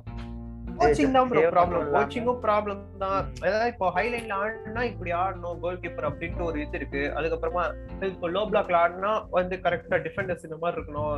கோச்சிங் 0.82 1.16
தான் 1.16 1.30
ப்ரோ 1.32 1.42
ப்ராப்ளம். 1.56 1.88
கோச்சிங்கும் 1.96 2.42
ப்ராப்ளம் 2.46 2.82
தான். 3.04 3.22
அதாவது 3.46 3.72
இப்போ 3.74 3.88
ஹைலைன்ல 3.98 4.36
ஆடினா 4.44 4.84
இப்படி 4.92 5.12
ஆடணும் 5.22 5.60
கோல் 5.64 5.82
கீப்பர் 5.84 6.08
அப்படின்ட்டு 6.10 6.48
ஒரு 6.50 6.60
இது 6.66 6.80
இருக்கு. 6.80 7.02
அதுக்கப்புறமா 7.18 7.64
இப்போ 8.12 8.30
லோ 8.36 8.44
பிளாக்ல 8.52 8.80
ஆடினா 8.84 9.12
வந்து 9.40 9.58
கரெக்டா 9.66 10.00
டிஃபெண்டர்ஸ் 10.08 10.48
இந்த 10.50 10.60
மாதிரி 10.64 10.78
இருக்கணும். 10.78 11.16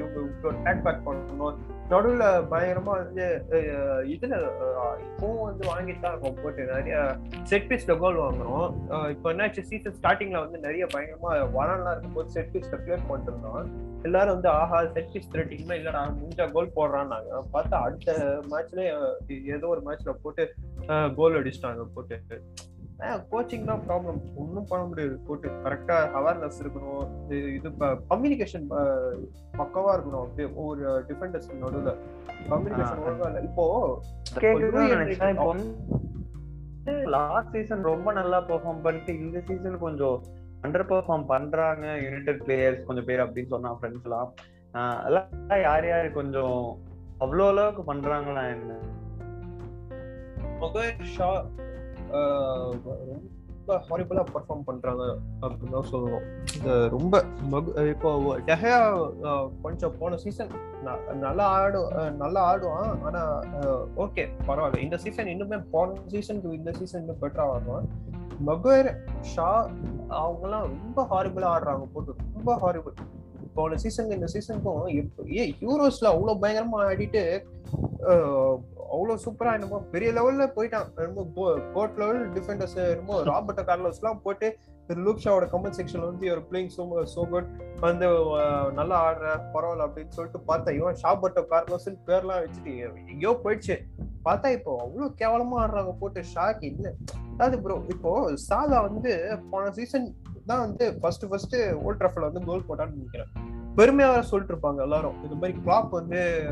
இவங்க 0.00 0.58
டேக் 0.66 0.84
பேக் 0.88 1.06
பண்ணணும். 1.08 1.56
நடுவுல 1.90 2.24
பயங்கரமா 2.52 2.92
வந்து 3.02 3.24
இதுல 4.14 4.36
இப்பவும் 5.06 5.44
வந்து 5.48 5.64
வாங்கிட்டு 5.72 6.02
தான் 6.04 6.14
இருக்கோம் 6.14 6.40
போட்டு. 6.44 6.62
நிறைய 6.72 6.96
செட் 7.50 7.68
பீஸ்ல 7.70 7.94
கோல் 8.02 8.22
வாங்குறோம். 8.24 8.66
இப்போ 9.14 9.26
என்னாச்சு 9.32 9.68
சீசன் 9.70 9.98
ஸ்டார்டிங்ல 9.98 10.40
வந்து 10.44 10.58
நிறைய 10.66 10.86
பயங்கரமா 10.94 11.32
வரான்லாம் 11.58 11.94
இருக்கும்போது 11.94 12.34
செட் 12.36 12.52
பீஸ்ல 12.54 12.80
பிளேட் 12.84 13.10
பண்ணிருந்தோம் 13.10 13.68
எல்லாரும் 14.06 14.34
வந்து 14.34 14.48
ஆஹா 14.58 14.78
செட் 14.94 15.12
பீஸ் 15.12 15.30
த்ரெட்டிங்னா 15.30 15.76
இல்லடா 15.78 16.00
முடிஞ்சா 16.18 16.44
கோல் 16.56 16.74
போடுறான்னாங்க. 16.76 17.30
பார்த்தா 17.54 17.76
அடுத்த 17.86 18.10
மேட்ச்ல 18.66 19.52
ஏதோ 19.56 19.66
ஒரு 19.74 19.82
மேட்ச்ல 19.88 20.12
போட்டு 20.22 20.44
கோல் 21.18 21.38
அடிச்சிட்டாங்க 21.40 21.84
போட்டு. 21.96 22.38
கோச்சிங் 23.32 23.66
தான் 23.70 23.82
ப்ராப்ளம் 23.86 24.20
ஒன்றும் 24.42 24.68
பண்ண 24.68 24.82
முடியாது 24.90 25.16
போட்டு. 25.26 25.48
கரெக்டா 25.64 25.96
அவேர்னஸ் 26.18 26.60
இருக்கணும். 26.62 27.02
இது 27.24 27.48
இது 27.56 27.70
கம்யூனிகேஷன் 28.12 28.64
பக்கவா 29.60 29.90
இருக்கணும். 29.96 30.22
அப்படியே 30.24 30.48
ஒரு 30.62 30.84
டிஃபெண்டர்ஸ் 31.10 31.50
நடுவில். 31.64 31.98
கம்யூனிகேஷன் 32.52 33.44
இப்போ 33.48 33.66
லாஸ்ட் 37.16 37.54
சீசன் 37.54 37.88
ரொம்ப 37.92 38.08
நல்லா 38.18 38.38
பெர்ஃபார்ம் 38.48 38.82
பண்ணிட்டு 38.82 39.12
இந்த 39.22 39.38
சீசன் 39.48 39.78
கொஞ்சம் 39.86 40.18
அண்டர் 40.66 40.88
பெர்ஃபார்ம் 40.90 41.24
பண்றாங்க 41.32 41.86
யுனைடெட் 42.04 42.42
பிளேயர்ஸ் 42.46 42.84
கொஞ்சம் 42.88 43.08
பேர் 43.08 43.24
அப்படின்னு 43.24 43.52
சொன்னா 43.54 43.70
ஃப்ரெண்ட்ஸ் 43.78 44.06
எல்லாம். 44.08 44.30
அதெல்லாம் 45.00 45.62
யார் 45.68 45.86
யார் 45.90 46.08
கொஞ்சம் 46.18 46.58
அவ்வளோ 47.24 47.44
அளவுக்கு 47.52 47.82
பண்றாங்களா 47.90 48.42
என்ன? 48.54 48.72
மொகைர் 50.60 51.06
ஷா 51.14 51.28
ரொம்ப 53.66 53.76
ஹாரிபிளா 53.86 54.22
பெர்ஃபார்ம் 54.34 54.66
பண்றாங்க 54.66 55.04
அப்படின்னு 55.44 55.74
தான் 55.76 55.88
சொல்லணும். 55.92 56.26
இது 56.56 56.74
ரொம்ப 56.94 57.14
மகு 57.52 57.70
இப்போ 57.92 58.10
டெஹயா 58.48 58.76
கொஞ்சம் 59.64 59.96
போன 60.00 60.18
சீசன் 60.24 60.52
நல்லா 61.24 61.46
ஆடு 61.56 61.80
நல்லா 62.22 62.42
ஆடுவான் 62.50 62.92
ஆனா 63.08 63.22
ஓகே 64.04 64.24
பரவாயில்ல. 64.48 64.84
இந்த 64.86 64.98
சீசன் 65.04 65.32
இன்னுமே 65.34 65.58
போன 65.74 65.96
சீசனுக்கு 66.12 66.58
இந்த 66.60 66.72
சீசன் 66.78 67.02
இன்னும் 67.04 67.20
பெட்டரா 67.24 67.46
ஆடுவான். 67.56 67.88
மகுவேர் 68.48 68.90
ஷா 69.34 69.50
அவங்கெல்லாம் 70.22 70.66
ரொம்ப 70.74 71.06
ஹாரிபிளா 71.12 71.50
ஆடுறாங்க 71.56 71.86
போட்டு. 71.94 72.14
ரொம்ப 72.36 72.52
ஹாரிபிள் 72.64 72.96
போன 73.56 73.76
சீசனுக்கு 73.76 74.18
இந்த 74.18 74.28
சீசனுக்கும் 74.32 74.86
ஏ 75.36 75.44
யூரோஸ்ல 75.64 76.08
அவ்வளவு 76.12 76.40
பயங்கரமா 76.42 76.80
ஆடிட்டு 76.88 77.22
ஆஹ் 78.10 78.56
அவ்வளவு 78.94 79.22
சூப்பரா 79.24 79.52
என்னமோ 79.54 79.78
பெரிய 79.92 80.08
லெவல்ல 80.12 80.44
போயிட்டான். 80.56 80.88
ரொம்ப 80.98 81.44
கோட் 81.74 81.98
லெவல் 81.98 82.20
டிஃபெண்டர்ஸ் 82.36 82.76
என்னமோ 82.84 83.16
ராபர்ட் 83.28 83.62
கார்லோஸ் 83.68 84.00
எல்லாம் 84.02 84.22
போட்டு 84.22 84.48
லூக்ஷாவோட 85.06 85.46
கமெண்ட் 85.52 85.76
செக்ஷன்ல 85.78 86.08
வந்து 86.10 86.26
இவர் 86.26 86.42
பிளேயிங் 86.48 86.70
சோ 86.74 86.82
சோ 87.14 87.22
குட் 87.30 87.48
வந்து 87.80 88.08
நல்லா 88.74 88.96
ஆடுற 89.06 89.24
பரவாயில்ல 89.54 89.86
அப்படின்னு 89.86 90.16
சொல்லிட்டு 90.18 90.40
பார்த்தா 90.50 90.76
இவன் 90.78 91.00
ஷாபர்ட்டோ 91.02 91.42
கார்லோஸ் 91.52 91.88
பேர்லாம் 92.08 92.42
வச்சுட்டு 92.44 92.74
எங்கேயோ 93.06 93.32
போயிடுச்சு. 93.44 93.76
பார்த்தா 94.24 94.48
இப்போ 94.56 94.70
அவ்வளவு 94.84 95.08
கேவலமா 95.18 95.56
ஆடுறாங்க 95.62 95.92
போட்டு 95.98 96.20
ஷாக் 96.34 96.62
இல்ல 96.64 96.86
அதாவது 97.32 97.56
ப்ரோ 97.60 97.76
இப்போ 97.94 98.12
சாலா 98.46 98.78
வந்து 98.86 99.12
போன 99.50 99.70
சீசன் 99.70 100.06
தான் 100.46 100.60
வந்து 100.60 100.98
ஃபர்ஸ்ட் 101.00 101.28
ஃபர்ஸ்ட் 101.28 101.56
ஓல்ட் 101.82 102.02
ட்ரஃபில் 102.02 102.30
வந்து 102.32 102.44
கோல் 102.44 102.64
போட்டான்னு 102.68 102.92
நினைக்கிறேன். 102.92 103.26
பெருமையாக 103.74 104.14
வேற 104.14 104.26
சொல்லிட்டு 104.26 104.54
இருப்பாங்க 104.54 104.80
எல்லாரும். 104.80 105.24
இது 105.24 105.34
மாதிரி 105.34 105.58
கிளாப் 105.64 105.88
வந்து 105.90 106.44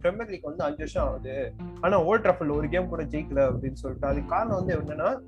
பிரீமியர் 0.00 0.28
லீக் 0.28 0.44
வந்து 0.44 0.64
அஞ்சு 0.64 0.76
வருஷம் 0.76 1.08
ஆகுது. 1.08 1.52
ஆனா 1.80 2.04
ஓல்ட் 2.04 2.26
ட்ரஃபில் 2.26 2.56
ஒரு 2.56 2.68
கேம் 2.68 2.88
கூட 2.88 3.02
ஜெயிக்கல 3.02 3.50
அப்படின்னு 3.50 3.72
சொல்லிட்டு 3.72 4.06
அதுக்கு 4.06 4.28
காரணம் 4.28 4.56
வந்து 4.56 4.78
என்னன்னா 4.78 5.20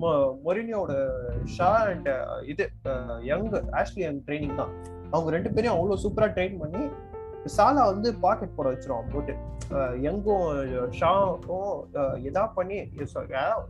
மொ- 0.00 0.36
மொரினியோட 0.44 1.08
ஷா 1.44 1.74
அண்ட் 1.74 2.08
இது 2.46 2.70
யங் 3.20 3.50
ஆஷ்லி 3.50 4.00
யங் 4.00 4.24
ட்ரைனிங் 4.26 4.54
தான். 4.54 4.68
அவங்க 5.10 5.30
ரெண்டு 5.30 5.52
பேரையும் 5.52 5.80
அவ்வளோ 5.80 5.94
சூப்பராக 5.94 6.28
ட்ரெயின் 6.28 6.58
பண்ணி 6.58 6.88
சாலா 7.56 7.84
வந்து 7.84 8.14
பாக்கெட் 8.14 8.54
போட 8.54 8.70
வச்சிரும் 8.70 9.12
போட்டு. 9.12 9.36
எங்கும் 10.02 10.42
யங்கும் 10.42 10.90
ஷாவும் 11.00 11.80
எதா 12.24 12.50
பண்ணி 12.54 12.88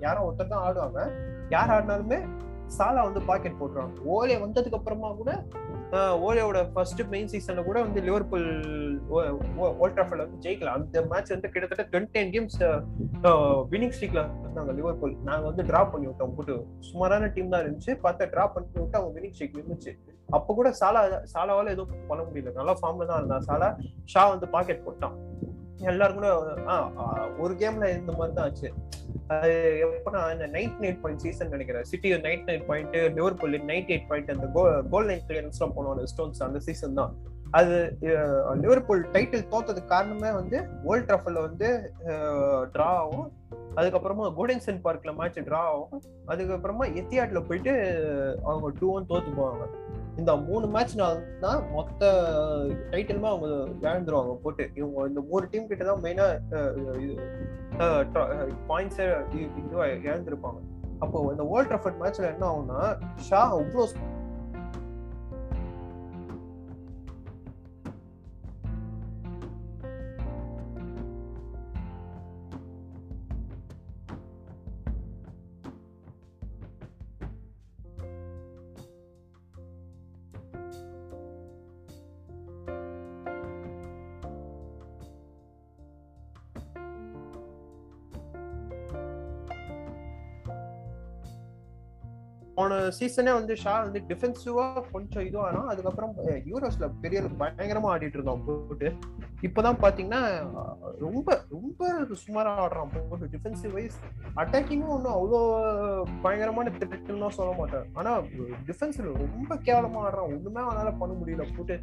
யாரோ 0.00 0.30
ஒருத்தர் 0.30 0.48
தான் 0.48 0.72
ஆடுவாங்க. 0.72 1.10
யார் 1.50 1.68
ஆடினாலுமே 1.68 2.28
சாலா 2.76 3.00
வந்து 3.08 3.20
பாக்கெட் 3.28 3.58
போட்டுருவாங்க. 3.60 3.94
ஓலே 4.14 4.36
வந்ததுக்கு 4.44 4.78
அப்புறமா 4.78 5.08
கூட 5.20 5.30
ஆஹ் 5.98 6.70
ஃபர்ஸ்ட் 6.74 7.00
மெயின் 7.12 7.30
சீசன்ல 7.32 7.62
கூட 7.68 7.78
வந்து 7.84 8.00
லிவர்பூல் 8.08 8.46
ஓல்ட்ராஃபர்ல 9.82 10.24
வந்து 10.26 10.42
ஜெயிக்கலாம் 10.46 10.76
அந்த 10.78 11.02
மேட்ச் 11.12 11.32
வந்து 11.34 11.50
கிட்டத்தட்ட 11.54 11.84
டுவெண்ட்டி 11.92 12.18
நைன் 12.18 12.32
கேம்ஸ் 12.34 12.58
வினிங் 13.72 13.94
ஸ்ட்ரீக்ல 13.96 14.22
இருந்தாங்க 14.42 14.74
லிவர்பூல் 14.80 15.14
நாங்க 15.28 15.44
வந்து 15.50 15.64
டிரா 15.70 15.82
பண்ணி 15.92 16.06
விட்டோம். 16.08 16.34
போட்டு 16.36 16.56
சுமாரான 16.88 17.30
டீம் 17.36 17.52
தான் 17.54 17.64
இருந்துச்சு. 17.64 17.94
பார்த்தா 18.04 18.28
டிரா 18.34 18.44
பண்ணி 18.54 18.68
விட்டு 18.82 18.98
அவங்க 19.00 19.12
வினிங் 19.18 19.34
ஸ்ட்ரீக் 19.36 19.58
இருந்துச்சு 19.58 19.94
அப்ப 20.38 20.54
கூட 20.58 20.70
சாலா 20.80 21.02
சாலாவால 21.34 21.72
எதுவும் 21.74 22.06
பண்ண 22.08 22.22
முடியல. 22.28 22.52
நல்லா 22.58 22.74
ஃபார்ம்ல 22.80 23.06
தான் 23.10 23.20
இருந்தா 23.20 23.38
சாலா. 23.48 23.68
ஷா 24.12 24.24
வந்து 24.34 24.48
பாக்கெட் 24.56 24.84
போட்டான். 24.88 25.16
எல்லாரும் 25.92 26.18
கூட 26.18 26.28
ஒரு 27.44 27.54
கேம்ல 27.62 27.88
இந்த 27.98 28.12
மாதிரி 28.18 28.34
தான் 28.36 28.46
ஆச்சு. 28.48 28.68
அது 29.34 29.54
எப்பனா 29.86 30.20
இந்த 30.34 30.46
நைட் 30.54 30.78
நைட் 30.82 31.00
பாயிண்ட் 31.02 31.24
சீசன் 31.24 31.52
நினைக்கிறேன். 31.54 31.86
City 31.90 32.10
ninety 32.26 32.46
nine 32.50 32.66
point 32.68 32.96
Liverpool 33.16 33.56
ninety 33.70 33.90
eight 33.94 34.06
point 34.10 34.30
அந்த 34.34 34.46
கோல் 34.92 35.10
நைட் 35.10 35.26
கிளியரன்ஸ் 35.30 35.58
எல்லாம் 35.60 35.74
போனோம் 35.78 36.06
ஸ்டோன்ஸ் 36.12 36.46
அந்த 36.46 36.60
சீசன் 36.68 36.98
தான். 37.00 37.12
அது 37.58 37.76
லிவர்பூல் 38.62 39.02
டைட்டில் 39.12 39.44
தோத்ததுக்கு 39.52 39.92
காரணமே 39.92 40.30
வந்து 40.38 40.58
ஓல்ட் 40.90 41.06
ட்ரஃபில் 41.10 41.38
வந்து 41.46 41.68
ட்ரா 42.74 42.88
ஆகும். 43.02 43.28
அதுக்கப்புறமா 43.78 44.26
கோடன்சன் 44.38 44.82
பார்க்ல 44.86 45.12
மேட்ச் 45.20 45.38
ட்ரா 45.48 45.62
ஆகும். 45.74 46.02
அதுக்கப்புறமா 46.32 46.86
எத்தியாட்ல 47.00 47.40
போயிட்டு 47.48 47.74
அவங்க 48.48 48.70
டூ 48.80 48.88
ஒன் 48.96 49.08
தோத்து 49.12 49.32
போவாங்க 49.38 49.66
இந்த 50.20 50.32
மூணு 50.46 50.66
மேட்ச்னால 50.74 51.14
தான் 51.44 51.60
மொத்த 51.74 52.10
டைட்டிலுமே 52.92 53.28
அவங்க 53.32 53.48
இழந்துருவாங்க 53.86 54.32
போட்டு. 54.44 54.64
இவங்க 54.78 55.06
இந்த 55.10 55.20
மூணு 55.30 55.44
டீம் 55.52 55.70
கிட்ட 55.70 55.84
தான் 55.90 56.02
மெயினா 56.06 56.26
பாயிண்ட்ஸ் 58.70 59.00
இதுவா 59.62 59.86
இழந்திருப்பாங்க. 60.08 60.60
அப்போ 61.04 61.18
இந்த 61.34 61.44
வேர்ல்ட் 61.50 61.70
ட்ரஃபர்ட் 61.72 62.00
மேட்ச்ல 62.02 62.30
என்ன 62.34 62.44
ஆகும்னா 62.50 62.80
ஷா 63.28 63.40
அவ்வளோ 63.58 63.84
சீசனே 92.98 93.32
வந்து 93.32 93.54
ஷா 93.56 93.74
வந்து 93.82 94.00
டிஃபென்சிவா 94.08 94.64
கொஞ்சம் 94.92 95.24
இதுவானா 95.24 95.60
அதுக்கப்புறம் 95.72 96.12
யூரோஸ்ல 96.50 96.86
பெரிய 97.00 97.22
பயங்கரமா 97.38 97.90
ஆடிட்டு 97.94 98.18
இருக்கான் 98.18 98.44
போட்டு. 98.46 98.88
இப்பதான் 99.42 99.80
பாத்தீங்கன்னா 99.84 100.20
ரொம்ப 100.98 101.28
ரொம்ப 101.50 101.90
சுமாரா 102.24 102.52
ஆடுறான் 102.64 102.92
போட்டு. 102.94 103.28
டிஃபென்சிவ் 103.34 103.72
வைஸ் 103.72 103.98
அட்டாக்கிங்கும் 104.36 104.94
ஒன்றும் 104.96 105.16
அவ்வளோ 105.18 105.40
பயங்கரமான 106.22 106.72
திட்டம்லாம் 106.78 107.36
சொல்ல 107.38 107.52
மாட்டேன். 107.58 107.86
ஆனா 107.94 108.12
டிஃபென்ஸ்ல 108.70 109.12
ரொம்ப 109.24 109.54
கேவலமா 109.68 110.02
ஆடுறான். 110.06 110.32
ஒண்ணுமே 110.36 110.60
அவனால 110.60 110.96
பண்ண 110.98 111.14
முடியல. 111.20 111.46
போட்டு 111.56 111.76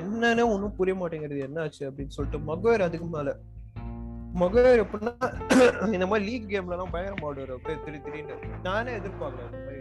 என்னன்னு 0.00 0.44
ஒன்றும் 0.54 0.76
புரிய 0.76 0.96
மாட்டேங்கிறது 0.96 1.40
என்ன 1.48 1.60
ஆச்சு 1.60 1.90
அப்படின்னு 1.90 2.16
சொல்லிட்டு 2.16 2.40
மகுவேர் 2.50 2.86
அதுக்கு 2.88 3.06
மேல. 3.06 3.30
மகுவேர் 4.40 4.82
எப்படின்னா 4.82 5.12
இந்த 5.92 6.06
மாதிரி 6.06 6.24
லீக் 6.26 6.50
கேம்ல 6.50 6.76
எல்லாம் 6.76 6.92
பயங்கரமா 6.94 7.28
ஆடுவார் 7.28 7.52
அப்படியே 7.54 7.78
திரு 7.84 7.98
திடீர்னு. 8.04 8.36
நானே 8.64 8.92
எதிர்பார்க்கல 8.98 9.46
இந்த 9.46 9.60
மாதிரி 9.60 9.78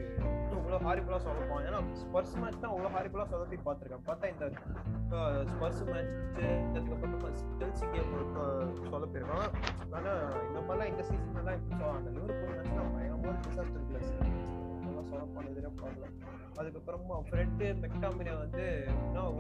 இவ்வளோ 0.53 0.79
ஹாரிபிளா 0.85 1.17
சொல்லப்பான் 1.25 1.63
ஏன்னா 1.67 1.79
ஸ்பர்ஸ் 1.99 2.33
மேட்ச் 2.37 2.59
தான் 2.61 2.71
அவ்வளோ 2.71 2.89
ஹாரிபிளா 2.95 3.25
சொல்லி 3.31 3.57
பார்த்துருக்கேன். 3.67 4.03
பார்த்தா 4.07 4.25
இந்த 4.33 4.45
ஸ்பர்ஸ் 5.51 5.81
மேட்ச் 5.87 6.15
அதுக்கப்புறம் 6.71 7.23
செல்சி 7.53 7.85
கேம் 7.93 8.11
சொல்ல 8.85 9.05
போயிருக்கான் 9.05 9.49
ஆனால் 9.91 10.19
இந்த 10.47 10.59
மாதிரிலாம் 10.59 10.91
இந்த 10.91 11.03
சீசன் 11.09 11.39
எல்லாம் 11.41 11.57
இப்படி 11.59 11.75
சொல்ல 11.75 11.95
அந்த 11.99 12.11
லிவர்பூல் 12.17 12.51
மேட்ச் 12.51 12.75
தான் 12.75 12.91
பயங்கரமான 12.95 13.37
டிசாஸ்டர் 13.45 13.85
பிளஸ் 13.89 14.11
அதெல்லாம் 14.13 15.09
சொல்ல 15.11 15.23
போன 15.33 15.47
எதிரே 15.51 15.71
பார்க்கல 15.81 16.07
அதுக்கப்புறமா 16.59 17.17
ஃப்ரெண்டு 17.27 17.67
மெக்டாமினா 17.83 18.35
வந்து 18.43 18.65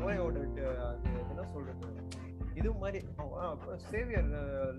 ஓயோட 0.03 0.37
அது 0.87 1.01
என்ன 1.25 1.45
சொல்றது? 1.53 1.87
இது 2.59 2.69
மாதிரி 2.81 2.99
சேவியர் 3.89 4.29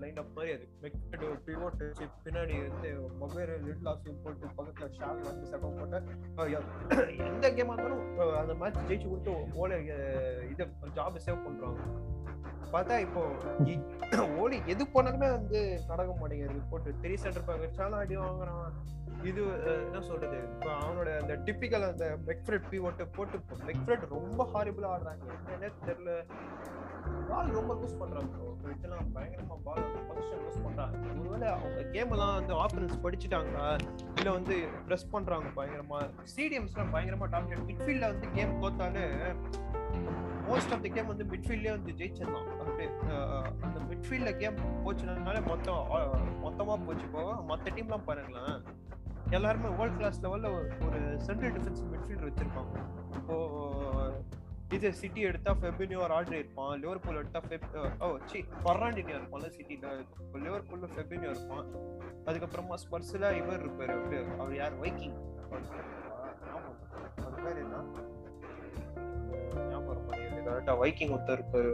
லைன் 0.01 0.19
அப் 0.21 0.33
மாதிரி 0.37 0.51
அது. 0.57 0.65
மெக்கட் 0.83 1.25
பிவோட் 1.47 1.81
பின்னாடி 2.25 2.55
வந்து 2.67 2.89
மொபைல் 3.21 3.51
லிட்டில் 3.67 3.89
ஆஃப் 3.91 4.07
போட்டு 4.23 4.53
பக்கத்தில் 4.57 4.95
ஷாக் 4.99 5.21
வந்து 5.29 5.49
செகம் 5.51 5.77
போட்டு 5.79 5.99
எந்த 7.29 7.45
கேமா 7.57 7.75
இருந்தாலும் 7.75 8.05
அந்த 8.41 8.55
மேட்ச் 8.61 8.87
ஜெயிச்சு 8.91 9.09
கொடுத்து 9.11 9.33
ஓலை 9.63 9.79
இது 10.51 10.67
ஜாப் 10.99 11.23
சேவ் 11.27 11.45
பண்ணுறாங்க 11.47 11.81
பார்த்தா 12.73 12.97
இப்போ 13.05 13.21
ஓலி 14.41 14.57
எது 14.73 14.83
போனாலுமே 14.93 15.29
வந்து 15.37 15.59
நடக்க 15.89 16.11
மாட்டேங்குது. 16.19 16.61
போட்டு 16.71 16.89
த்ரீ 17.01 17.13
சென்டர் 17.23 17.45
பேக் 17.47 17.63
வச்சாலும் 17.63 18.01
அடி 18.03 18.15
வாங்குறான். 18.17 18.77
இது 19.29 19.41
என்ன 19.87 19.99
சொல்றது? 20.09 20.37
இப்போ 20.53 20.69
அவனோட 20.83 21.09
அந்த 21.21 21.33
டிப்பிக்கல் 21.47 21.85
அந்த 21.89 22.05
மெக்ஃப்ரெட் 22.27 22.69
பிவோட்டு 22.71 23.05
போட்டு 23.17 23.39
மெக்ஃப்ரெட் 23.69 24.05
ரொம்ப 24.15 24.47
ஹாரிபிளா 24.53 24.91
ஆடுறாங்க. 24.93 25.27
என்னன்னே 25.55 25.69
தெரியல. 25.87 26.13
பால் 27.29 27.51
ரொம்ப 27.57 27.73
லூஸ் 27.81 27.99
பண்றாங்க 27.99 28.37
இதெல்லாம் 28.73 29.07
பயங்கரமா 29.15 29.55
பால் 29.65 29.85
பொசிஷன் 30.07 30.41
லூஸ் 30.45 30.63
பண்றாங்க. 30.65 30.97
ஒருவேளை 31.21 31.47
அவங்க 31.55 31.81
கேம் 31.95 32.11
எல்லாம் 32.15 32.33
வந்து 32.39 32.53
ஆஃபரன்ஸ் 32.63 32.95
படிச்சுட்டாங்களா? 33.05 33.65
இல்ல 34.19 34.29
வந்து 34.37 34.55
ப்ரெஸ் 34.87 35.07
பண்றாங்க 35.13 35.47
பயங்கரமா? 35.57 35.99
ஸ்டேடியம்ஸ்லாம் 36.31 36.93
பயங்கரமா 36.95 37.27
டாமினேட் 37.35 37.65
மிட்ஃபீல்ட்ல 37.69 38.11
வந்து 38.13 38.29
கேம் 38.37 38.53
தோத்தாலே 38.63 39.05
மோஸ்ட் 40.49 40.73
ஆஃப் 40.75 40.83
தி 40.85 40.91
கேம் 40.95 41.11
வந்து 41.11 41.25
மிட்ஃபீல்ட்லயே 41.31 41.73
வந்து 41.77 41.91
ஜெயிச்சிடலாம். 41.99 42.47
அப்படியே 42.61 42.89
அந்த 43.65 43.77
மிட்ஃபீல்ட்ல 43.89 44.31
கேம் 44.41 44.57
போச்சுனால 44.85 45.41
மொத்தம் 45.51 45.83
மொத்தமா 46.45 46.75
போச்சு 46.87 47.07
போக 47.17 47.35
மத்த 47.51 47.75
டீம்லாம் 47.77 48.07
பாருங்களேன். 48.09 48.57
எல்லாருமே 49.37 49.69
வேர்ல்ட் 49.79 49.99
கிளாஸ் 49.99 50.21
லெவல்ல 50.23 50.49
ஒரு 50.87 51.01
சென்ட்ரல் 51.27 51.53
டிஃபென்ஸ் 51.57 51.83
மிட்ஃபீல்டர் 51.91 52.29
வச்சிருப்பாங்க. 52.29 52.73
இப்போ 53.19 53.35
இது 54.71 54.93
சிட்டி 54.93 55.21
எடுத்தா 55.21 55.51
ஃபெபினியோ 55.51 56.07
ஆர்டர் 56.07 56.33
இருப்பான். 56.33 56.79
லிவர்பூல் 56.79 57.15
எடுத்தா 57.15 57.39
ஃபெப் 57.39 57.99
ஓ 57.99 58.17
சி 58.25 58.45
பர்ராண்டினியோ 58.63 59.17
இருப்பான்ல 59.19 59.49
சிட்டில 59.57 60.05
லிவர்பூல்ல 60.33 60.87
ஃபெபினியோ 60.95 61.29
இருப்பான். 61.29 61.65
அதுக்கப்புறமா 62.25 62.75
ஸ்பர்ஸ்ல 62.83 63.33
இவர் 63.41 63.65
இருப்பாரு. 63.65 63.93
அவரு 63.99 64.25
அவர் 64.39 64.55
யார்? 64.55 64.79
வைக்கிங் 64.79 65.17
அது 67.25 67.41
பேர் 67.43 67.57
என்ன? 67.57 67.83
ஞாபகம் 69.69 70.83
வைக்கிங் 70.83 71.13
ஒருத்தர் 71.15 71.39
இருப்பாரு. 71.39 71.73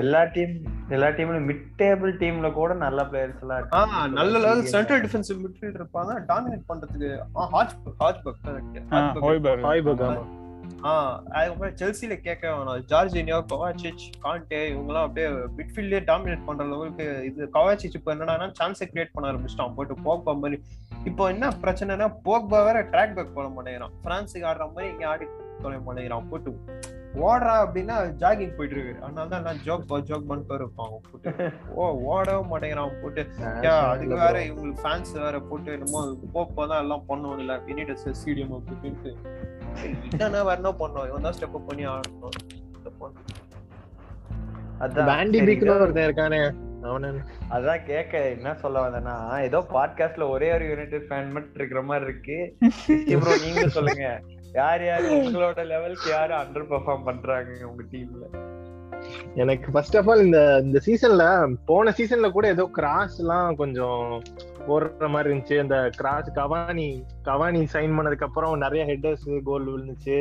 எல்லா 0.00 0.22
டீம் 0.36 0.54
எல்லா 0.94 1.08
டீம்ல 1.18 1.38
மிட் 1.48 1.64
டேபிள் 1.82 2.12
டீம்ல 2.22 2.48
கூட 2.58 2.74
நல்ல 2.82 3.02
பிளேயர்ஸ் 3.10 3.42
எல்லாம். 3.44 3.94
நல்ல 4.18 4.32
லெவல் 4.44 4.64
சென்ட்ரல் 4.74 5.02
டிஃபென்சிவ் 5.04 5.38
மிட்ஃபீல்டர் 5.44 5.80
இருப்பாங்க. 5.80 6.12
டாமினேட் 6.30 6.66
பண்றதுக்கு 6.70 7.10
ஆ 7.36 7.48
ஹாஜ்பர்க் 7.54 8.00
ஹாஜ்பர்க் 8.04 8.42
கரெக்ட் 8.46 8.78
அதுக்கப்புறம் 11.38 11.76
செல்சில 11.80 12.14
கேட்க 12.26 12.44
வேணாம். 12.54 12.80
ஜார்ஜினியோ 12.90 13.38
கவாச்சிச் 13.52 14.04
கான்டே 14.24 14.60
இவங்கலாம் 14.72 15.06
அப்படியே 15.06 15.28
மிட்ஃபீல்ட்லயே 15.58 16.00
டாமினேட் 16.10 16.44
பண்ற 16.48 16.64
லெவலுக்கு 16.72 17.06
இது 17.28 17.48
கவாச்சிச் 17.56 17.96
இப்போ 17.98 18.10
என்னன்னா 18.14 18.48
சான்ஸை 18.60 18.86
கிரியேட் 18.92 19.14
பண்ண 19.14 19.30
ஆரம்பிச்சிட்டான். 19.30 19.74
போட்டு 19.78 19.96
போக்பா 20.06 20.34
மாதிரி. 20.42 20.58
இப்போ 21.10 21.24
என்ன 21.34 21.48
பிரச்சனைனா 21.62 22.08
போக்பா 22.28 22.60
வேற 22.68 22.78
ட்ராக் 22.92 23.16
பேக் 23.18 23.34
போட 23.38 23.48
மாட்டேங்கிறான். 23.56 23.96
பிரான்ஸுக்கு 24.04 24.46
ஆடுற 24.50 24.66
மாதிரி 24.74 24.92
இங்க 24.92 25.06
ஆடி 25.12 25.26
தொலை 25.62 25.78
மாட்டேங்கிறான். 25.86 26.28
போட்டு 26.30 26.50
ஓடுறா 27.20 27.54
அப்படின்னா 27.64 27.96
ஜாகிங் 28.22 28.54
போயிட்டு 28.56 28.76
இருக்கு 28.76 29.02
அதனால 29.02 29.28
தான் 29.28 29.42
நான் 29.42 29.60
ஜோக் 29.66 30.06
ஜோக் 30.10 30.26
பண்ணிட்டு 30.26 30.54
இருப்பாங்க 30.54 30.96
போட்டு. 31.10 31.30
ஓ 31.74 31.84
ஓடவும் 32.12 32.50
மாட்டேங்கிறான் 32.52 33.00
போட்டு. 33.02 33.22
யா 33.66 33.74
அதுக்கு 33.92 34.14
வேற 34.14 34.44
இவங்களுக்கு 34.44 34.82
ஃபேன்ஸ் 34.82 35.12
வேற 35.12 35.40
போட்டு 35.40 35.72
என்னமோ 35.72 36.02
போப்போ 36.34 36.66
தான் 36.66 36.82
எல்லாம் 36.84 37.06
பண்ணுவோம் 37.08 37.38
இல்ல 37.38 37.56
பினிட் 37.58 37.92
ஸ்டேடியம் 38.20 38.54
அப்படின்ட்டு 38.58 39.12
என்னன்னா 40.12 40.42
வேற 40.42 40.56
என்ன 40.56 40.72
பண்ணுவோம் 40.82 41.08
இவன் 41.08 41.26
தான் 41.28 41.36
ஸ்டெப் 41.38 41.66
பண்ணி 41.68 41.86
ஆடணும். 41.86 42.36
அதான் 47.50 47.84
கேட்க 47.84 48.18
என்ன 48.28 48.54
சொல்ல 48.54 48.80
வந்தேன்னா 48.86 49.14
ஏதோ 49.40 49.58
பாட்காஸ்ட்ல 49.74 50.28
ஒரே 50.28 50.52
ஒரு 50.52 50.64
யுனைடெட் 50.68 51.06
ஃபேன் 51.08 51.32
மட்டும் 51.32 51.54
இருக்கிற 51.54 51.82
மாதிரி 51.82 52.04
இருக்கு. 52.04 52.38
ப்ரோ 53.22 53.36
நீங்க 53.44 53.68
சொல்லுங்க. 53.68 54.06
யார் 54.58 54.82
யார் 54.84 55.06
உங்களோட 55.16 55.60
லெவலுக்கு 55.72 56.08
யார் 56.10 56.32
அண்டர் 56.40 56.68
பெர்ஃபார்ம் 56.72 57.06
பண்றாங்க 57.08 57.50
உங்க 57.70 57.82
டீம்ல 57.92 58.26
எனக்கு 59.42 59.68
ஃபர்ஸ்ட் 59.72 59.96
ஆஃப் 59.98 60.08
ஆல் 60.10 60.22
இந்த 60.26 60.40
இந்த 60.64 60.78
சீசன்ல 60.86 61.24
போன 61.70 61.92
சீசன்ல 61.98 62.28
கூட 62.36 62.46
ஏதோ 62.54 62.64
கிராஸ் 62.78 63.16
எல்லாம் 63.22 63.48
கொஞ்சம் 63.54 64.04
போடுற 64.68 65.08
மாதிரி 65.14 65.28
இருந்துச்சு. 65.30 65.56
அந்த 65.64 65.76
கிராஸ் 65.96 66.28
கவானி 66.38 66.86
கவானி 67.28 67.60
சைன் 67.74 67.96
பண்ணதுக்கு 67.96 68.26
அப்புறம் 68.28 68.54
நிறைய 68.64 68.84
ஹெட்டர்ஸ் 68.90 69.26
கோல் 69.48 69.68
விழுந்துச்சு. 69.70 70.16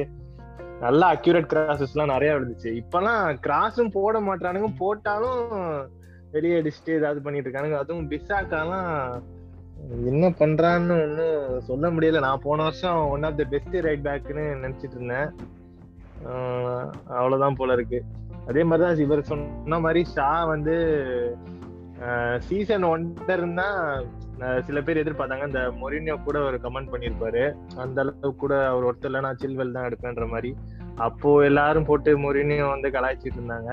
நல்லா 0.82 1.08
அக்யூரேட் 1.14 1.52
கிராசஸ் 1.54 1.94
எல்லாம் 1.94 2.14
நிறைய 2.16 2.32
விழுந்துச்சு. 2.36 2.72
இப்பெல்லாம் 2.82 3.24
கிராஸும் 3.48 3.96
போட 3.98 4.20
மாட்டானுங்க 4.28 4.70
போட்டாலும் 4.82 5.44
வெளியே 6.36 6.58
அடிச்சுட்டு 6.62 6.98
ஏதாவது 7.00 7.22
பண்ணிட்டு 7.22 7.50
இருக்கானுங்க. 7.50 7.80
அதுவும் 7.84 8.10
பிசாக்காலாம் 8.12 8.94
என்ன 10.12 10.30
பண்றான்னு 10.40 10.96
ஒன்னும் 11.04 11.62
சொல்ல 11.62 11.90
முடியல. 11.92 12.20
நான் 12.20 12.44
போன 12.44 12.64
வருஷம் 12.64 13.00
one 13.10 13.24
of 13.24 13.38
the 13.38 13.44
best 13.50 13.76
right 13.88 14.06
பேக்னு 14.08 14.46
நினைச்சிட்டு 14.64 14.98
இருந்தேன். 15.00 15.30
அவ்வளோதான் 16.26 16.92
அவ்வளவுதான் 17.18 17.58
போல 17.60 17.74
இருக்கு. 17.74 18.00
அதே 18.48 18.64
மாதிரிதான் 18.64 19.04
இவர் 19.06 19.30
சொன்ன 19.32 19.80
மாதிரி 19.80 20.02
ஷா 20.16 20.30
வந்து 20.46 20.76
சீசன் 22.48 22.86
ஒன்டர் 22.86 23.44
சில 24.68 24.82
பேர் 24.82 25.02
எதிர்பார்த்தாங்க. 25.04 25.46
இந்த 25.46 25.62
மொரினியோ 25.82 26.16
கூட 26.24 26.38
ஒரு 26.48 26.58
கமெண்ட் 26.64 26.92
பண்ணியிருப்பாரு. 26.94 27.44
அந்த 27.84 27.98
அளவுக்கு 28.02 28.32
கூட 28.36 28.54
அவர் 28.70 28.88
ஒருத்தர் 28.90 29.24
நான் 29.26 29.42
சில்வெல் 29.44 29.76
தான் 29.76 29.88
எடுப்பேன்ற 29.90 30.26
மாதிரி. 30.34 30.52
அப்போ 30.96 31.30
எல்லாரும் 31.50 31.88
போட்டு 31.90 32.12
மொரினியோ 32.26 32.66
வந்து 32.70 32.90
கலாய்ச்சிட்டு 32.90 33.40
இருந்தாங்க. 33.40 33.72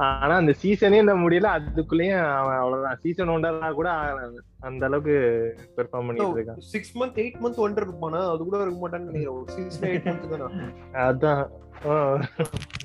ஆனா 0.00 0.36
அந்த 0.36 0.54
சீசனே 0.62 0.92
இந்த 0.92 1.14
முடியல 1.14 1.58
அதுக்குள்ளேயும் 1.58 2.34
அவன் 2.34 2.56
அவ்வளவுதான். 2.56 2.96
சீசன் 2.96 3.28
ஒன்றா 3.28 3.72
கூட 3.72 3.90
அந்த 4.60 4.86
அளவுக்கு 4.86 5.16
பெர்ஃபார்ம் 5.76 5.88
பண்ணிட்டு 5.90 6.40
இருக்கான். 6.40 6.58
சிக்ஸ் 6.58 6.98
மந்த் 6.98 7.18
எயிட் 7.18 7.36
மந்த் 7.42 7.54
ஒன்றரை 7.54 7.92
இருப்பானா. 7.92 8.30
அது 8.30 8.44
கூட 8.44 8.62
இருக்க 8.62 8.88
மாட்டான்னு 8.88 9.00
நினைக்கிறேன். 9.00 9.26
ஒரு 9.26 9.44
சிக்ஸ் 9.46 9.82
எயிட் 9.82 10.08
மந்த் 10.08 10.28
தானே. 10.28 10.52
அதான். 10.92 11.46
ஆ, 11.88 12.18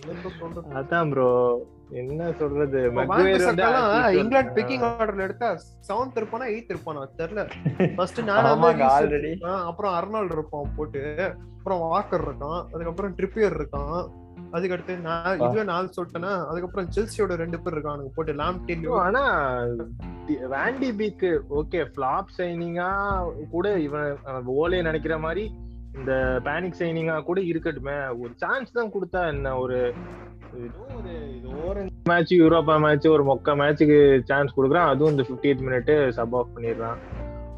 என்ன 0.07 0.29
சொல்றது? 0.39 0.69
அதான் 0.73 1.09
ப்ரோ 1.09 1.57
என்ன 1.89 2.31
சொல்றது 2.31 2.81
இங்கிலாந்து 2.83 4.61
பிக்கிங் 4.61 4.81
ஆர்டர்ல 4.81 5.19
எடுத்தா 5.19 5.51
செவன்த் 5.87 6.17
இருப்பானா 6.17 6.45
எயித் 6.45 6.73
இருப்பானா? 6.73 7.07
தெரியல. 7.17 7.49
ஃபர்ஸ்ட் 7.95 8.21
நானா 8.21 8.67
ஆல்ரெடி 8.69 9.39
அப்புறம் 9.65 9.93
அர்னால்டு 9.93 10.31
இருப்பான் 10.31 10.71
போட்டு. 10.75 11.33
அப்புறம் 11.57 11.79
வாக்கர் 11.79 12.27
இருக்கான். 12.27 12.65
அதுக்கப்புறம் 12.73 13.15
ட்ரிப்பியர் 13.15 13.61
இருக்கான். 13.61 14.09
அதுக்கடுத்து 14.55 14.93
நான் 15.07 15.39
இதுவே 15.39 15.63
நாலு 15.71 15.93
சொல்லிட்டேன்னா 15.95 16.33
அதுக்கப்புறம் 16.49 16.89
செல்சியோட 16.95 17.35
ரெண்டு 17.43 17.59
பேர் 17.59 17.75
இருக்கானுங்க 17.75 18.11
போட்டு 18.15 18.33
லாம் 18.33 18.59
டெல்லி 18.67 18.91
ஆனா 19.05 19.23
வேண்டி 20.55 20.89
பீக் 21.01 21.25
ஓகே 21.59 21.81
ஃபிளாப் 21.93 22.35
சைனிங்கா 22.37 22.89
கூட 23.55 23.73
இவன் 23.87 24.51
ஓலே 24.61 24.81
நினைக்கிற 24.81 25.17
மாதிரி 25.17 25.45
இந்த 25.99 26.13
பேனிக் 26.45 26.79
சைனிங்கா 26.79 27.17
கூட 27.23 27.41
இருக்கட்டுமே 27.51 27.97
ஒரு 28.21 28.31
சான்ஸ் 28.43 28.77
தான் 28.77 28.93
கொடுத்தா 28.95 29.21
என்ன 29.33 29.57
ஒரு 29.57 29.79
ஒரு 31.67 31.81
மேட்ச் 32.09 32.33
யூரோப்பா 32.33 32.75
மேட்ச் 32.85 33.07
ஒரு 33.07 33.23
மொக்க 33.29 33.55
மேட்ச்சுக்கு 33.61 33.99
சான்ஸ் 34.29 34.55
கொடுக்குறான் 34.57 34.89
அதுவும் 34.91 35.13
இந்த 35.13 35.23
58th 35.29 35.61
மினிட் 35.67 35.93
சப் 36.09 36.35
ஆஃப் 36.35 36.53
பண்ணிடுறான். 36.55 36.99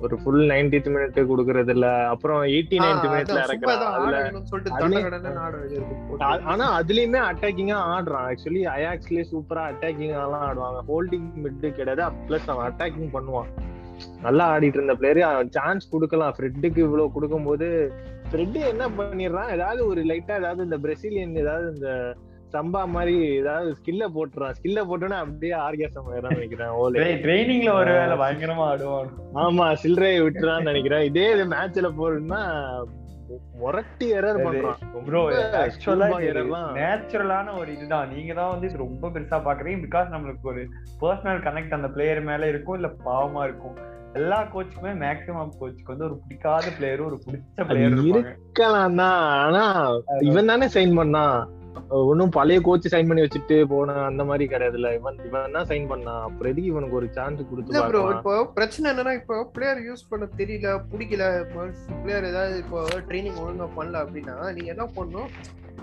ஒரு 0.02 0.16
ஃபுல் 0.22 0.44
90th 0.50 0.88
மினிட் 0.94 1.16
கொடுக்கறது 1.30 1.72
இல்ல 1.76 1.88
அப்புறம் 2.08 2.42
எயிட்டி 2.44 2.78
நைன்த் 2.84 3.08
மினிட்ல 3.12 3.40
இறக்குறான் 3.46 3.86
ஆனா 6.52 6.66
அதுலயுமே 6.80 7.20
அட்டாக்கிங்கா 7.30 7.78
ஆடுறான் 7.94 8.28
ஆக்சுவலி 8.32 8.62
அயாக்ஸ்லயே 8.76 9.24
சூப்பரா 9.32 9.64
அட்டாக்கிங் 9.72 10.14
எல்லாம் 10.18 10.46
ஆடுவாங்க. 10.50 10.82
ஹோல்டிங் 10.90 11.28
மிட் 11.46 11.66
கிடையாது. 11.80 12.04
பிளஸ் 12.28 12.52
அவன் 12.54 12.68
அட்டாக்கிங் 12.70 13.12
பண்ணுவான். 13.16 13.50
நல்லா 14.26 14.46
ஆடிட்டு 14.54 14.78
இருந்த 14.80 14.96
பிளேயர் 15.02 15.50
சான்ஸ் 15.58 15.90
கொடுக்கலாம். 15.90 16.34
ஃப்ரெட்டுக்கு 16.38 16.78
இவ்வளவு 16.78 17.12
கொடுக்கும்போது 17.12 17.68
ஃப்ரெட் 18.32 18.58
என்ன 18.74 18.88
பண்ணிடுறான்? 18.98 19.52
ஏதாவது 19.58 19.88
ஒரு 19.88 20.02
லைட்டா 20.12 20.38
ஏதாவது 20.42 20.64
இந்த 20.64 20.78
பிரசிலியன் 20.86 21.36
ஏதாவது 21.44 21.68
இந்த 21.76 21.90
சம்பா 22.54 22.82
மாதிரி 22.96 23.16
ஏதாவது 23.40 23.70
ஸ்கில்ல 23.80 24.04
போட்டுறான் 24.16 24.56
ஸ்கில்ல 24.58 24.82
போட்டோன்னா 24.90 25.18
அப்படியே 25.24 25.56
ஆர்கேசம் 25.66 26.12
நினைக்கிறேன் 26.28 26.76
ஓலே. 26.84 27.08
ட்ரைனிங்ல 27.26 27.72
ஒரு 27.80 27.92
வேலை 28.00 28.16
பயங்கரமா 28.22 28.68
ஆடுவான். 28.74 29.10
ஆமா 29.46 29.66
சில்லறையை 29.84 30.22
விட்டுறான்னு 30.28 30.70
நினைக்கிறேன். 30.72 31.08
இதே 31.10 31.28
இது 31.34 31.46
மேட்ச்ல 31.56 31.90
போறதுன்னா 32.00 32.42
முரட்டி 33.62 34.08
எரர் 34.18 34.38
பண்றான். 34.46 34.80
ப்ரோ 35.08 35.22
ஆக்சுவலா. 35.62 36.08
நேச்சுரலான 36.78 37.56
ஒரு 37.60 37.70
இதுதான். 37.76 38.12
நீங்க 38.14 38.34
தான் 38.40 38.52
வந்து 38.54 38.68
இது 38.70 38.84
ரொம்ப 38.86 39.10
பெருசா 39.16 39.38
பாக்குறீங்க. 39.48 39.80
பிகாஸ் 39.86 40.14
நம்மளுக்கு 40.14 40.52
ஒரு 40.54 40.64
பர்சனல் 41.02 41.44
கனெக்ட் 41.48 41.78
அந்த 41.78 41.90
பிளேயர் 41.96 42.22
மேல 42.30 42.48
இருக்கும் 42.54 42.78
இல்ல 42.80 42.92
பாவமா 43.08 43.44
இருக்கும். 43.50 43.78
எல்லா 44.20 44.38
கோச்சுக்குமே 44.54 44.94
மேக்ஸிமம் 45.04 45.52
கோச்சுக்கு 45.60 45.94
வந்து 45.94 46.08
ஒரு 46.10 46.16
பிடிக்காத 46.22 46.72
பிளேயர் 46.78 47.08
ஒரு 47.10 47.18
பிடிச்ச 47.26 47.66
பிளேயர் 47.70 48.00
இருக்கலாம் 48.12 48.98
தான். 49.04 49.22
ஆனா 49.44 49.66
இவன் 50.30 50.52
தானே 50.52 50.70
சைன் 50.76 50.98
பண்ணான். 51.00 51.38
ஒன்னும் 52.10 52.34
பழைய 52.36 52.60
கோச் 52.66 52.88
சைன் 52.94 53.10
பண்ணி 53.10 53.24
வச்சுட்டு 53.24 53.58
போன 53.72 53.96
அந்த 54.10 54.24
மாதிரி 54.30 54.46
கிடையாதுல்ல. 54.52 54.90
இவன் 54.98 55.20
இவன் 55.28 55.56
தான் 55.56 55.68
சைன் 55.72 55.88
பண்ணான் 55.92 56.24
அப்புறம் 56.28 56.52
எதுக்கு 56.52 56.72
இவனுக்கு 56.72 57.00
ஒரு 57.00 57.08
சான்ஸ் 57.18 57.42
கொடுத்து 57.50 57.74
இல்ல 57.74 57.84
ப்ரோ 57.90 58.02
இப்போ 58.16 58.34
பிரச்சனை 58.58 58.86
என்னன்னா 58.92 59.14
இப்போ 59.20 59.38
பிளேயர் 59.56 59.82
யூஸ் 59.88 60.08
பண்ண 60.12 60.28
தெரியல 60.40 60.72
பிடிக்கல 60.92 61.26
பிளேயர் 62.02 62.30
ஏதாவது 62.32 62.58
இப்போ 62.64 62.80
ட்ரைனிங் 63.10 63.40
ஒழுங்கா 63.44 63.70
பண்ணல 63.78 64.04
அப்படின்னா 64.04 64.38
நீங்க 64.58 64.70
என்ன 64.76 64.88
பண்ணணும்? 64.98 65.30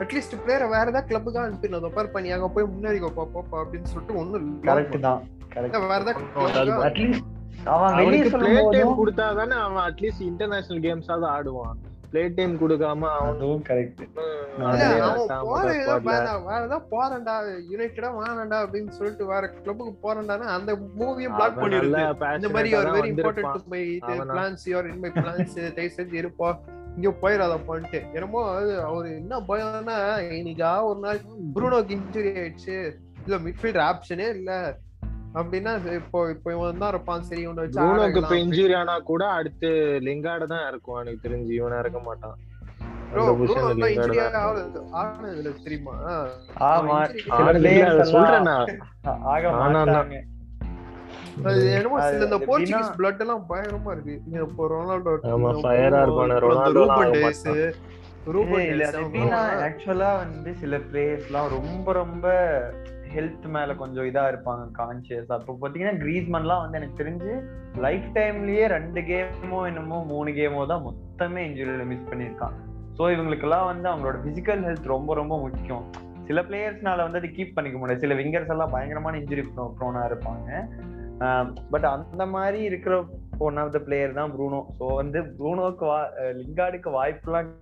அட்லீஸ்ட் 0.03 0.37
பிளேயரை 0.43 0.67
வேற 0.73 0.87
ஏதாவது 0.93 1.09
கிளப்புக்கு 1.11 1.41
அனுப்பிடணும் 1.43 1.81
அதை 1.81 1.91
பாரு 1.97 2.09
பண்ணி 2.15 2.35
அங்க 2.37 2.49
போய் 2.55 2.71
முன்னேறி 2.71 3.01
பாப்பா 3.21 3.59
அப்படின்னு 3.63 3.91
சொல்லிட்டு 3.93 4.19
ஒண்ணும் 4.23 4.49
கரெக்ட் 4.69 4.99
தான். 5.07 5.21
கரெக்ட் 5.55 5.79
வேற 5.93 6.03
ஏதாவது 6.05 6.85
அட்லீஸ்ட் 6.89 7.31
அவன் 7.75 7.95
வெளியே 7.99 8.23
அவனுக்கு 8.23 8.39
பிளே 8.41 8.55
டைம் 8.55 8.71
சொல்லும் 8.71 8.99
கொடுத்தா 9.01 9.27
தானே 9.39 9.57
அவன் 9.67 9.85
அட்லீஸ்ட் 9.89 10.25
இன்டர்நேஷனல் 10.31 10.83
கேம்ஸாவது 10.87 11.27
ஆடுவான். 11.35 11.77
பிளே 12.15 12.23
டைம் 12.35 12.53
கொடுக்காம 12.61 13.09
அவன் 13.13 13.31
அதுவும் 13.37 13.63
கரெக்ட் 13.69 14.03
இல்ல, 14.03 14.67
அதே 14.67 14.85
அவன் 15.07 15.31
தான் 15.31 15.47
போற 15.47 15.63
முதல் 15.63 15.79
ஏதோ 15.79 15.95
squadல. 15.95 16.11
வேணாம், 16.11 16.45
வேற 16.49 16.61
ஏதாவது 16.67 16.87
போறேன்டா 16.93 17.35
யுனைடெடா 17.71 18.11
வேணாண்டா 18.19 18.59
அப்படின்னு 18.65 18.93
சொல்லிட்டு 18.99 19.25
வேற 19.31 19.45
கிளப்புக்கு 19.55 19.95
போறேன்டானா 20.05 20.47
அந்த 20.57 20.73
மூவியை 21.01 21.31
பிளாக் 21.39 21.59
பண்ணிடுது. 21.63 22.03
இந்த 22.39 22.51
மாதிரி 22.57 22.71
ஒரு 22.81 22.93
very. 22.97 23.11
Important 23.15 23.67
my 23.75 23.83
plans 24.31 24.67
your 24.73 24.89
in 24.91 25.03
my 25.05 25.11
plans 25.19 25.57
தயவு 25.79 25.95
செஞ்சு 25.97 26.17
இருப்பா. 26.23 26.51
இங்க 26.99 27.13
போயிடாத 27.25 27.57
பண்ணிட்டு 27.71 28.01
என்னமோ 28.17 28.43
அவரு 28.91 29.11
என்ன 29.23 29.41
பயம்னா 29.51 29.99
இன்னைக்கா 30.39 30.73
ஒரு 30.91 31.01
நாள் 31.07 31.21
புருனோக்கு 31.57 31.97
இன்ஜுரி 31.99 32.33
ஆயிடுச்சு. 32.43 32.79
இல்ல 33.27 33.39
மிட்ஃபீல்டர் 33.49 33.87
ஆப்ஷனே 33.91 34.29
இல்ல. 34.39 34.53
அப்படின்னா 35.39 35.73
இப்போ 36.01 36.19
இப்போ 36.35 36.49
இவன் 36.57 36.81
தான் 36.83 36.93
இருப்பான். 36.95 37.25
சரி 37.29 37.43
இவனை 37.47 37.63
வச்சு 37.65 37.79
ஆட 37.81 37.87
ப்ரூனோக்கு 37.87 38.21
இப்ப 38.23 38.37
இன்ஜுரி 38.45 38.75
ஆனா 38.81 38.95
கூட 39.13 39.23
அடுத்து 39.39 39.71
லிங்கார்டு 40.09 40.47
தான் 40.55 40.67
இருக்கும். 40.71 40.99
எனக்கு 41.03 41.25
தெரிஞ்சு 41.27 41.53
இவனை 41.61 41.79
இறக்க 41.83 42.01
மாட்டான். 42.09 42.37
என்னமோ 51.77 51.97
சில 52.05 52.25
இந்த 52.27 52.39
போர்ச்சுகீஸ் 52.49 52.95
பிளட் 52.99 53.23
எல்லாம் 53.25 53.45
பயங்கரமா 53.51 53.93
இருக்கு. 53.95 54.15
இப்போ 54.47 54.65
ரொனால்டோ 54.73 55.13
ஆமா, 55.35 55.51
இருப்பானு. 56.05 56.39
ரொனால்டோ 56.47 56.83
ரூபன் 58.35 58.83
ஆக்சுவலா 59.67 60.11
வந்து 60.23 60.51
சில 60.61 60.77
பிளேயர்ஸ்லாம் 60.91 61.49
ரொம்ப 61.57 61.87
ரொம்ப 62.03 62.27
ஹெல்த் 63.15 63.47
மேல 63.57 63.75
கொஞ்சம் 63.83 64.07
இதா 64.11 64.23
இருப்பாங்க 64.33 64.65
கான்சியஸ் 64.79 65.33
அப்போ 65.37 65.57
பாத்தீங்கன்னா 65.63 65.97
கிரீஸ்மன்லாம் 66.03 66.63
வந்து 66.65 66.79
எனக்கு 66.81 67.01
தெரிஞ்சு 67.03 67.33
லைஃப் 67.87 68.09
டைம்லயே 68.17 68.65
ரெண்டு 68.77 69.03
கேமோ 69.11 69.61
என்னமோ 69.71 69.99
மூணு 70.13 70.33
கேமோ 70.39 70.63
தான் 70.73 70.85
மொத்தமே 70.89 71.43
இன்ஜுரியில 71.49 71.85
மிஸ் 71.93 72.09
பண்ணியிருக்கான். 72.11 72.57
ஸோ 72.99 73.03
இவங்களுக்கெல்லாம் 73.15 73.69
வந்து 73.73 73.87
அவங்களோட 73.93 74.17
பிசிக்கல் 74.27 74.65
ஹெல்த் 74.69 74.93
ரொம்ப 74.95 75.15
ரொம்ப 75.21 75.37
முக்கியம். 75.45 75.85
சில 76.29 76.41
பிளேயர்ஸ்னால 76.49 77.05
வந்து 77.07 77.21
அது 77.21 77.31
கீப் 77.37 77.57
பண்ணிக்க 77.57 77.79
முடியாது. 77.79 78.05
சில 78.05 78.15
விங்கர்ஸ் 78.21 78.53
எல்லாம் 78.55 78.75
பயங்கரமான 78.75 79.19
இன்ஜுரி 79.23 79.45
ப்ரோனா 79.79 80.03
இருப்பாங்க. 80.11 80.49
பட் 81.73 81.87
அந்த 81.97 82.23
மாதிரி 82.35 82.61
இருக்கிற 82.71 82.95
ஒன் 83.47 83.59
ஆஃப் 83.63 83.75
த 83.75 83.81
பிளேயர் 83.89 84.17
தான் 84.19 84.33
ப்ரூனோ 84.37 84.61
ஸோ 84.79 84.87
வந்து 85.01 85.19
ப்ரூனோக்கு 85.39 85.85
வா 85.91 86.01
லிங்கார்டுக்கு 86.41 86.91
வாய்ப்புலாம் 86.99 87.53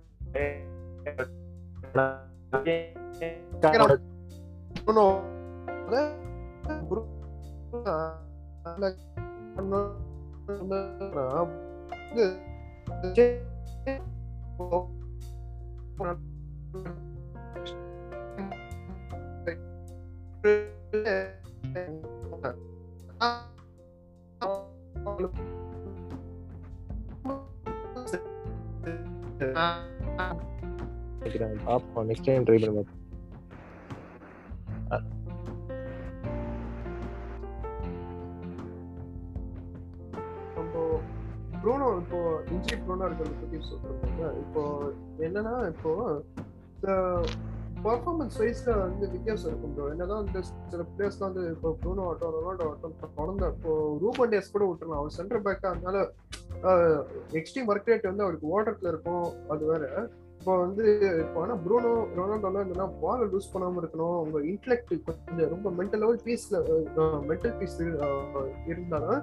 ப்ரூனோ 4.85 5.05
பாப்போம் 31.65 32.07
நெக்ஸ்ட் 32.07 32.25
டைம் 32.25 32.45
ட்ரை 32.45 32.57
பண்ணி 32.57 32.73
பார்ப்போம் 32.75 33.02
ப்ரோனோ 41.63 41.89
இப்போ 42.03 42.19
இன்ஜி 42.53 42.75
ப்ரூனோ 42.85 43.05
இருக்கிறத 43.09 43.35
பத்தி 43.41 43.57
சொல்றாங்க 43.67 44.31
இப்போ 44.43 44.63
என்னன்னா 45.27 45.53
இப்போ 45.73 45.91
பர்ஃபார்மன்ஸ் 47.85 48.35
வைஸ்ல 48.41 48.73
வந்து 48.81 49.05
வித்தியாசம் 49.13 49.49
இருக்கும் 49.49 49.73
ப்ரோ 49.75 49.85
என்னதான் 49.93 50.21
வந்து 50.23 50.41
சில 50.71 50.81
பிளேயர்ஸ்லாம் 50.91 51.29
வந்து 51.29 51.43
இப்போ 51.55 51.69
ப்ரூனோ 51.81 52.03
ஆட்டம் 52.09 52.35
ரொனால்டோ 52.35 52.65
ஆட்டம் 52.71 52.97
தொடர்ந்த 53.17 53.47
இப்போ 53.55 53.71
ரூபன் 54.03 54.31
டேஸ் 54.33 54.53
கூட 54.55 54.65
விட்டுருலாம் 54.67 55.01
அவர் 55.01 55.15
சென்டர் 55.17 55.45
பேக்கா 55.47 55.71
அதனால 55.73 55.97
எக்ஸ்ட்ரீம் 57.39 57.69
ஒர்க் 57.71 57.89
ரேட் 57.91 58.09
வந்து 58.09 58.25
அவருக்கு 58.25 58.51
ஓட்டத்துல 58.55 58.91
இருக்கும். 58.93 59.25
அது 59.53 59.63
வேற. 59.71 59.83
இப்போ 60.39 60.53
வந்து 60.63 60.85
இப்போ 61.23 61.39
ஆனால் 61.43 61.59
ப்ரூனோ 61.65 61.91
ரொனால்டோலாம் 62.17 62.63
என்னன்னா 62.65 62.87
பால் 63.01 63.23
லூஸ் 63.33 63.51
பண்ணாமல் 63.53 63.81
இருக்கணும். 63.81 64.15
அவங்க 64.21 64.39
இன்டலெக்ட் 64.51 64.93
கொஞ்சம் 65.07 65.51
ரொம்ப 65.55 65.67
மென்டல் 65.79 66.01
லெவல் 66.03 66.23
பீஸ்ல 66.27 66.57
மென்டல் 67.29 67.55
பீஸ் 67.59 67.77
இருந்தாலும் 68.71 69.21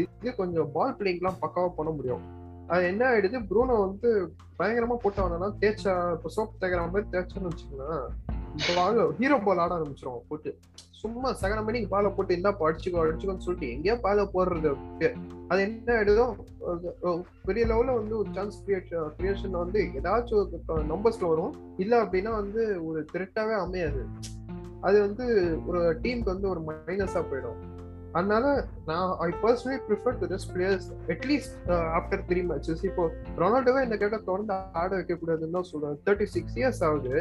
இது 0.00 0.34
கொஞ்சம் 0.42 0.68
பால் 0.76 0.96
பிளேயிங்லாம் 0.98 1.40
பக்காவா 1.44 1.70
பண்ண 1.78 1.92
முடியும். 1.98 2.24
அது 2.72 2.82
என்ன 2.90 3.02
ஆயிடுது 3.10 3.38
ப்ரூனோ 3.50 3.76
வந்து 3.86 4.08
பயங்கரமா 4.58 4.96
போட்டவனா 5.04 5.48
தேய்ச்சா 5.62 5.94
இப்போ 6.16 6.28
சோப் 6.34 6.58
தேய்க்கிற 6.60 6.82
மாதிரி 6.92 7.08
தேய்ச்சான்னு 7.14 7.50
வச்சுக்கலாம் 7.50 8.04
பால் 8.76 9.00
ஹீரோ 9.18 9.36
பால் 9.46 9.60
ஆட 9.64 9.72
ஆரம்பிச்சிரும் 9.78 10.28
போட்டு. 10.30 10.50
சும்மா 11.00 11.28
சகன 11.40 11.60
மணிக்கு 11.66 11.88
பாலை 11.92 12.08
போட்டு 12.16 12.34
இருந்தா 12.34 12.52
அடிச்சுக்கோ 12.66 13.02
அடிச்சுக்கோன்னு 13.02 13.44
சொல்லிட்டு 13.44 13.70
எங்கேயோ 13.74 13.94
பாலை 14.06 14.24
போடுறது. 14.34 14.70
அது 15.50 15.60
என்ன 15.66 15.94
ஆயிடுதோ 15.96 16.26
பெரிய 17.48 17.64
லெவல்ல 17.70 17.94
வந்து 18.00 18.14
ஒரு 18.18 18.28
சான்ஸ் 18.36 18.58
கிரியேட் 18.64 18.90
கிரியேஷன் 19.18 19.60
வந்து 19.62 19.80
ஏதாச்சும் 20.00 20.52
நம்பர்ஸ்ல 20.92 21.30
வரும். 21.32 21.54
இல்ல 21.84 22.02
அப்படின்னா 22.04 22.32
வந்து 22.42 22.62
ஒரு 22.88 23.02
த்ரெட்டாவே 23.12 23.56
அமையாது. 23.66 24.02
அது 24.88 24.96
வந்து 25.06 25.24
ஒரு 25.68 25.80
டீமுக்கு 26.04 26.34
வந்து 26.34 26.48
ஒரு 26.52 26.60
மைனஸா 26.68 27.22
போயிடும். 27.30 27.58
அதனால 28.18 28.44
நான் 28.88 29.10
I 29.26 29.28
personally 29.42 29.78
prefer 29.88 30.16
to 30.20 30.26
rest 30.32 30.50
players 30.54 30.88
at least 31.14 31.54
after 31.98 32.22
three 32.28 32.40
matches 32.50 32.82
இப்போ 32.88 33.04
ரொனால்டோவே 33.42 33.82
இந்த 33.86 33.96
கேட்ட 34.02 34.18
தொடர்ந்து 34.28 34.54
ஆட 34.82 34.90
வைக்கக்கூடாதுன்னு 34.98 35.56
தான் 35.58 35.68
சொல்றேன் 35.72 35.98
தேர்ட்டி 36.06 36.26
சிக்ஸ் 36.36 36.56
இயர்ஸ் 36.60 36.82
ஆகுது. 36.88 37.14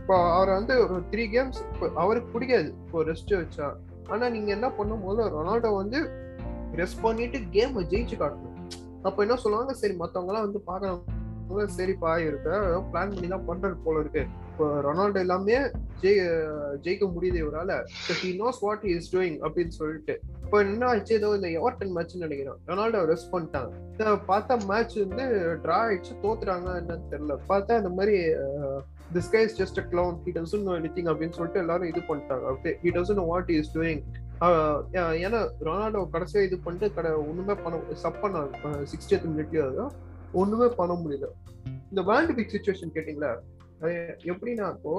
இப்போ 0.00 0.16
அவர் 0.36 0.52
வந்து 0.58 0.74
ஒரு 0.84 0.96
த்ரீ 1.12 1.24
கேம்ஸ் 1.34 1.60
அவருக்கு 2.02 2.28
பிடிக்காது. 2.34 2.68
இப்போ 2.84 3.04
ரெஸ்ட் 3.10 3.32
வச்சா. 3.40 3.68
ஆனா 4.12 4.24
நீங்க 4.34 4.50
என்ன 4.56 4.68
பண்ணும் 4.78 5.04
போது 5.06 5.22
ரொனால்டோ 5.36 5.70
வந்து 5.82 6.00
ரெஸ்ட் 6.80 7.02
பண்ணிட்டு 7.06 7.38
கேம் 7.56 7.80
ஜெயிச்சு 7.92 8.16
காட்டணும். 8.22 8.52
அப்ப 9.08 9.18
என்ன 9.24 9.38
சொல்லுவாங்க? 9.44 9.72
சரி 9.80 9.94
மத்தவங்க 10.02 10.32
எல்லாம் 10.32 10.46
வந்து 10.48 10.60
பாக்குறவங்க 10.68 11.64
சரிப்பா 11.78 12.12
இருக்க. 12.28 12.50
பிளான் 12.92 13.12
பண்ணி 13.14 13.28
தான் 13.34 13.48
பண்றது 13.50 13.76
போல 13.86 13.98
இருக்கு. 14.04 14.24
இப்போ 14.56 14.66
ரொனால்டோ 14.84 15.18
எல்லாமே 15.24 15.56
ஜெய் 16.02 16.20
ஜெயிக்க 16.84 17.04
முடியுது 17.14 17.38
இவரால. 17.42 17.72
He 18.20 18.28
knows 18.38 18.60
what 18.66 18.84
is 18.92 19.08
doing 19.14 19.34
அப்படின்னு 19.46 19.72
சொல்லிட்டு. 19.78 20.14
இப்போ 20.44 20.58
என்ன 20.64 20.86
ஆச்சு 20.90 21.12
ஏதோ 21.18 21.28
இந்த 21.38 21.48
எவர்டன் 21.58 21.90
மேட்ச் 21.96 22.14
நினைக்கிறேன். 22.22 22.60
ரொனால்டோ 22.70 23.00
ரெஸ்ட் 23.10 23.28
பண்ணிட்டாங்க. 23.32 24.14
பார்த்தா 24.30 24.54
மேட்ச் 24.70 24.94
வந்து 25.02 25.24
டிரா 25.64 25.76
ஆயிடுச்சு. 25.86 26.14
தோத்துறாங்க 26.22 26.68
என்னன்னு 26.82 27.10
தெரியல. 27.10 27.34
பார்த்தா 27.50 27.76
இந்த 27.80 27.90
மாதிரி 27.98 28.14
this 29.16 29.30
guy 29.34 29.42
is 29.48 29.56
just 29.58 29.80
a 29.82 29.84
clown 29.90 30.16
he 30.28 30.32
doesn't 30.36 30.64
know 30.68 30.76
anything 30.80 31.10
அப்படின்னு 31.12 31.36
சொல்லிட்டு 31.38 31.62
எல்லாரும் 31.64 31.90
இது 31.92 32.02
பண்ணிட்டாங்க. 32.10 32.46
அப்படியே 32.52 32.74
he 32.84 32.92
doesn't 32.98 33.20
know 33.20 33.26
what 33.32 33.52
is 33.56 33.74
doing 33.76 34.02
ஏன்னா 35.26 35.42
ரொனால்டோ 35.68 36.04
கடைசியா 36.14 36.44
இது 36.48 36.58
பண்ணிட்டு 36.68 36.88
கடை 36.96 37.12
ஒண்ணுமே 37.30 37.56
பண்ண 37.66 37.98
சப் 38.04 38.22
பண்ணாங்க 38.24 38.72
சிக்ஸ்டி 38.94 39.20
மினிட்லயும் 39.34 39.92
ஒண்ணுமே 40.42 40.70
பண்ண 40.80 40.94
முடியல. 41.02 41.28
இந்த 41.90 42.02
வேர்ல்டு 42.10 42.38
பிக் 42.40 42.54
சுச்சுவேஷன் 42.56 42.94
கேட்டீங்களா? 42.96 43.32
அது 43.80 43.94
எப்படின்னா 44.24 44.66
இப்போ 44.74 44.92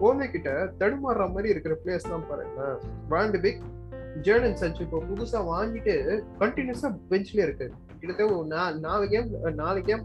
ஓமே 0.00 0.26
கிட்ட 0.30 0.50
தடுமாறுற 0.80 1.26
மாதிரி 1.32 1.48
இருக்கிற 1.48 1.76
பிளேஸ் 1.84 2.10
தான் 2.10 2.26
பாருங்க 2.30 2.66
வேர்ல்டு 3.08 3.40
பிக் 3.40 3.62
ஜேர்டன் 4.26 4.56
சர்ச் 4.56 4.80
இப்போ 4.80 4.98
புதுசா 5.08 5.40
வாங்கிட்டு 5.48 5.94
கண்டினியூஸா 6.40 6.88
பெஞ்ச்லயே 7.10 7.44
இருக்கு. 7.46 7.66
கிட்டத்தட்ட 8.00 8.68
நாலு 8.86 9.04
கேம் 9.08 9.28
நாலு 9.54 9.80
கேம் 9.82 10.02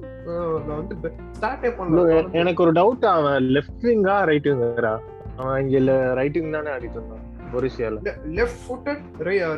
வந்து 0.72 0.96
ஸ்டார்டே 1.38 1.68
இல்ல, 1.68 1.78
பண்ணல. 1.78 2.20
எனக்கு 2.34 2.64
ஒரு 2.66 2.74
டவுட் 2.74 3.06
அவன் 3.14 3.48
லெஃப்ட் 3.56 3.86
விங்கா 3.86 4.18
ரைட் 4.30 4.50
விங்கரா 4.52 4.94
அவன் 5.38 5.58
இங்க 5.64 5.80
ரைட் 6.14 6.38
விங் 6.38 6.56
தானே 6.58 6.72
ஆடிட்டு 6.76 7.00
இருந்தான் 7.00 7.24
பொருசியால 7.52 8.00
லெஃப்ட் 8.38 8.62
ஃபுட்டட் 8.64 9.04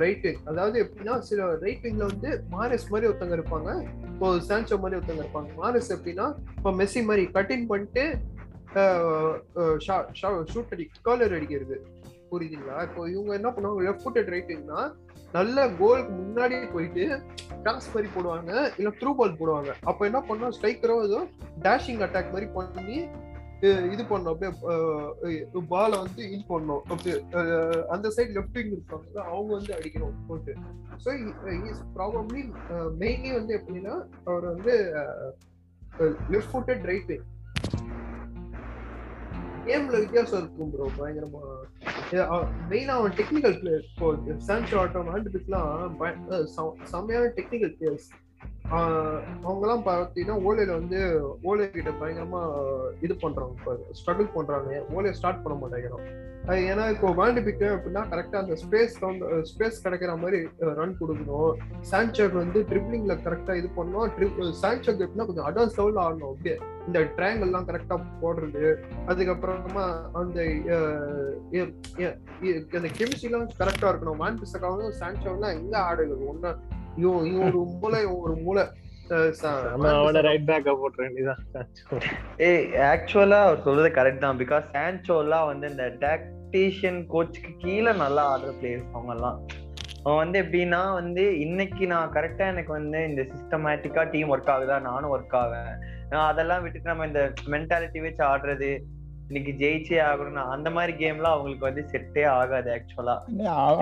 ரைட் 0.02 0.26
விங் 0.26 0.42
அதாவது 0.46 0.78
எப்படின்னா 0.84 1.14
சில 1.30 1.48
ரைட் 1.64 1.86
விங்ல 1.86 2.04
வந்து 2.06 2.32
மாரஸ் 2.52 2.90
மாதிரி 2.92 3.08
ஒருத்தங்க 3.10 3.38
இருப்பாங்க. 3.40 3.70
இப்போ 4.10 4.28
சான்சோ 4.50 4.78
மாதிரி 4.80 4.98
ஒருத்தங்க 5.00 5.24
இருப்பாங்க. 5.24 5.50
மாரஸ் 5.62 5.92
எப்படின்னா 5.96 6.28
இப்போ 6.58 6.72
மெஸ்ஸி 6.80 7.02
மாதிரி 7.06 7.24
கட்டிங் 7.38 7.66
பண்ணிட்டு 7.68 8.04
ஷூட் 10.52 10.74
அடி 10.76 10.86
காலர் 11.08 11.36
அடிக்கிறது. 11.38 11.78
புரியுதுங்களா? 12.32 12.78
இப்போ 12.88 13.02
இவங்க 13.14 13.32
என்ன 13.40 13.50
பண்ணுவாங்க 13.54 13.86
லெஃப்ட் 13.86 14.04
ஃபுட்டட் 14.06 14.34
ரைட் 14.34 14.52
நல்ல 15.38 15.58
கோலுக்கு 15.80 16.12
முன்னாடி 16.20 16.56
போயிட்டு 16.76 17.04
கிராஸ் 17.64 17.90
மாதிரி 17.94 18.10
போடுவாங்க 18.14 18.52
இல்ல 18.80 18.90
த்ரூ 19.00 19.12
பால் 19.18 19.40
போடுவாங்க. 19.40 19.72
அப்ப 19.90 20.06
என்ன 20.10 20.20
பண்ணோம் 20.30 20.54
ஸ்ட்ரைக்கரோ 20.58 20.96
ஏதோ 21.08 21.20
டேஷிங் 21.66 22.04
அட்டாக் 22.06 22.32
மாதிரி 22.36 22.48
பண்ணி 22.60 23.00
இது 23.94 24.04
பண்ணும். 24.12 24.32
அப்படியே 24.34 25.62
பாலை 25.72 25.96
வந்து 26.04 26.22
இது 26.34 26.44
பண்ணும். 26.52 26.84
அப்படியே 26.92 27.16
அந்த 27.94 28.08
சைடு 28.16 28.32
லெஃப்ட் 28.38 28.58
விங் 28.58 28.72
இருப்பாங்க 28.76 29.18
அவங்க 29.32 29.50
வந்து 29.58 29.74
அடிக்கணும் 29.78 30.22
போட்டு. 30.30 30.54
ஸோ 31.06 31.10
இஸ் 31.72 31.84
ப்ராபப்ளி 31.98 32.44
மெயின்லி 33.02 33.32
வந்து 33.40 33.54
எப்படின்னா 33.60 33.96
அவர் 34.30 34.48
வந்து 34.54 34.76
லெஃப்ட் 36.36 36.52
ஃபுட்டட் 36.54 36.88
ரைட் 36.92 37.12
விங் 37.14 37.28
கேம்ல 39.66 40.00
வித்தியாசம் 40.00 40.40
இருக்கும் 40.40 40.72
ப்ரோ 40.72 40.88
பயங்கரமா. 41.00 41.42
மெயினா 42.70 42.96
அவன் 43.00 43.16
டெக்னிக்கல் 43.18 43.60
பிளேயர் 43.60 43.86
இப்போ 43.90 44.08
சான்சோ 44.48 44.80
ஆட்டம் 44.80 45.12
ஆல்டிபிக்லாம் 45.14 46.02
செம்மையான 46.86 47.32
டெக்னிக்கல் 47.38 47.76
பிளேயர்ஸ் 47.78 48.10
அவங்க 49.44 49.62
எல்லாம் 49.62 49.86
பாத்தீங்கன்னா 49.86 50.36
ஓலையில 50.48 50.72
வந்து 50.72 51.00
ஓலை 51.42 51.72
கிட்ட 51.72 51.92
பயங்கரமா 52.02 52.42
இது 53.02 53.16
பண்றாங்க 53.16 53.56
ஸ்ட்ரகிள் 53.92 54.36
பண்றாங்க. 54.36 54.84
ஓலையை 54.94 55.14
ஸ்டார்ட் 55.14 55.44
பண்ண 55.44 55.56
மாட்டேங்கிறோம் 55.62 56.06
ஏன்னா 56.48 56.84
இப்போ 56.94 57.08
வேர்ல்டு 57.18 57.42
பிக் 57.44 57.60
அப்படின்னா 57.72 58.02
கரெக்டா 58.12 58.38
அந்த 58.42 58.56
ஸ்பேஸ் 58.62 58.96
ஸ்பேஸ் 59.50 59.82
கிடைக்கிற 59.84 60.12
மாதிரி 60.22 60.40
ரன் 60.80 60.96
கொடுக்கணும். 61.00 61.52
சான்சோக் 61.92 62.40
வந்து 62.42 62.60
ட்ரிப்ளிங்ல 62.70 63.16
கரெக்டா 63.26 63.56
இது 63.60 63.70
பண்ணணும். 63.76 64.54
சான்சோக் 64.62 65.04
எப்படின்னா 65.06 65.28
கொஞ்சம் 65.30 65.48
அட்வான்ஸ் 65.50 65.78
லெவல்ல 65.80 66.06
ஆடணும் 66.06 66.32
அப்படியே. 66.32 66.56
இந்த 66.88 67.00
ட்ரையாங்கல்லாம் 67.18 67.68
கரெக்டா 67.70 67.98
போடுறது. 68.22 68.66
அதுக்கப்புறமா 69.12 69.86
அந்த 70.22 70.40
அந்த 72.78 72.90
கெமிஸ்ட்ரிலாம் 73.00 73.48
கரெக்டா 73.62 73.88
இருக்கணும். 73.92 74.22
மேன் 74.24 74.42
பிசக்காவும் 74.44 75.00
சான்சோலாம் 75.02 75.58
எங்க 75.62 75.78
ஆடுகள் 75.78 76.28
ஒன்னு 76.34 76.54
இவன் 77.04 77.26
இவன் 77.32 77.48
ஒரு 77.50 77.60
மூளை 77.82 78.06
ஒரு 78.06 78.36
மூளை. 78.46 78.66
ஆக்சுவலா 82.90 83.40
அவர் 83.44 83.64
சொல்றது 83.64 83.90
கரெக்ட் 83.90 84.20
தான். 84.20 84.40
பிகாஸ் 84.40 84.68
சான்சோலாம் 84.74 85.46
வந்து 85.46 85.70
இந்த 85.70 85.86
டாக்டிஷியன் 86.00 87.08
கோச்சுக்கு 87.10 87.58
கீழே 87.58 87.94
நல்லா 87.94 88.34
ஆடுற 88.34 88.52
பிளேயர்ஸ் 88.60 88.92
அவங்க 88.92 89.14
எல்லாம் 89.14 89.40
அவன் 90.04 90.18
வந்து 90.18 90.42
எப்படின்னா 90.42 90.94
வந்து 90.94 91.40
இன்னைக்கு 91.40 91.88
நான் 91.88 92.14
கரெக்டா 92.14 92.46
எனக்கு 92.48 92.72
வந்து 92.72 93.06
இந்த 93.06 93.22
சிஸ்டமேட்டிக்கா 93.32 94.04
டீம் 94.12 94.32
ஒர்க் 94.32 94.54
ஆகுதா? 94.54 94.82
நானும் 94.82 95.14
ஒர்க் 95.16 95.36
ஆவேன். 95.36 95.72
அதெல்லாம் 96.28 96.62
விட்டுட்டு 96.64 96.90
நம்ம 96.90 97.06
இந்த 97.06 97.24
மென்டாலிட்டி 97.48 98.02
வச்சு 98.02 98.24
ஆடுறது 98.24 98.70
இன்னைக்கு 99.30 99.52
ஜெயிச்சே 99.58 99.98
ஆகணும்னா 100.06 100.44
அந்த 100.54 100.70
மாதிரி 100.70 100.94
கேம்லாம் 101.02 101.34
அவங்களுக்கு 101.36 101.68
வந்து 101.68 101.82
செட்டே 101.92 102.24
ஆகாது 102.30 102.70
ஆக்சுவலா 102.76 103.16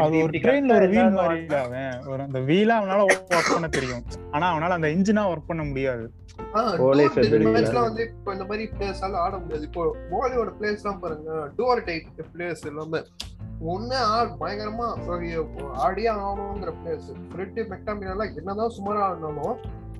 அது 0.03 0.17
ஒரு 0.23 0.39
ட்ரெயின்ல 0.45 0.73
ஒரு 0.75 0.87
வீல் 0.87 1.13
மாதிரி 1.17 1.55
அவன். 1.59 1.93
ஒரு 2.11 2.21
அந்த 2.21 2.39
வீலா 2.39 2.75
அவனால 2.79 3.05
ஒர்க் 3.07 3.53
பண்ண 3.53 3.67
தெரியும். 3.67 4.03
ஆனா 4.31 4.45
அவனால 4.53 4.77
அந்த 4.77 4.87
இன்ஜினா 4.87 5.23
ஒர்க் 5.31 5.49
பண்ண 5.51 5.63
முடியாது. 5.63 6.05
மேட்ச்லாம் 7.55 7.87
வந்து 7.89 8.03
இப்போ 8.09 8.33
இந்த 8.33 8.45
மாதிரி 8.45 8.65
பிளேயர்ஸால 8.73 9.21
ஆட 9.25 9.37
முடியாது. 9.37 9.63
இப்போ 9.63 9.83
பிளேயர்ஸ் 10.59 10.83
எல்லாம் 10.83 10.99
பாருங்க 10.99 11.31
டூர் 11.57 11.85
டைப் 11.85 12.11
பிளேயர்ஸ் 12.35 12.67
எல்லாமே. 12.71 13.01
ஒண்ணு 13.73 13.97
ஆள் 14.15 14.31
பயங்கரமா 14.39 14.87
ஆடியே 15.85 16.09
ஆகணுங்கிற 16.15 16.73
பிளேயர்ஸ் 16.81 17.09
ஃப்ரெட்டு 17.31 17.63
மெக்டாமினெல்லாம் 17.73 18.35
என்னதான் 18.41 18.75
சுமாரா 18.77 19.03
ஆடினாலும் 19.07 19.57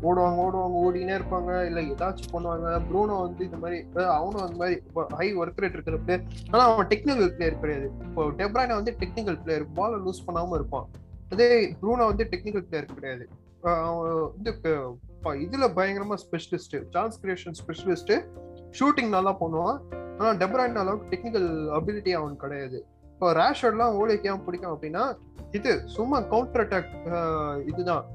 ஓடுவாங்க 0.08 0.40
ஓடுவாங்க 0.46 0.76
ஓடினே 0.86 1.16
இருப்பாங்க. 1.20 1.52
இல்ல 1.70 1.80
ஏதாச்சும் 1.94 2.32
பண்ணுவாங்க. 2.34 2.68
ப்ரூனோ 2.90 3.16
வந்து 3.26 3.44
இந்த 3.48 3.58
மாதிரி 3.64 3.78
அவனும் 4.18 4.44
அந்த 4.46 4.58
மாதிரி 4.62 4.76
ஹை 5.20 5.28
ஒர்க் 5.42 5.62
ரேட் 5.64 5.78
இருக்கிற 5.78 6.00
பிளேயர் 6.06 6.24
ஆனா 6.52 6.64
அவன் 6.70 6.90
டெக்னிக்கல் 6.94 7.34
பிளேயர் 7.38 7.62
கிடையாது. 7.64 7.90
இப்போ 8.08 8.30
டெப்ரானா 8.42 8.78
வந்து 8.80 8.94
டெக்னிக்கல் 9.02 9.40
பிளேயர் 9.44 9.66
பால 9.80 10.00
லூஸ் 10.06 10.26
பண்ணாம 10.28 10.56
இருப்பான். 10.60 10.88
அதே 11.34 11.50
ப்ரூனோ 11.82 12.08
வந்து 12.12 12.26
டெக்னிக்கல் 12.34 12.68
பிளேயர் 12.70 12.98
கிடையாது. 13.00 13.26
அவன் 13.70 14.32
வந்து 14.36 14.52
இதுல 15.46 15.66
பயங்கரமா 15.78 16.18
specialist 16.26 16.76
chance 16.94 17.18
creation 17.24 17.56
specialist 17.62 18.14
shooting 18.80 19.12
நல்லா 19.16 19.34
பண்ணுவான். 19.42 19.80
ஆனா 20.20 20.30
டெப்ரான் 20.42 20.80
அளவுக்கு 20.84 21.10
டெக்னிக்கல் 21.14 21.50
அபிலிட்டி 21.78 22.12
அவன் 22.20 22.38
கிடையாது. 22.44 22.78
இப்போ 23.14 23.28
ரேஷர்ட்லாம் 23.40 23.96
ஓலிக்கு 24.00 24.30
ஏன் 24.32 24.44
பிடிக்கும் 24.46 24.74
அப்படின்னா 24.74 25.04
இது 25.58 25.72
சும்மா 25.96 26.18
கவுண்டர் 26.32 26.64
அட்டாக் 26.64 26.92
இதுதான். 27.72 28.06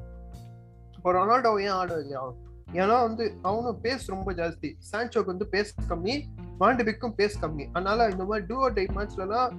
இப்போ 1.04 1.12
ரொனால்டோ 1.12 1.60
ஏன் 1.60 1.68
ஆட 1.68 1.94
வைக்கிறான் 1.94 2.34
ஏன்னா 2.72 3.00
வந்து 3.00 3.38
அவனும் 3.42 3.82
பேஸ் 3.82 4.06
ரொம்ப 4.06 4.32
ஜாஸ்தி. 4.32 4.72
சான்சோக்கு 4.92 5.24
வந்து 5.24 5.48
பேஸ் 5.50 5.82
கம்மி 5.88 6.22
வாண்டிபிக்கும் 6.60 7.12
பேஸ் 7.16 7.42
கம்மி. 7.42 7.66
அதனால 7.72 8.08
இந்த 8.08 8.24
மாதிரி 8.24 8.46
டூ 8.46 8.66
டைப் 8.66 8.90
மேட்ச்லலாம் 8.96 9.50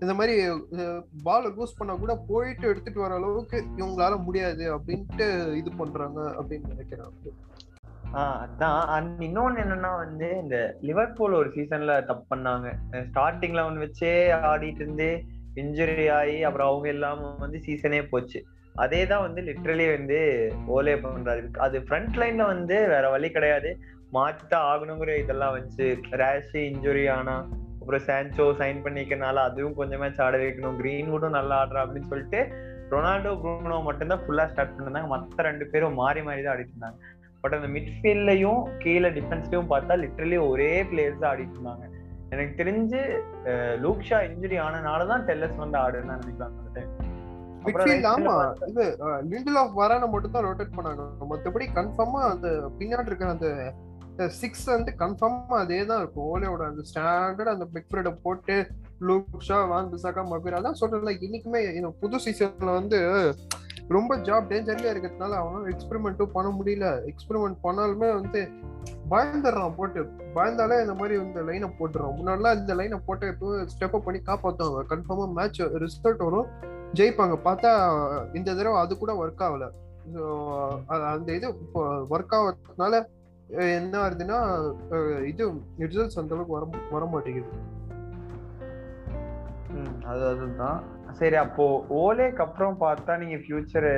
இந்த 0.00 0.14
மாதிரி 0.14 0.48
பாலை 1.22 1.50
லூஸ் 1.50 1.76
பண்ணா 1.76 1.94
கூட 1.94 2.24
போயிட்டு 2.28 2.68
எடுத்துட்டு 2.68 3.00
வர 3.00 3.14
அளவுக்கு 3.14 3.64
இவங்களால 3.76 4.22
முடியாது 4.22 4.78
அப்படின்ட்டு 4.78 5.54
இது 5.54 5.70
பண்றாங்க 5.76 6.30
அப்படின்னு 6.30 6.66
நினைக்கிறேன். 6.66 7.12
ஆஹ் 8.12 8.48
அதான். 8.48 8.80
அண்ட் 8.80 9.22
இன்னொன்னு 9.22 9.60
என்னன்னா 9.64 9.96
வந்து 9.96 10.38
இந்த 10.42 10.76
லிவர்பூல் 10.80 11.32
ஒரு 11.32 11.48
சீசன்ல 11.48 12.04
தப்பு 12.06 12.36
பண்ணாங்க. 12.36 12.74
ஸ்டார்டிங்ல 12.90 13.52
லெவன் 13.52 13.78
வச்சே 13.78 14.38
ஆடிட்டு 14.50 14.74
இருந்து 14.74 15.22
இன்ஜுரி 15.54 16.12
ஆகி 16.12 16.42
அப்புறம் 16.42 16.68
அவங்க 16.68 16.88
இல்லாம 16.88 17.34
வந்து 17.38 17.58
சீசனே 17.58 18.08
போச்சு. 18.08 18.44
அதே 18.84 19.00
தான் 19.12 19.24
வந்து 19.26 19.40
லிட்ரலி 19.48 19.86
வந்து 19.96 20.18
ஓலே 20.76 20.94
பண்றாரு. 21.04 21.42
அது 21.66 21.76
ஃப்ரண்ட் 21.86 22.18
லைன்ல 22.20 22.46
வந்து 22.52 22.76
வேற 22.94 23.04
வழி 23.14 23.30
கிடையாது. 23.36 23.70
மாத்திதான் 24.16 24.66
ஆகணுங்கிற 24.72 25.14
இதெல்லாம் 25.22 25.54
வச்சு 25.58 25.84
ரேஷ் 26.20 26.54
இன்ஜுரி 26.68 27.04
ஆனா 27.16 27.34
அப்புறம் 27.80 28.04
சான்சோ 28.08 28.46
சைன் 28.60 28.80
பண்ணிக்கனால 28.84 29.42
அதுவும் 29.48 29.76
கொஞ்சம் 29.78 30.00
மேட்ச் 30.02 30.22
ஆட 30.26 30.36
வைக்கணும். 30.42 30.78
கிரீன்வுட்டும் 30.80 31.36
நல்லா 31.38 31.58
ஆடுறா 31.62 31.82
அப்படின்னு 31.84 32.10
சொல்லிட்டு 32.12 32.40
ரொனால்டோ 32.92 33.32
ப்ரூனோ 33.42 33.78
மட்டும்தான் 33.88 34.22
ஃபுல்லா 34.24 34.44
ஸ்டார்ட் 34.52 34.74
பண்ணிருந்தாங்க 34.74 35.10
மத்த 35.14 35.48
ரெண்டு 35.48 35.64
பேரும் 35.72 35.98
மாறி 36.02 36.20
மாறி 36.28 36.42
தான் 36.42 36.54
ஆடிட்டு 36.54 36.74
இருந்தாங்க 36.74 36.98
பட் 37.44 37.56
அந்த 37.58 37.68
மிட்ஃபீல்ட்லயும் 37.74 38.62
கீழே 38.84 39.10
டிஃபென்ஸ்லயும் 39.18 39.70
பார்த்தா 39.72 39.96
லிட்ரலி 40.04 40.38
ஒரே 40.50 40.72
பிளேயர்ஸ் 40.90 41.20
தான் 41.22 41.30
ஆடிட்டு 41.32 41.56
இருந்தாங்க 41.58 41.84
எனக்கு 42.30 42.54
தெரிஞ்சு 42.62 43.00
லூக்ஷா 43.84 44.20
இன்ஜுரி 44.30 44.56
ஆனனாலதான் 44.66 45.26
டெல்லஸ் 45.28 45.62
வந்து 45.64 45.78
ஆடுன்னு 45.84 46.18
நினைக்கிறாங்க 46.18 46.58
அந்த 46.62 46.72
டைம் 46.78 47.07
மிட்ஃபீல்ட் 47.68 48.08
ஆமா. 48.14 48.34
இது 48.70 48.84
லிண்டில் 49.32 49.60
ஆஃப் 49.62 49.76
வரான 49.82 50.06
மட்டும் 50.14 50.34
தான் 50.36 50.46
ரொட்டேட் 50.48 50.76
பண்ணாங்க. 50.78 51.04
மத்தபடி 51.32 51.68
கன்ஃபார்மா 51.78 52.22
அந்த 52.32 52.48
பின்னாடி 52.80 53.10
இருக்கிற 53.12 53.30
அந்த 53.36 53.48
சிக்ஸ் 54.40 54.64
வந்து 54.74 54.92
கன்ஃபார்மா 55.02 55.56
அதே 55.64 55.80
தான் 55.90 56.00
இருக்கும். 56.02 56.28
ஓலையோட 56.32 56.62
அந்த 56.70 56.82
ஸ்டாண்டர்ட் 56.90 57.54
அந்த 57.54 57.66
பிக் 57.74 57.90
ஃப்ரெட 57.90 58.10
போட்டு 58.24 58.56
லூக்ஷா 59.08 59.58
வான் 59.72 59.90
பிசாக்கா 59.92 60.24
மபிரா 60.32 60.60
தான் 60.66 60.78
சொல்றேன் 60.80 61.22
இன்னைக்குமே 61.26 61.62
புது 62.02 62.18
சீசன்ல 62.24 62.72
வந்து 62.80 63.00
ரொம்ப 63.94 64.12
ஜாப் 64.26 64.48
டேஞ்சர்லயே 64.48 64.90
இருக்கிறதுனால 64.92 65.36
அவனால 65.42 65.68
எக்ஸ்பெரிமெண்ட்டும் 65.72 66.32
பண்ண 66.34 66.48
முடியல. 66.56 66.86
எக்ஸ்பெரிமெண்ட் 67.10 67.56
பண்ணாலுமே 67.66 68.08
வந்து 68.16 68.40
பயந்துடுறான் 69.12 69.76
போட்டு. 69.78 70.00
பயந்தாலே 70.34 70.76
இந்த 70.84 70.94
மாதிரி 71.00 71.14
இந்த 71.26 71.42
லைனை 71.46 71.68
போட்டுறான் 71.78 72.16
முன்னாடிலாம் 72.18 72.58
இந்த 72.60 72.74
லைனை 72.78 72.98
போட்டு 73.06 73.30
இப்போ 73.32 73.54
ஸ்டெப் 73.72 73.94
அப் 73.98 74.06
பண்ணி 74.08 74.20
காப்பாத்துவாங்க. 74.26 74.82
கன்ஃபார்மா 74.92 75.26
மேட்ச் 75.38 75.60
ரிசல்ட் 75.84 76.24
வரும். 76.26 76.50
ஜெயிப்பாங்க. 76.96 77.34
பார்த்தா 77.46 77.70
இந்த 78.38 78.48
தடவை 78.58 78.76
அது 78.84 78.92
கூட 79.02 79.12
ஒர்க் 79.22 79.44
ஆகல. 79.46 79.66
அந்த 81.14 81.30
இது 81.38 81.48
ஒர்க் 82.14 82.34
ஆகிறதுனால 82.36 83.00
என்ன 83.78 83.94
ஆகுதுன்னா 84.04 84.38
இது 85.32 85.42
ரிசல்ட்ஸ் 85.90 86.20
அந்த 86.22 86.34
அளவுக்கு 86.36 86.56
வர 86.56 86.64
வர 86.94 87.04
மாட்டேங்குது. 87.12 87.50
அது 90.10 90.22
அதுதான். 90.32 90.78
சரி 91.20 91.36
அப்போ 91.44 91.64
ஓலேக்கு 92.00 92.42
அப்புறம் 92.46 92.76
பார்த்தா 92.84 93.12
நீங்க 93.22 93.36
ஃபியூச்சர் 93.44 93.88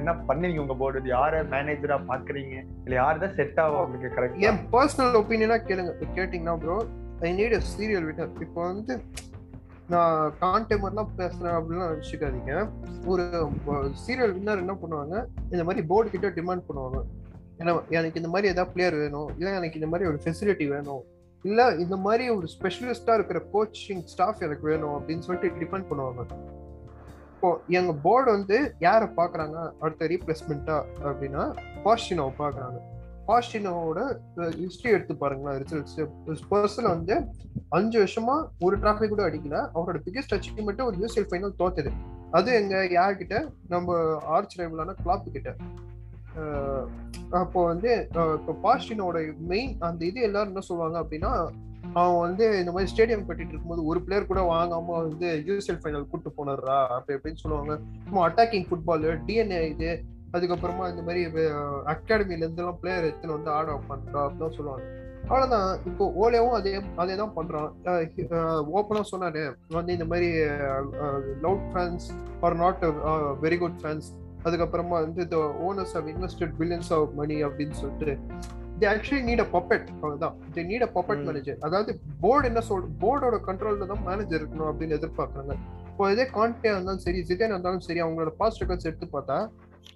என்ன 0.00 0.12
பண்ணுவீங்க 0.28 0.62
உங்க 0.62 0.74
போர்டு 0.80 1.08
யார 1.14 1.42
மேனேஜரா 1.52 1.96
பாக்குறீங்க? 2.10 2.56
இல்ல 2.84 2.94
யார் 3.00 3.22
தான் 3.22 3.36
செட் 3.38 3.60
ஆகும் 3.62 3.82
உங்களுக்கு 3.84 4.08
கரெக்டா 4.16 4.44
என் 4.48 4.62
பர்சனல் 4.74 5.18
ஒப்பீனியனா 5.20 5.58
கேளுங்க. 5.68 5.92
கேட்டிங்கன்னா 6.18 6.56
bro 6.64 6.76
I 7.26 7.30
need 7.38 7.56
a 7.58 7.62
serial 7.72 8.08
winner 8.08 8.34
இப்போ 8.46 8.60
வந்து 8.70 8.94
நான் 9.92 10.32
கான்டெமர்லாம் 10.40 11.10
பேசுறேன் 11.18 11.56
அப்படிலாம் 11.56 11.90
நினச்சிக்காதீங்க. 11.92 12.52
ஒரு 13.12 13.24
சீரியல் 14.06 14.34
வின்னர் 14.36 14.62
என்ன 14.64 14.74
பண்ணுவாங்க? 14.82 15.24
இந்த 15.50 15.64
மாதிரி 15.64 15.86
போர்டு 15.90 16.14
கிட்ட 16.14 16.28
டிமாண்ட் 16.38 16.64
பண்ணுவாங்க. 16.68 17.00
ஏன்னா 17.58 17.72
எனக்கு 17.98 18.20
இந்த 18.20 18.30
மாதிரி 18.32 18.52
ஏதாவது 18.52 18.72
பிளேயர் 18.72 18.96
வேணும். 19.02 19.28
இல்லை 19.38 19.52
எனக்கு 19.58 19.78
இந்த 19.80 19.90
மாதிரி 19.92 20.08
ஒரு 20.10 20.18
ஃபெசிலிட்டி 20.24 20.66
வேணும். 20.74 21.04
இல்லை 21.50 21.66
இந்த 21.84 21.96
மாதிரி 22.06 22.24
ஒரு 22.36 22.46
ஸ்பெஷலிஸ்டாக 22.54 23.18
இருக்கிற 23.18 23.40
கோச்சிங் 23.54 24.04
ஸ்டாஃப் 24.14 24.42
எனக்கு 24.46 24.68
வேணும் 24.70 24.94
அப்படின்னு 24.96 25.26
சொல்லிட்டு 25.28 25.60
டிபெண்ட் 25.62 25.88
பண்ணுவாங்க. 25.90 26.22
இப்போ 27.34 27.48
எங்கள் 27.78 28.00
போர்டு 28.02 28.30
வந்து 28.30 28.58
யாரை 28.78 29.08
பார்க்குறாங்க? 29.16 29.56
அடுத்த 29.84 30.06
ரீப்ளேஸ்மெண்ட்டா 30.12 30.76
அப்படின்னா 31.08 31.42
பாஸ்டினோவை 31.86 32.34
பார்க்குறாங்க. 32.42 32.78
பாஸ்டினோவோட 33.28 34.00
ஹிஸ்டரி 34.60 34.90
எடுத்து 34.96 35.16
பாருங்களேன் 35.22 35.58
ரிசல்ட்ஸ் 35.62 36.44
பர்சன் 36.52 36.88
வந்து 36.94 37.16
அஞ்சு 37.78 37.96
வருஷமா 38.02 38.36
ஒரு 38.66 38.76
டிராஃபி 38.82 39.08
கூட 39.12 39.22
அடிக்கல. 39.28 39.56
அவரோட 39.76 40.00
பிகெஸ்ட் 40.06 40.34
அச்சீவ்மெண்ட் 40.36 40.86
ஒரு 40.88 40.96
யூசிஎல் 41.02 41.28
ஃபைனல் 41.30 41.58
தோத்தது. 41.62 41.92
அது 42.38 42.50
எங்க 42.60 42.76
யார்கிட்ட? 42.98 43.36
நம்ம 43.74 43.98
ஆர்ச் 44.36 44.56
ரைவலான 44.60 44.96
கிளாப் 45.02 45.30
கிட்ட. 45.36 45.50
அப்போ 47.42 47.60
வந்து 47.72 47.90
இப்போ 48.38 48.54
பாஸ்டினோட 48.64 49.18
மெயின் 49.52 49.72
அந்த 49.88 50.00
இது 50.10 50.26
எல்லாரும் 50.28 50.52
என்ன 50.52 50.64
சொல்லுவாங்க 50.70 50.98
அப்படின்னா 51.02 51.30
அவன் 52.00 52.18
வந்து 52.24 52.44
இந்த 52.60 52.70
மாதிரி 52.74 52.90
ஸ்டேடியம் 52.92 53.26
கட்டிட்டு 53.28 53.52
இருக்கும்போது 53.52 53.82
ஒரு 53.90 54.00
பிளேயர் 54.06 54.28
கூட 54.30 54.40
வாங்காம 54.52 54.96
வந்து 55.06 55.28
யூஎஸ்எல் 55.46 55.80
ஃபைனல் 55.82 56.08
கூட்டு 56.10 56.30
போனர்றா 56.38 56.76
அப்படி 56.96 57.16
அப்படின்னு 57.18 57.42
சொல்லுவாங்க. 57.42 57.74
சும்மா 58.06 58.22
அட்டாக்கிங் 58.28 58.66
ஃபுட்பால் 58.68 59.06
டிஎன்ஏ 59.28 59.60
இது 59.74 59.90
அதுக்கப்புறமா 60.34 60.84
இந்த 60.92 61.02
மாதிரி 61.08 61.22
அகாடமில 61.92 62.44
இருந்து 62.44 62.62
எல்லாம் 62.62 62.78
பிளேயர் 62.82 63.08
எடுத்துன்னு 63.08 63.36
வந்து 63.38 63.52
ஆட 63.56 63.68
அப்படின்னு 63.78 64.56
சொல்லுவாங்க. 64.58 64.86
அவ்வளவுதான். 65.28 65.70
இப்போ 65.90 66.04
ஓலேவும் 66.22 66.56
அதே 66.58 66.72
அதே 67.02 67.14
தான் 67.20 67.32
பண்றான் 67.38 67.70
ஓப்பனா 68.78 69.02
சொன்னாரு. 69.12 69.42
வந்து 69.78 69.96
இந்த 69.96 70.06
மாதிரி 70.12 70.28
loud 71.46 71.66
fans 71.72 72.06
are 72.44 72.56
not 72.64 72.84
very 73.46 73.58
good 73.62 73.80
fans 73.82 74.08
அதுக்கப்புறமா 74.48 74.96
வந்து 75.06 75.22
the 75.32 75.38
owners 75.68 75.94
have 75.98 76.10
invested 76.12 76.54
billions 76.60 76.90
of 76.96 77.14
money 77.20 77.38
அப்படின்னு 77.46 77.76
சொல்லிட்டு 77.82 78.14
they 78.80 78.86
actually 78.92 79.22
need 79.28 79.42
a 79.44 79.48
puppet 79.56 79.86
அவ்வளவுதான். 79.92 80.34
They 80.54 80.62
need 80.70 80.84
a 80.86 80.90
puppet. 80.96 81.22
Manager 81.28 81.58
அதாவது 81.66 81.90
போர்டு 82.24 82.48
என்ன 82.50 82.60
சொல் 82.68 82.86
போர்டோட 83.02 83.36
கண்ட்ரோல்ல 83.48 83.86
தான் 83.92 84.04
மேனேஜர் 84.08 84.40
இருக்கணும் 84.40 84.70
அப்படின்னு 84.70 84.98
எதிர்பார்க்கறாங்க. 84.98 85.54
இப்போ 85.90 86.10
இதே 86.14 86.24
கான்டே 86.36 86.68
இருந்தாலும் 86.72 87.04
சரி 87.04 87.20
ஜிதேன் 87.28 87.52
இருந்தாலும் 87.54 87.84
சரி 87.86 88.00
அவங்களோட 88.04 88.32
பாஸ்ட் 88.40 88.60
ரெக்கார்ட்ஸ் 88.62 88.88
எடுத்து 88.90 89.06
பார்த்தா 89.14 89.38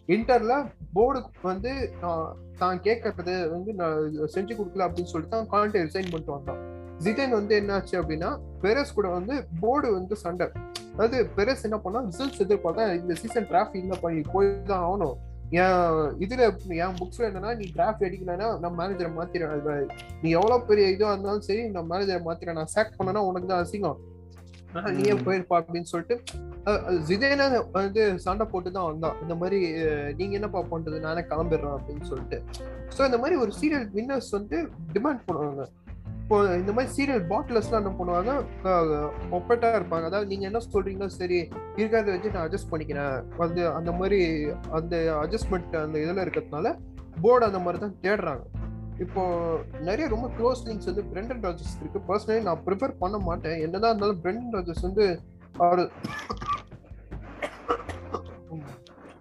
இன்டர்ல 0.08 0.54
போர்டுக்கு 0.94 1.40
வந்து 1.42 1.72
தான் 2.58 2.80
கேட்கறது 2.84 3.34
வந்து 3.50 3.72
நான் 3.74 3.98
செஞ்சு 4.34 4.54
கொடுக்கல 4.54 4.86
அப்படின்னு 4.86 5.12
சொல்லிட்டு 5.12 5.36
தான் 5.36 5.48
கான்டே 5.48 5.82
ரிசைன் 5.84 6.10
பண்ணிட்டு 6.10 6.32
வந்தான் 6.32 6.60
ஜிதேன் 7.00 7.30
வந்து 7.30 7.54
என்னாச்சு 7.60 7.94
அப்படின்னா 8.00 8.30
பெரஸ் 8.62 8.94
கூட 8.94 9.08
வந்து 9.08 9.34
போர்டு 9.60 9.92
வந்து 9.92 10.16
சண்டை. 10.16 10.46
அதாவது 10.94 11.18
பெரஸ் 11.36 11.64
என்ன 11.64 11.76
பண்ணா 11.78 12.00
ரிசல்ட்ஸ் 12.06 12.42
எதிர்பார்த்தா 12.44 12.94
இந்த 12.94 13.14
சீசன் 13.14 13.48
டிராஃபி 13.50 13.78
இல்ல 13.78 13.94
பண்ணி 14.00 14.20
போய் 14.32 14.48
தான் 14.64 14.82
ஆகணும். 14.84 15.16
என் 15.52 15.78
இதுல 16.18 16.42
என் 16.78 16.98
புக்ஸ்ல 16.98 17.28
என்னன்னா 17.28 17.56
நீ 17.56 17.64
டிராஃப்ட் 17.76 18.04
அடிக்கலன்னா 18.08 18.48
நான் 18.60 18.76
மேனேஜரை 18.78 19.10
மாத்திரேன் 19.14 19.88
நீ 20.22 20.30
எவ்வளவு 20.30 20.66
பெரிய 20.66 20.88
இதுவா 20.88 21.12
இருந்தாலும் 21.12 21.40
சரி 21.40 21.62
நான் 21.68 21.90
மேனேஜரை 21.90 22.22
மாத்திரேன் 22.22 22.54
நான் 22.54 22.72
சேக் 22.74 22.96
பண்ணனா 22.98 23.22
உனக்கு 23.30 23.48
தான் 23.48 23.64
அசிங்கம். 23.64 23.98
ஆனா, 24.74 24.90
நீயே 24.90 25.14
போயிருப்பா 25.24 25.56
அப்படின்னு 25.60 25.90
சொல்லிட்டு 25.92 26.16
ஜிதேன 27.08 27.42
வந்து 27.76 28.02
சண்டை 28.24 28.44
போட்டு 28.52 28.70
தான் 28.76 28.88
வந்தான். 28.90 29.18
இந்த 29.24 29.34
மாதிரி 29.40 29.58
நீங்க 30.18 30.34
என்னப்பா 30.38 30.60
பண்றது? 30.72 30.98
நானே 31.06 31.22
கிளம்பிடுறேன் 31.30 31.76
அப்படின்னு 31.76 32.08
சொல்லிட்டு. 32.10 32.38
ஸோ 32.96 33.00
இந்த 33.08 33.18
மாதிரி 33.22 33.36
ஒரு 33.44 33.52
சீரியல் 33.60 33.86
வின்னர்ஸ் 33.98 34.30
வந்து 34.38 34.58
டிமாண்ட் 34.96 35.22
பண்ணுவாங்க. 35.28 35.64
இப்போ 36.22 36.38
இந்த 36.60 36.72
மாதிரி 36.74 36.90
சீரியல் 36.96 37.24
பாட்டிலர்ஸ்லாம் 37.30 37.80
என்ன 37.82 37.92
பண்ணுவாங்க? 38.00 38.32
ஒப்பட்டா 39.38 39.70
இருப்பாங்க. 39.78 40.04
அதாவது 40.10 40.30
நீங்க 40.32 40.44
என்ன 40.50 40.60
சொல்றீங்களோ 40.74 41.08
சரி 41.20 41.38
இருக்கிறத 41.78 42.08
வச்சு 42.14 42.34
நான் 42.34 42.44
அட்ஜஸ்ட் 42.46 42.70
பண்ணிக்கிறேன். 42.72 43.16
வந்து 43.42 43.62
அந்த 43.78 43.92
மாதிரி 44.00 44.20
அந்த 44.78 44.96
அட்ஜஸ்ட்மெண்ட் 45.22 45.74
அந்த 45.86 45.96
இதில் 46.04 46.22
இருக்கிறதுனால 46.24 46.74
போர்டு 47.24 47.48
அந்த 47.50 47.62
மாதிரி 47.64 47.80
தான் 47.86 47.98
தேடுறாங்க. 48.04 48.44
இப்போ 49.06 49.22
நிறைய 49.88 50.06
ரொம்ப 50.14 50.28
க்ளோஸ் 50.38 50.64
லிங்க்ஸ் 50.68 50.90
வந்து 50.90 51.04
பிரெண்டன் 51.12 51.44
ராஜர்ஸ் 51.48 51.76
இருக்கு. 51.82 52.00
பர்சனலி 52.08 52.42
நான் 52.48 52.64
ப்ரிஃபர் 52.68 52.98
பண்ண 53.02 53.18
மாட்டேன். 53.28 53.58
என்னதான் 53.66 53.92
இருந்தாலும் 53.92 54.22
பிரெண்டன் 54.24 54.56
ராஜர்ஸ் 54.58 54.86
வந்து 54.88 55.06
அவர் 55.66 55.82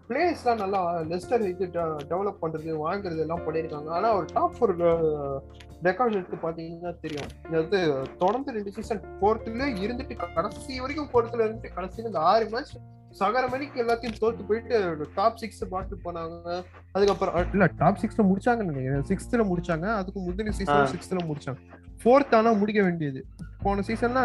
பிளேயர்ஸ்லாம் 0.10 0.62
நல்லா 0.62 0.80
லெஸ்டர் 1.10 1.44
இது 1.50 1.66
டெவலப் 2.12 2.40
பண்றது 2.44 2.70
வாங்குறது 2.86 3.22
எல்லாம் 3.26 3.44
பண்ணியிருக்காங்க. 3.48 3.90
ஆனா 3.98 4.08
ஒரு 4.20 4.28
டாப் 4.38 4.56
ஃபோர் 4.58 4.74
ரெக்கார்ட் 5.88 6.18
எடுத்து 6.20 6.38
பாத்தீங்கன்னா 6.46 6.92
தெரியும். 7.04 7.30
இது 7.66 7.80
தொடர்ந்து 8.24 8.56
ரெண்டு 8.56 8.72
சீசன் 8.78 9.04
போர்த்துல 9.22 9.68
இருந்துட்டு 9.84 10.16
கடைசி 10.38 10.80
வரைக்கும் 10.84 11.12
போர்த்துல 11.14 11.46
இருந்துட்டு 11.46 11.76
கடைசியில 11.78 12.12
இந்த 12.12 12.24
ஆறு 12.32 12.48
மேட்ச் 12.54 12.74
சகர 13.20 13.44
மணிக்கு 13.52 13.78
எல்லாத்தையும் 13.84 14.18
தோத்து 14.22 14.44
போயிட்டு 14.48 15.08
டாப் 15.16 15.38
சிக்ஸ் 15.38 15.64
பாட்டு 15.70 15.96
போனாங்க. 16.04 16.64
அதுக்கப்புறம் 16.92 17.52
இல்ல 17.54 17.66
டாப் 17.78 18.00
சிக்ஸ்ல 18.02 18.26
முடிச்சாங்கன்னு 18.30 18.72
நினைக்கிறேன் 18.72 19.08
சிக்ஸ்த்ல 19.12 19.46
முடிச்சாங்க. 19.52 19.88
அதுக்கு 20.00 20.20
முந்தின 20.26 20.50
சீசன் 20.50 20.92
சிக்ஸ்த்ல 20.96 21.22
முடிச்சாங்க. 21.30 21.60
ஃபோர்த் 22.04 22.36
ஆனா 22.36 22.52
முடிக்க 22.52 22.82
வேண்டியது. 22.82 23.26
போன 23.64 23.84
சீசன்ல 23.88 24.20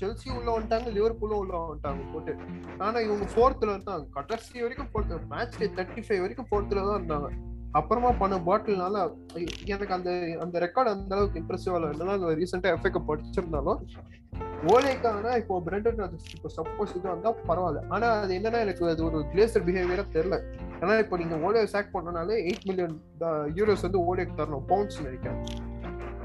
செல்சி 0.00 0.28
உள்ள 0.36 0.48
வந்துட்டாங்க 0.54 0.90
லிவர்பூலும் 0.98 1.40
உள்ள 1.42 1.54
வந்துட்டாங்க 1.62 2.12
போட்டு. 2.12 2.34
ஆனா 2.78 2.98
இவங்க 3.06 3.26
ஃபோர்த்ல 3.34 3.72
இருந்தாங்க 3.74 4.08
கடைசி 4.10 4.62
வரைக்கும் 4.62 4.90
ஃபோர்த் 4.92 5.26
மேட்ச் 5.32 5.58
தேர்ட்டி 5.78 6.04
ஃபைவ் 6.08 6.20
வரைக்கும் 6.20 6.48
ஃபோர்த்ல 6.50 6.84
தான் 6.88 6.98
இருந்தாங்க. 7.00 7.30
அப்புறமா 7.78 8.10
பண்ண 8.22 8.36
பாட்டில்னால 8.48 8.96
எனக்கு 9.72 9.94
அந்த 9.98 10.10
அந்த 10.40 10.56
ரெக்கார்ட் 10.66 10.92
அந்த 10.94 11.14
அளவுக்கு 11.16 11.40
இம்ப்ரெசிவ் 11.42 11.76
இல்லை. 11.76 12.08
அது 12.16 12.40
ரீசெண்டா 12.42 12.72
எஃப்ஐ 12.76 12.90
படிச்சிருந்தாலும் 13.10 13.80
ஓலேக்கான 14.72 15.36
இப்போ 15.40 15.54
பிரெண்டட் 15.66 16.00
இப்போ 16.34 16.48
சப்போஸ் 16.56 16.92
இது 16.98 17.06
வந்தா 17.12 17.30
பரவாயில்ல. 17.48 17.80
ஆனா 17.88 18.08
அது 18.24 18.32
என்னன்னா 18.38 18.60
எனக்கு 18.66 18.84
அது 18.92 19.04
ஒரு 19.04 19.18
கிளேசர் 19.32 19.66
பிஹேவியரா 19.68 20.04
தெரியல. 20.16 20.36
ஏன்னா 20.80 20.94
இப்போ 21.04 21.16
நீங்க 21.22 21.36
ஓலே 21.46 21.64
சாக் 21.72 21.94
பண்ணனாலே 21.96 22.36
எயிட் 22.48 22.66
மில்லியன் 22.70 22.96
யூரோஸ் 23.58 23.86
வந்து 23.88 24.00
ஓலேக்கு 24.08 24.38
தரணும் 24.40 24.66
பவுண்ட்ஸ் 24.72 25.02
நினைக்கிறேன். 25.06 25.40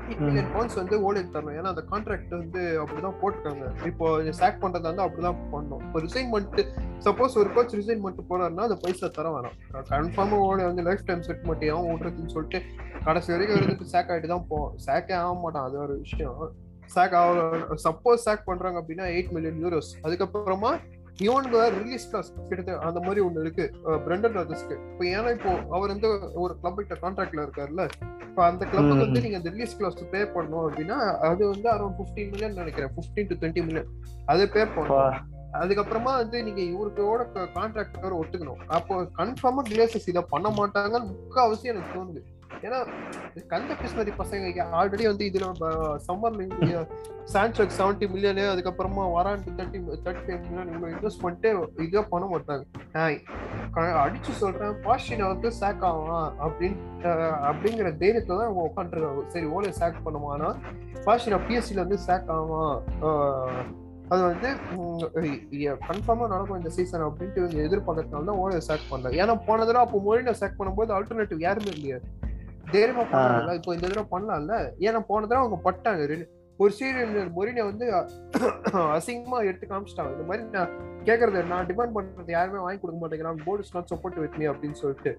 எயிட் 0.08 0.22
மில்லியன் 0.26 0.52
பவுண்ட்ஸ் 0.56 0.78
வந்து 0.80 0.96
ஓலேக்கு 1.08 1.32
தரணும். 1.34 1.56
ஏன்னா 1.60 1.72
அந்த 1.74 1.84
கான்ட்ராக்ட் 1.92 2.34
வந்து 2.42 2.62
அப்படிதான் 2.82 3.18
போட்டிருக்காங்க. 3.22 3.66
இப்போ 3.90 4.06
சாக் 4.40 4.62
பண்றதா 4.62 4.88
இருந்தா 4.90 5.08
அப்படிதான் 5.08 5.40
பண்ணணும். 5.54 5.82
இப்போ 5.88 6.02
ரிசைன்மெண்ட் 6.06 6.62
சப்போஸ் 7.08 7.38
ஒரு 7.42 7.50
கோச் 7.56 7.76
ரிசைன்மெண்ட் 7.80 8.22
போறாருன்னா 8.30 8.68
அந்த 8.68 8.78
பைசா 8.84 9.10
தர 9.18 9.30
வேணாம். 9.36 9.58
கன்ஃபார்மா 9.90 10.38
ஓலே 10.48 10.68
வந்து 10.70 10.86
லைஃப் 10.90 11.08
டைம் 11.10 11.26
செட் 11.30 11.44
மட்டும் 11.50 11.90
விடுறதுன்னு 11.90 12.36
சொல்லிட்டு 12.36 12.62
கடைசி 13.08 13.32
வரைக்கும் 13.34 13.60
இருந்துட்டு 13.60 13.92
சாக் 13.94 14.12
ஆகிட்டு 14.14 14.32
தான் 14.36 14.48
போவோம் 14.52 14.74
சாக்கே 14.88 15.16
ஆக 15.22 15.34
மாட்டான். 15.44 15.68
அது 15.70 15.78
ஒரு 15.86 15.96
விஷயம். 16.06 16.40
சாக் 16.96 17.16
ஆக 17.20 17.58
சப்போஸ் 17.86 18.26
சாக் 18.26 18.48
பண்றாங்க 18.50 18.78
அப்படின்னா 18.82 19.06
எயிட் 19.16 19.32
மில்லியன் 19.36 19.60
யூரோஸ் 19.64 19.90
அதுக்கப்புறமா 20.04 20.72
இவனுக்கு 21.26 21.60
ரிலீஸ் 21.82 22.06
கிளாஸ் 22.10 22.30
கிட்டத்தட்ட 22.50 22.88
அந்த 22.88 23.00
மாதிரி 23.06 23.22
ஒண்ணு 23.28 23.44
இருக்கு. 23.46 23.66
பிரெண்டன் 24.06 24.36
ராஜஸ்க்கு 24.40 24.76
இப்போ 24.92 25.06
ஏன்னா 25.16 25.30
இப்போ 25.38 25.52
அவர் 25.76 25.94
வந்து 25.94 26.10
ஒரு 26.44 26.54
கிளப் 26.62 26.80
கிட்ட 26.80 26.98
கான்ட்ராக்ட்ல 27.04 27.46
இருக்காருல்ல 27.46 27.86
இப்போ 28.28 28.42
அந்த 28.50 28.64
கிளப்புக்கு 28.72 29.06
வந்து 29.06 29.24
நீங்க 29.26 29.40
அந்த 29.40 29.52
ரிலீஸ் 29.56 29.78
கிளாஸ் 29.80 29.98
பே 30.14 30.22
பண்ணணும் 30.36 30.66
அப்படின்னா 30.68 30.98
அது 31.30 31.44
வந்து 31.54 31.68
அரௌண்ட் 31.76 31.98
பிப்டீன் 32.02 32.30
மில்லியன் 32.34 32.60
நினைக்கிறேன். 32.62 32.94
பிப்டீன் 32.98 33.30
டு 33.32 33.38
டுவெண்ட்டி 33.42 33.64
மில்லியன் 33.68 33.92
அதை 34.34 34.46
பே 34.56 34.64
பண்ணணும். 34.76 35.18
அதுக்கப்புறமா 35.62 36.12
வந்து 36.22 36.38
நீங்க 36.48 36.62
இவருக்கோட 36.72 37.22
கான்ட்ராக்ட் 37.60 38.18
ஒத்துக்கணும். 38.22 38.62
அப்போ 38.78 38.96
கன்ஃபார்மா 39.20 39.62
கிளேசஸ் 39.70 40.10
இதை 40.14 40.24
பண்ண 40.34 40.48
மாட்டாங்கன்னு 40.60 41.14
முக்கால்வாசி 41.14 41.72
எனக்கு 41.74 41.94
தோணுது. 41.96 42.22
ஏன்னா 42.66 42.80
கந்த 43.52 43.72
கிருஷ்ணரி 43.80 44.14
பசங்க 44.20 44.66
ஆல்ரெடி 44.80 45.06
வந்து 45.10 45.26
இதுல 45.30 45.48
சம்மர் 46.08 46.38
சான்சக் 47.34 47.76
செவன்டி 47.78 48.06
மில்லியனு 48.14 48.44
அதுக்கப்புறமா 48.52 49.06
வரான்ட்டு 49.16 49.56
தேர்ட்டி 49.58 49.80
தேர்ட்டி 50.06 50.24
ஃபைவ் 50.28 50.44
மில்லியன் 50.46 50.72
இவ்வளோ 50.74 50.92
இன்வெஸ்ட் 50.94 51.24
பண்ணிட்டு 51.24 51.50
இதே 51.88 52.04
பண்ண 52.14 52.26
மாட்டாங்க. 52.34 52.64
அடிச்சு 54.04 54.32
சொல்றேன் 54.42 54.78
பாஷினா 54.86 55.26
வந்து 55.34 55.50
சேக் 55.62 55.84
ஆகலாம் 55.90 56.30
அப்படின்னு 56.46 57.12
அப்படிங்கிற 57.50 57.90
தைரியத்துல 58.04 58.38
தான் 58.38 58.48
அவங்க 58.50 58.64
உட்காந்துருக்காங்க 58.70 59.26
சரி 59.34 59.50
ஓலே 59.58 59.74
சேக் 59.82 60.06
பண்ணுவானா 60.06 60.52
பாஷினா 61.08 61.40
பிஎஸ்சியில 61.48 61.84
வந்து 61.86 62.00
சேக் 62.08 62.32
ஆகலாம். 62.38 62.80
அது 64.14 64.22
வந்து 64.30 64.50
கன்ஃபார்மா 65.88 66.26
நடக்கும் 66.34 66.60
இந்த 66.60 66.70
சீசன் 66.76 67.08
அப்படின்ட்டு 67.08 67.42
இவங்க 67.42 67.60
எதிர்பார்க்கறதுனால 67.68 68.30
தான் 68.30 68.40
ஓனே 68.44 68.60
சேக் 68.68 68.86
பண்ணல. 68.92 69.12
ஏன்னா 69.22 69.34
போன 69.48 69.66
தடவை 69.68 69.82
அப்போ 69.86 70.00
மொழியில 70.06 70.34
சேக் 70.42 70.58
பண்ணும்போது 70.60 70.96
ஆல்டர்னேட்டிவ் 70.98 71.46
யாருமே 71.48 71.72
இல்லையா. 71.78 71.98
தைரியமா 72.74 73.04
பண்ணல 73.12 73.54
இப்போ 73.60 73.72
இந்த 73.76 73.86
தடவை 73.88 74.08
பண்ணலாம்ல. 74.16 74.56
ஏன்னா 74.88 75.00
போன 75.12 75.28
தடவை 75.30 75.42
அவங்க 75.44 75.60
பட்டாங்க. 75.68 76.26
ஒரு 76.64 76.72
சீரியல் 76.78 77.32
மொரினை 77.36 77.64
வந்து 77.70 77.86
அசிங்கமா 78.98 79.40
எடுத்து 79.50 79.66
காமிச்சிட்டாங்க. 79.72 80.12
இந்த 80.16 80.26
மாதிரி 80.30 80.44
நான் 80.56 80.72
கேக்குறது 81.08 81.44
நான் 81.52 81.68
டிமாண்ட் 81.70 81.96
பண்றது 81.98 82.34
யாருமே 82.36 82.64
வாங்கி 82.64 82.80
கொடுக்க 82.82 83.00
மாட்டேங்கிறான் 83.02 83.44
board 83.46 83.64
is 83.66 83.76
not 83.76 83.92
support 83.92 84.18
with 84.24 84.38
me 84.42 84.48
அப்படின்னு 84.54 84.80
சொல்லிட்டு. 84.84 85.12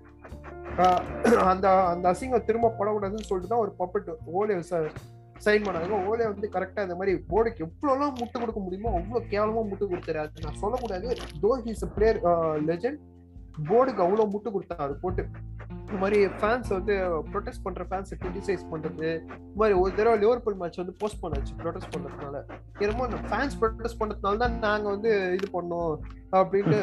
அந்த 1.50 1.68
அந்த 1.92 2.04
அசிங்கம் 2.12 2.46
திரும்ப 2.48 2.72
படக்கூடாதுன்னு 2.78 3.28
சொல்லிட்டு 3.28 3.52
தான் 3.52 3.64
ஒரு 3.66 3.74
பப்பட் 3.82 4.10
ஓலே 4.40 4.56
சைன் 5.44 5.66
பண்ணாங்க. 5.66 5.98
ஓலே 6.10 6.24
வந்து 6.32 6.46
கரெக்டா 6.56 6.84
இந்த 6.86 6.96
மாதிரி 7.00 7.12
போர்டுக்கு 7.30 7.64
எவ்வளவுலாம் 7.66 8.16
முட்டு 8.20 8.36
கொடுக்க 8.42 8.60
முடியுமோ 8.64 8.92
அவ்வளவு 8.98 9.28
கேவலமா 9.34 9.62
முட்டு 9.70 9.90
கொடுத்தாரு 9.92 10.20
அது 10.24 10.46
நான் 10.46 10.60
சொல்லக்கூடாது. 10.62 11.08
தோ 11.44 11.50
ஹீஸ் 11.66 11.84
பிளேயர் 11.96 12.18
லெஜெண்ட் 12.70 13.00
போர்டுக்கு 13.70 14.04
அவ்வளவு 14.06 14.32
முட்டு 14.34 14.50
கொடுத்தாரு 14.56 14.96
போட்டு. 15.04 15.24
இந்த 15.88 15.98
மாதிரி 16.00 16.18
ஃபேன்ஸ் 16.38 16.70
வந்து 16.76 16.94
ப்ரொடெஸ்ட் 17.32 17.62
பண்ற 17.66 17.82
ஃபேன்ஸை 17.90 18.16
கிரிட்டிசைஸ் 18.22 18.64
பண்றது 18.72 19.06
இந்த 19.20 19.58
மாதிரி 19.60 19.76
ஒரு 19.82 19.92
தடவை 19.98 20.16
லிவர்பூல் 20.22 20.58
மேட்ச் 20.62 20.80
வந்து 20.80 20.94
போஸ்ட் 21.00 21.20
பண்ணாச்சு 21.22 21.54
ப்ரொடெஸ்ட் 21.62 21.92
பண்றதுனால. 21.94 22.36
என்னமோ 22.84 23.06
ஃபேன்ஸ் 23.30 23.56
ப்ரொடெஸ்ட் 23.60 24.00
பண்றதுனால 24.00 24.40
தான் 24.42 24.56
நாங்க 24.66 24.86
வந்து 24.94 25.12
இது 25.36 25.48
பண்ணோம் 25.56 25.92
அப்படின்ட்டு 26.38 26.78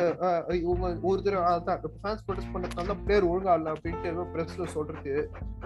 இவங்க 0.62 0.88
ஒரு 1.10 1.20
தடவை 1.26 1.44
அதான் 1.52 2.00
ஃபேன்ஸ் 2.04 2.24
ப்ரொடெஸ்ட் 2.28 2.54
பண்றதுனால 2.54 2.88
தான் 2.92 3.04
பிளேயர் 3.04 3.30
ஒழுங்கா 3.32 3.56
இல்லை 3.60 3.72
அப்படின்ட்டு 3.76 4.26
பிரஸ்ல 4.34 4.68
சொல்றது. 4.76 5.14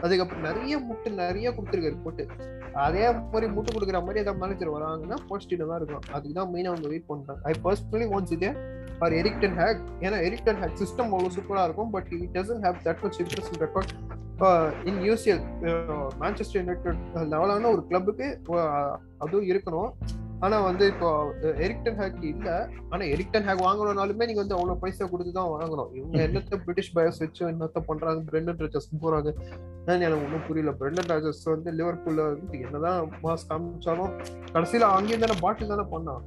அதுக்கப்புறம் 0.03 0.45
நிறைய 0.49 0.73
முட்டு 0.87 1.09
நிறைய 1.23 1.47
கொடுத்துருக்காரு 1.57 2.03
போட்டு. 2.07 2.25
அதே 2.87 3.05
மாதிரி 3.33 3.47
முட்டு 3.55 3.75
கொடுக்குற 3.75 4.01
மாதிரி 4.07 4.23
ஏதாவது 4.23 4.41
மேனேஜர் 4.43 4.75
வராங்கன்னா 4.77 5.19
பாசிட்டிவ் 5.29 5.69
தான் 5.71 5.79
இருக்கும் 5.81 6.05
அதுக்கு 6.15 6.35
தான் 6.39 6.51
மெயினாக 6.55 6.73
அவங்க 6.73 6.91
வெயிட் 6.93 7.09
பண்றாங்க. 7.13 7.41
ஐ 7.51 7.55
பர்சனலி 7.67 8.07
ஒன்ஸ் 8.17 8.35
இதே 8.37 8.51
ஆர் 9.05 9.15
எரிக்டன் 9.21 9.57
ஹேக் 9.61 9.81
ஏன்னா 10.05 10.19
எரிக்டன் 10.27 10.61
ஹேக் 10.63 10.79
சிஸ்டம் 10.83 11.11
அவ்வளோ 11.13 11.31
சூப்பராக 11.37 11.67
இருக்கும் 11.69 11.91
but 11.97 12.09
it 12.19 12.31
doesn't 12.37 12.63
have 12.67 12.79
that 12.87 13.03
much 13.05 13.19
interest 13.23 13.59
record 13.65 13.93
in 14.89 15.01
UCL 15.09 15.43
Manchester 16.23 16.59
United 16.61 17.03
லெவலான 17.33 17.69
ஒரு 17.75 17.83
கிளப்புக்கு 17.91 18.27
அதுவும் 19.23 19.47
இருக்கணும். 19.51 19.91
ஆனா 20.45 20.57
வந்து 20.67 20.83
இப்போ 20.91 21.07
எரிக்டன் 21.63 21.97
ஹேக் 22.01 22.21
இல்ல. 22.29 22.49
ஆனா 22.91 23.03
எரிக்டன் 23.13 23.47
ஹேக் 23.47 23.63
வாங்கணும்னாலுமே 23.65 24.27
நீங்க 24.29 24.41
வந்து 24.41 24.55
அவ்வளவு 24.57 24.81
பைசா 24.83 25.05
கொடுத்து 25.13 25.31
தான் 25.37 25.49
வாங்கணும். 25.53 25.89
இவங்க 25.97 26.17
என்னத்த 26.27 26.59
பிரிட்டிஷ் 26.65 26.91
பயஸ் 26.97 27.19
வச்சு 27.23 27.41
என்னத்த 27.49 27.81
பண்றாங்க 27.89 28.21
பிரெண்டன் 28.29 28.61
ராஜர்ஸ் 28.63 28.89
போறாங்க? 29.05 29.31
எனக்கு 30.05 30.23
ஒன்றும் 30.25 30.45
புரியல. 30.47 30.73
பிரெண்டன் 30.81 31.09
ராஜர்ஸ் 31.13 31.43
வந்து 31.53 31.71
லிவர்பூல்ல 31.79 32.27
வந்து 32.29 32.61
என்னதான் 32.65 33.11
மாஸ் 33.25 33.45
காமிச்சாலும் 33.49 34.13
கடைசியில 34.53 34.91
அங்கேயும் 34.97 35.25
தானே 35.25 35.37
பாட்டில் 35.45 35.73
தானே 35.73 35.85
பண்ணான். 35.95 36.23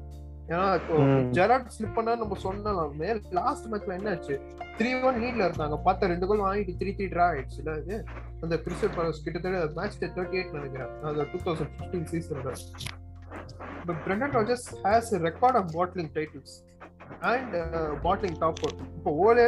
ஏன்னா 0.48 0.66
ஜெராட் 1.36 1.68
ஸ்லிப் 1.76 1.94
பண்ணா 1.94 2.14
நம்ம 2.16 2.36
சொன்னலாம். 2.42 2.94
மேல் 3.02 3.22
லாஸ்ட் 3.30 3.72
மேட்ச்ல 3.72 3.96
என்ன 3.98 4.10
ஆச்சு 4.10 4.40
த்ரீ 4.78 4.90
ஒன் 5.04 5.20
லீட்ல 5.22 5.46
இருந்தாங்க. 5.48 5.76
பார்த்தா 5.84 6.10
ரெண்டு 6.12 6.26
கோல் 6.26 6.46
வாங்கிட்டு 6.46 6.74
த்ரீ 6.80 6.90
த்ரீ 6.98 7.06
ட்ரா 7.14 7.26
ஆயிடுச்சுல 7.32 7.76
இது? 7.82 8.04
அந்த 8.40 8.56
கிறிஸ்டல் 8.64 8.94
பேலஸ் 8.96 9.22
கிட்டத்தட்ட 9.24 9.80
மேட்ச் 9.80 10.02
தேர்ட்டி 10.02 10.38
எயிட் 10.40 10.56
நினைக்கிறேன். 10.58 10.92
அந்த 11.02 11.26
டூ 11.32 11.38
தௌசண்ட் 11.46 11.74
ஃபிஃப்டீன் 11.78 12.08
சீசன்ல 12.14 12.56
But 13.86 13.96
Brendan 14.04 14.30
Rodgers 14.36 14.64
has 14.84 15.06
a 15.16 15.18
record 15.18 15.54
of 15.60 15.64
bottling 15.76 16.08
and 17.30 17.54
bottling 18.04 18.36
uh, 18.38 18.48
bottling 18.48 18.82
இப்போ 18.96 19.12
ஓலே 19.24 19.44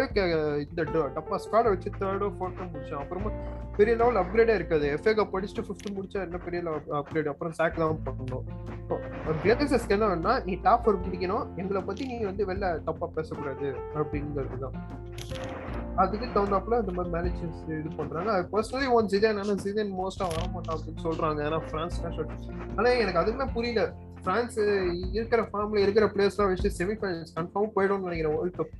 இந்த 0.65 0.83
டப்பா 1.17 1.37
ஸ்குவாட 1.43 1.67
வச்சு 1.73 1.91
தேர்டோ 2.01 2.29
ஃபோர்த்தோ 2.39 2.65
முடிச்சோம். 2.73 3.03
அப்புறமா 3.03 3.31
பெரிய 3.77 3.97
லெவல் 4.01 4.19
அப்கிரேடே 4.21 4.55
இருக்காது. 4.59 4.87
எஃப்ஏ 4.97 5.13
கப் 5.19 5.33
படிச்சுட்டு 5.35 5.65
ஃபிஃப்த் 5.67 5.95
முடிச்சா 5.97 6.19
என்ன 6.27 6.39
பெரிய 6.47 6.61
லெவல் 6.67 6.95
அப்கிரேட் 7.01 7.31
அப்புறம் 7.33 7.55
சாக் 7.59 7.81
தான் 7.83 8.03
பண்ணணும். 8.07 8.47
கிளேசஸ்க்கு 9.43 9.95
என்ன 9.97 10.09
வேணா 10.13 10.33
நீ 10.47 10.55
டாப் 10.67 10.83
ஃபோர் 10.85 11.03
பிடிக்கணும். 11.05 11.45
எங்களை 11.61 11.83
பத்தி 11.89 12.05
நீ 12.11 12.17
வந்து 12.31 12.47
வெளில 12.51 12.71
தப்பா 12.89 13.09
பேசக்கூடாது 13.19 13.69
அப்படிங்கிறது 14.01 14.59
தான். 14.65 14.77
அதுக்கு 16.03 16.27
தகுந்தாப்புல 16.37 16.81
இந்த 16.83 16.93
மாதிரி 16.97 17.13
மேனேஜர்ஸ் 17.17 17.63
இது 17.81 17.91
பண்றாங்க. 18.01 18.31
அது 18.37 18.49
பர்சனலி 18.55 18.89
ஒன் 18.99 19.11
சிதன் 19.13 19.41
ஆனால் 19.43 19.63
சிதன் 19.67 19.93
மோஸ்டா 20.01 20.27
வர 20.33 20.45
மாட்டான் 20.55 20.77
அப்படின்னு 20.77 21.05
சொல்றாங்க. 21.09 21.41
ஏன்னா 21.49 21.61
பிரான்ஸ் 21.71 22.01
ஆனா 22.79 22.89
எனக்கு 23.03 23.23
அதுக்குமே 23.23 23.49
புரியல. 23.59 23.85
பிரான்ஸ் 24.27 24.59
இருக்கிற 25.17 25.41
ஃபார்ம்ல 25.51 25.85
இருக்கிற 25.85 26.07
பிளேயர்ஸ்லாம் 26.15 26.51
வச்சு 26.53 26.71
செமிஃபைனல்ஸ் 26.81 27.35
கன்ஃபார்ம் 27.39 27.75
போயிடும்னு 27.77 28.07
நினைக்கிறேன் 28.09 28.37
வேர்ல்ட் 28.37 28.59
கப் 28.61 28.75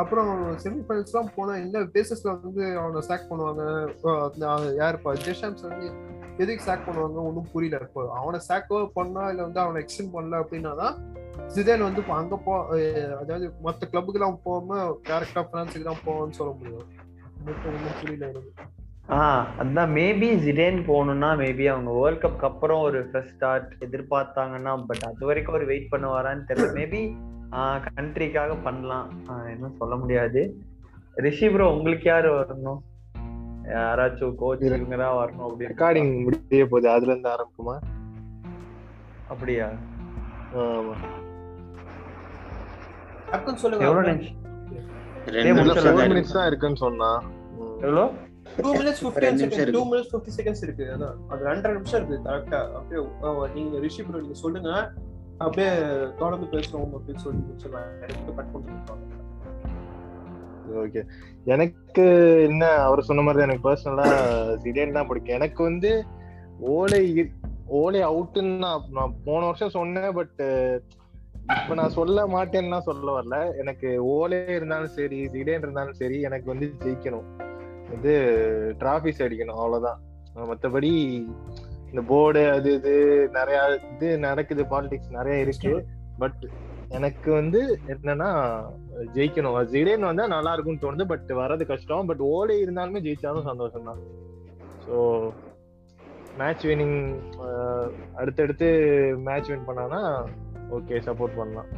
அப்புறம் 0.00 0.30
செமிஃபைனல்ஸ்லாம் 0.62 1.30
போனால் 1.36 1.60
என்ன 1.64 1.82
பேசிஸ்ல 1.94 2.32
வந்து 2.44 2.64
அவனை 2.80 3.00
சேக் 3.08 3.28
பண்ணுவாங்க. 3.30 3.62
யாருப்பா 4.80 5.12
ஜெஷாம்ஸ் 5.26 5.66
வந்து 5.68 5.86
எதுக்கு 6.42 6.66
சேக் 6.66 6.86
பண்ணுவாங்க 6.88 7.18
ஒன்றும் 7.28 7.50
புரியல. 7.52 7.78
இப்போ 7.86 8.02
அவனை 8.20 8.40
சேக்கோ 8.48 8.78
பண்ணா 8.98 9.22
இல்லை 9.32 9.44
வந்து 9.46 9.62
அவனை 9.64 9.80
எக்ஸ்டெண்ட் 9.84 10.14
பண்ணல 10.16 10.40
அப்படின்னா 10.42 10.72
தான் 10.82 10.96
ஜிதேன் 11.54 11.86
வந்து 11.88 12.02
அங்கே 12.20 12.38
போ 12.46 12.54
அதாவது 13.20 13.46
மற்ற 13.66 13.88
கிளப்புக்கெல்லாம் 13.92 14.40
போகாம 14.46 14.80
டேரக்டாக 15.08 15.44
பிரான்ஸுக்கு 15.52 15.88
தான் 15.90 16.04
போவோம்னு 16.06 16.38
சொல்ல 16.40 16.52
முடியும். 16.58 16.86
ஒன்றும் 17.70 17.98
புரியல 18.02 18.28
எனக்கு. 18.32 18.64
அதான் 19.08 19.92
மேபி 19.96 20.28
ஜிடேன் 20.44 20.78
போகணும்னா 20.86 21.28
மேபி 21.42 21.64
அவங்க 21.70 21.90
வேர்ல்ட் 22.00 22.22
கப்க்கு 22.22 22.44
அப்புறம் 22.44 22.82
ஒரு 22.82 23.08
ஃப்ரெஷ் 23.08 23.34
ஸ்டார்ட் 23.34 23.74
எதிர்பார்த்தாங்கன்னா 23.80 24.84
பட் 24.86 25.02
அது 25.02 25.26
வரைக்கும் 25.26 25.54
ஒரு 25.54 25.66
வெயிட் 25.66 25.92
பண்ணுவாரான்னு 25.92 26.46
தெரியல. 26.48 26.68
மேபி 26.78 27.14
கண்ட்ரிக்காக 27.96 28.56
பண்ணலாம். 28.62 29.10
இன்னும் 29.52 29.76
சொல்ல 29.78 29.96
முடியாது. 29.96 30.56
ரிஷி 31.14 31.50
ப்ரோ 31.50 31.72
உங்களுக்கு 31.72 32.08
யாரு 32.08 32.40
வரணும்? 32.40 32.78
யாராச்சும் 33.68 34.34
கோச் 34.34 34.60
இவங்க 34.60 34.96
தான் 34.96 35.16
வரணும் 35.20 35.46
அப்படின்னு 35.48 35.72
ரெக்கார்டிங் 35.74 36.22
முடிய 36.22 36.66
போகுது. 36.66 36.88
அதுல 36.88 37.10
இருந்து 37.10 37.28
ஆரம்பிக்குமா? 37.28 37.76
அப்படியா? 39.28 39.68
ஆமா. 40.54 40.94
டக்குன்னு 43.30 43.54
சொல்லுங்க 43.54 43.84
எவ்வளவு 43.84 44.12
நிமிஷம் 44.12 44.44
ரெண்டு 45.24 46.46
இருக்குன்னு 46.46 46.76
சொன்னா 46.76 47.22
ம். 47.58 48.25
டூ 48.62 48.70
மினிட்ஸ் 48.76 49.02
ஃபிஃப்டீன் 49.02 49.40
இருக்கு. 49.42 49.64
டூ 49.76 49.82
மினிட்ஸ் 49.90 50.10
ஃபிஃப்டி 50.12 50.32
செகண்ட்ஸ் 50.38 50.62
இருக்கு. 50.66 50.84
அதான். 50.94 51.16
அது 51.32 51.40
ரெண்டரை 51.48 51.72
நிமிஷம் 51.78 51.98
இருக்கு 52.00 52.28
கரெக்டா 52.28 52.60
அப்படியே 52.78 53.02
நீங்க 53.56 53.78
ரிஷி 53.84 54.02
ப்ரோ 54.02 54.20
நீங்க 54.24 54.38
சொல்லுங்க. 54.44 54.70
அப்படியே 55.44 55.70
தொடர்ந்து 56.20 56.46
பேசுறோம் 56.52 56.92
அப்படின்னு 56.98 57.24
சொல்லி 57.24 57.40
முடிச்சிடலாம் 57.46 57.88
கட் 58.36 58.94
ஓகே 60.82 61.00
எனக்கு 61.54 62.04
என்ன 62.46 62.68
அவர் 62.86 63.08
சொன்ன 63.08 63.24
மாதிரி 63.26 63.44
எனக்கு 63.46 63.66
பர்சனலா 63.66 64.06
ஜிடேன் 64.62 64.96
தான் 64.96 65.08
பிடிக்கும். 65.08 65.36
எனக்கு 65.38 65.60
வந்து 65.62 65.90
ஓலை 66.74 67.02
ஓலை 67.80 68.00
அவுட்டுன்னு 68.08 68.54
நான் 68.64 68.86
நான் 68.96 69.14
போன 69.24 69.40
வருஷம் 69.44 69.76
சொன்னேன் 69.76 70.14
பட் 70.18 70.40
இப்ப 71.56 71.74
நான் 71.80 71.96
சொல்ல 71.98 72.26
மாட்டேன்னா 72.34 72.78
சொல்ல 72.88 73.14
வரல. 73.16 73.36
எனக்கு 73.62 73.88
ஓலே 74.14 74.40
இருந்தாலும் 74.58 74.94
சரி 74.98 75.18
ஜிடேன் 75.34 75.64
இருந்தாலும் 75.66 75.98
சரி 76.00 76.18
எனக்கு 76.28 76.48
வந்து 76.52 76.68
ஜெயிக்கணும். 76.84 77.28
இது 77.94 78.12
டிராபிஸ் 78.82 79.22
அடிக்கணும் 79.24 79.60
அவ்வளவுதான். 79.62 80.00
மத்தபடி 80.50 80.92
இந்த 81.90 82.02
போர்டு 82.10 82.42
அது 82.54 82.70
இது 82.78 82.94
நிறைய 83.36 83.58
இது 83.94 84.08
நடக்குது 84.26 84.62
பாலிடிக்ஸ் 84.72 85.16
நிறைய 85.18 85.44
இருக்கு. 85.44 85.72
பட் 86.22 86.42
எனக்கு 86.96 87.28
வந்து 87.38 87.60
என்னன்னா 87.92 88.28
ஜெயிக்கணும். 89.16 89.56
ஜிடேன் 89.72 90.08
வந்தா 90.08 90.26
நல்லா 90.34 90.52
இருக்கும்னு 90.54 90.84
தோணுது 90.84 91.06
பட் 91.12 91.30
வர்றது 91.40 91.64
கஷ்டம். 91.72 92.08
பட் 92.10 92.22
ஓலே 92.34 92.56
இருந்தாலுமே 92.64 93.02
ஜெயிச்சாலும் 93.06 93.48
சந்தோஷம் 93.50 93.88
தான் 93.90 94.02
ஸோ 94.86 94.96
மேட்ச் 96.40 96.64
வினிங் 96.70 96.98
அடுத்தடுத்து 98.20 98.68
மேட்ச் 99.26 99.50
வின் 99.52 99.66
பண்ணானா 99.68 100.00
ஓகே 100.76 100.96
சப்போர்ட் 101.08 101.38
பண்ணலாம். 101.40 101.70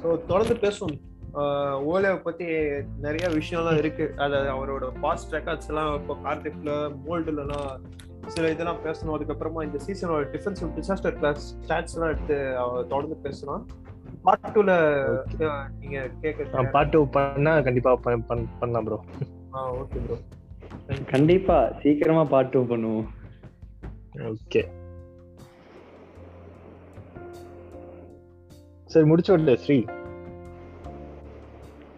ஸோ 0.00 0.06
தொடர்ந்து 0.30 0.56
பேசுவோம். 0.64 0.96
ஓலேவை 1.40 2.18
பத்தி 2.18 2.44
நிறைய 3.00 3.28
விஷயம்லாம் 3.28 3.76
இருக்கு. 3.76 4.14
அது 4.16 4.34
அவரோட 4.34 4.92
பாஸ்ட் 5.00 5.34
ரெக்கார்ட்ஸ் 5.34 5.68
எல்லாம் 5.68 5.94
இப்போ 5.94 6.16
கார்டிப்ல 6.24 6.94
மோல்டுலலாம் 7.08 7.80
சில 8.26 8.50
இதெல்லாம் 8.50 8.84
பேசணும். 8.84 9.14
அதுக்கப்புறமா 9.14 9.62
இந்த 9.62 9.78
சீசனோட 9.86 10.20
டிஃபென்சிவ் 10.20 10.82
டிசாஸ்டர் 10.82 11.18
கிளாஸ் 11.18 11.56
ஸ்டாட்ஸ் 11.68 11.94
எல்லாம் 11.94 12.08
எடுத்து 12.08 12.56
அவர் 12.56 12.86
தொடர்ந்து 12.86 13.16
பேசலாம். 13.16 13.66
பார்ட் 14.22 14.56
டூல 14.56 14.70
நீங்க 15.80 16.10
கேட்க 16.20 16.44
நான் 16.52 16.70
பாட்டு 16.70 17.06
பண்ணா 17.06 17.60
கண்டிப்பா 17.60 17.96
ப- 17.96 18.12
பண்- 18.12 18.46
பண்ணலாம் 18.58 18.84
ப்ரோ 18.84 19.04
ஓகே 19.52 19.98
ப்ரோ 20.06 20.16
கண்டிப்பா 21.10 21.72
சீக்கிரமா 21.80 22.24
பாட்டு 22.24 22.62
பண்ணுவோம். 22.62 23.04
ஓகே 24.14 24.68
சரி 28.84 29.06
முடிச்சு 29.06 29.38
விடல 29.38 29.54
ஸ்ரீ. 29.54 29.84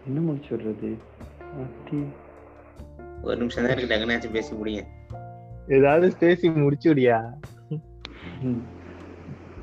என்ன 0.07 0.19
முடிச்சு 0.19 0.55
விடுறது? 0.55 0.97
அத்தி. 1.41 2.05
ஒரு 3.23 3.37
நிமிஷம் 3.37 3.65
தான் 3.65 3.77
இருக்கு 3.77 3.95
டக்குனாச்சும் 3.95 4.33
பேசி 4.33 4.55
முடியுங்க 4.55 4.85
ஏதாவது 5.67 6.13
பேசி 6.19 6.51
முடிச்சு 6.51 6.93
விடியா? 6.93 7.33
ம். 8.41 8.65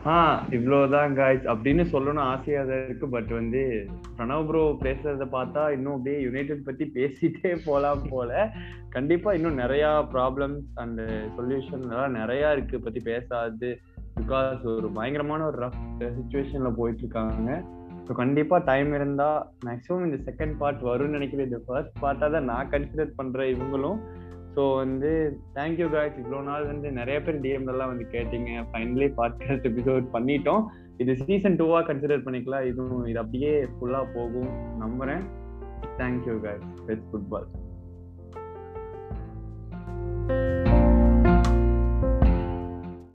ஆ 0.07 0.47
இவ்வளவுதான் 0.51 1.15
காய்ஸ் 1.15 1.45
அப்படின்னு 1.45 1.85
சொல்லணும் 1.93 2.19
ஆசையா 2.19 2.65
தான் 2.65 2.85
இருக்கு. 2.85 3.09
பட் 3.09 3.29
வந்து 3.29 3.87
பிரணவ் 4.17 4.47
ப்ரோ 4.47 4.77
பேசுறத 4.81 5.25
பார்த்தா 5.33 5.73
இன்னும் 5.73 5.97
அப்படியே 5.97 6.23
யுனைடெட் 6.23 6.65
பத்தி 6.65 6.91
பேசிட்டே 6.95 7.59
போலாம் 7.65 8.03
போல. 8.11 8.53
கண்டிப்பா 8.91 9.33
இன்னும் 9.33 9.55
நிறைய 9.55 10.07
ப்ராப்ளம்ஸ் 10.13 10.67
அண்ட் 10.75 11.01
சொல்யூஷன் 11.39 11.91
எல்லாம் 11.91 12.13
நிறைய 12.13 12.53
இருக்கு. 12.53 12.81
பத்தி 12.81 13.01
பேசாது. 13.01 13.81
பிகாஸ் 14.21 14.77
ஒரு 14.77 14.91
பயங்கரமான 14.95 15.47
ஒரு 15.47 15.67
ரஃப் 15.67 15.81
சுச்சுவேஷன்ல 15.99 16.73
போயிட்டு 16.77 17.01
இருக்காங்க. 17.01 17.65
ஸோ 18.07 18.13
கண்டிப்பாக 18.21 18.67
டைம் 18.71 18.91
இருந்தால் 18.97 19.39
மேக்ஸிமம் 19.67 20.05
இந்த 20.07 20.19
செகண்ட் 20.29 20.55
பார்ட் 20.61 20.83
வரும்னு 20.91 21.17
நினைக்கிறேன். 21.17 21.49
இந்த 21.51 21.61
ஃபர்ஸ்ட் 21.67 21.97
பார்ட்டாக 22.05 22.29
தான் 22.35 22.49
நான் 22.53 22.71
கன்சிடர் 22.75 23.17
பண்ணுறேன் 23.19 23.53
இவங்களும். 23.55 23.99
ஸோ 24.55 24.65
வந்து 24.81 25.11
தேங்க்யூ 25.57 25.87
காய்ஸ் 25.95 26.19
இவ்வளோ 26.23 26.41
நாள் 26.49 26.69
வந்து 26.73 26.91
நிறைய 26.99 27.19
பேர் 27.27 27.41
டிஎம்லாம் 27.45 27.93
வந்து 27.93 28.07
கேட்டீங்க. 28.15 28.51
ஃபைனலி 28.73 29.09
பாட்காஸ்ட் 29.21 29.69
எபிசோட் 29.71 30.07
பண்ணிட்டோம். 30.17 30.63
இது 31.05 31.15
சீசன் 31.25 31.59
டூவாக 31.61 31.83
கன்சிடர் 31.89 32.27
பண்ணிக்கலாம். 32.27 32.69
இதுவும் 32.73 33.09
இது 33.13 33.21
அப்படியே 33.25 33.53
ஃபுல்லாக 33.75 34.13
போகும். 34.19 34.53
நம்புகிறேன் 34.85 35.25
தேங்க்யூ 36.01 36.37
காய்ஸ் 36.47 36.71
பெஸ்ட் 36.89 37.11
ஃபுட்பால் 37.11 37.49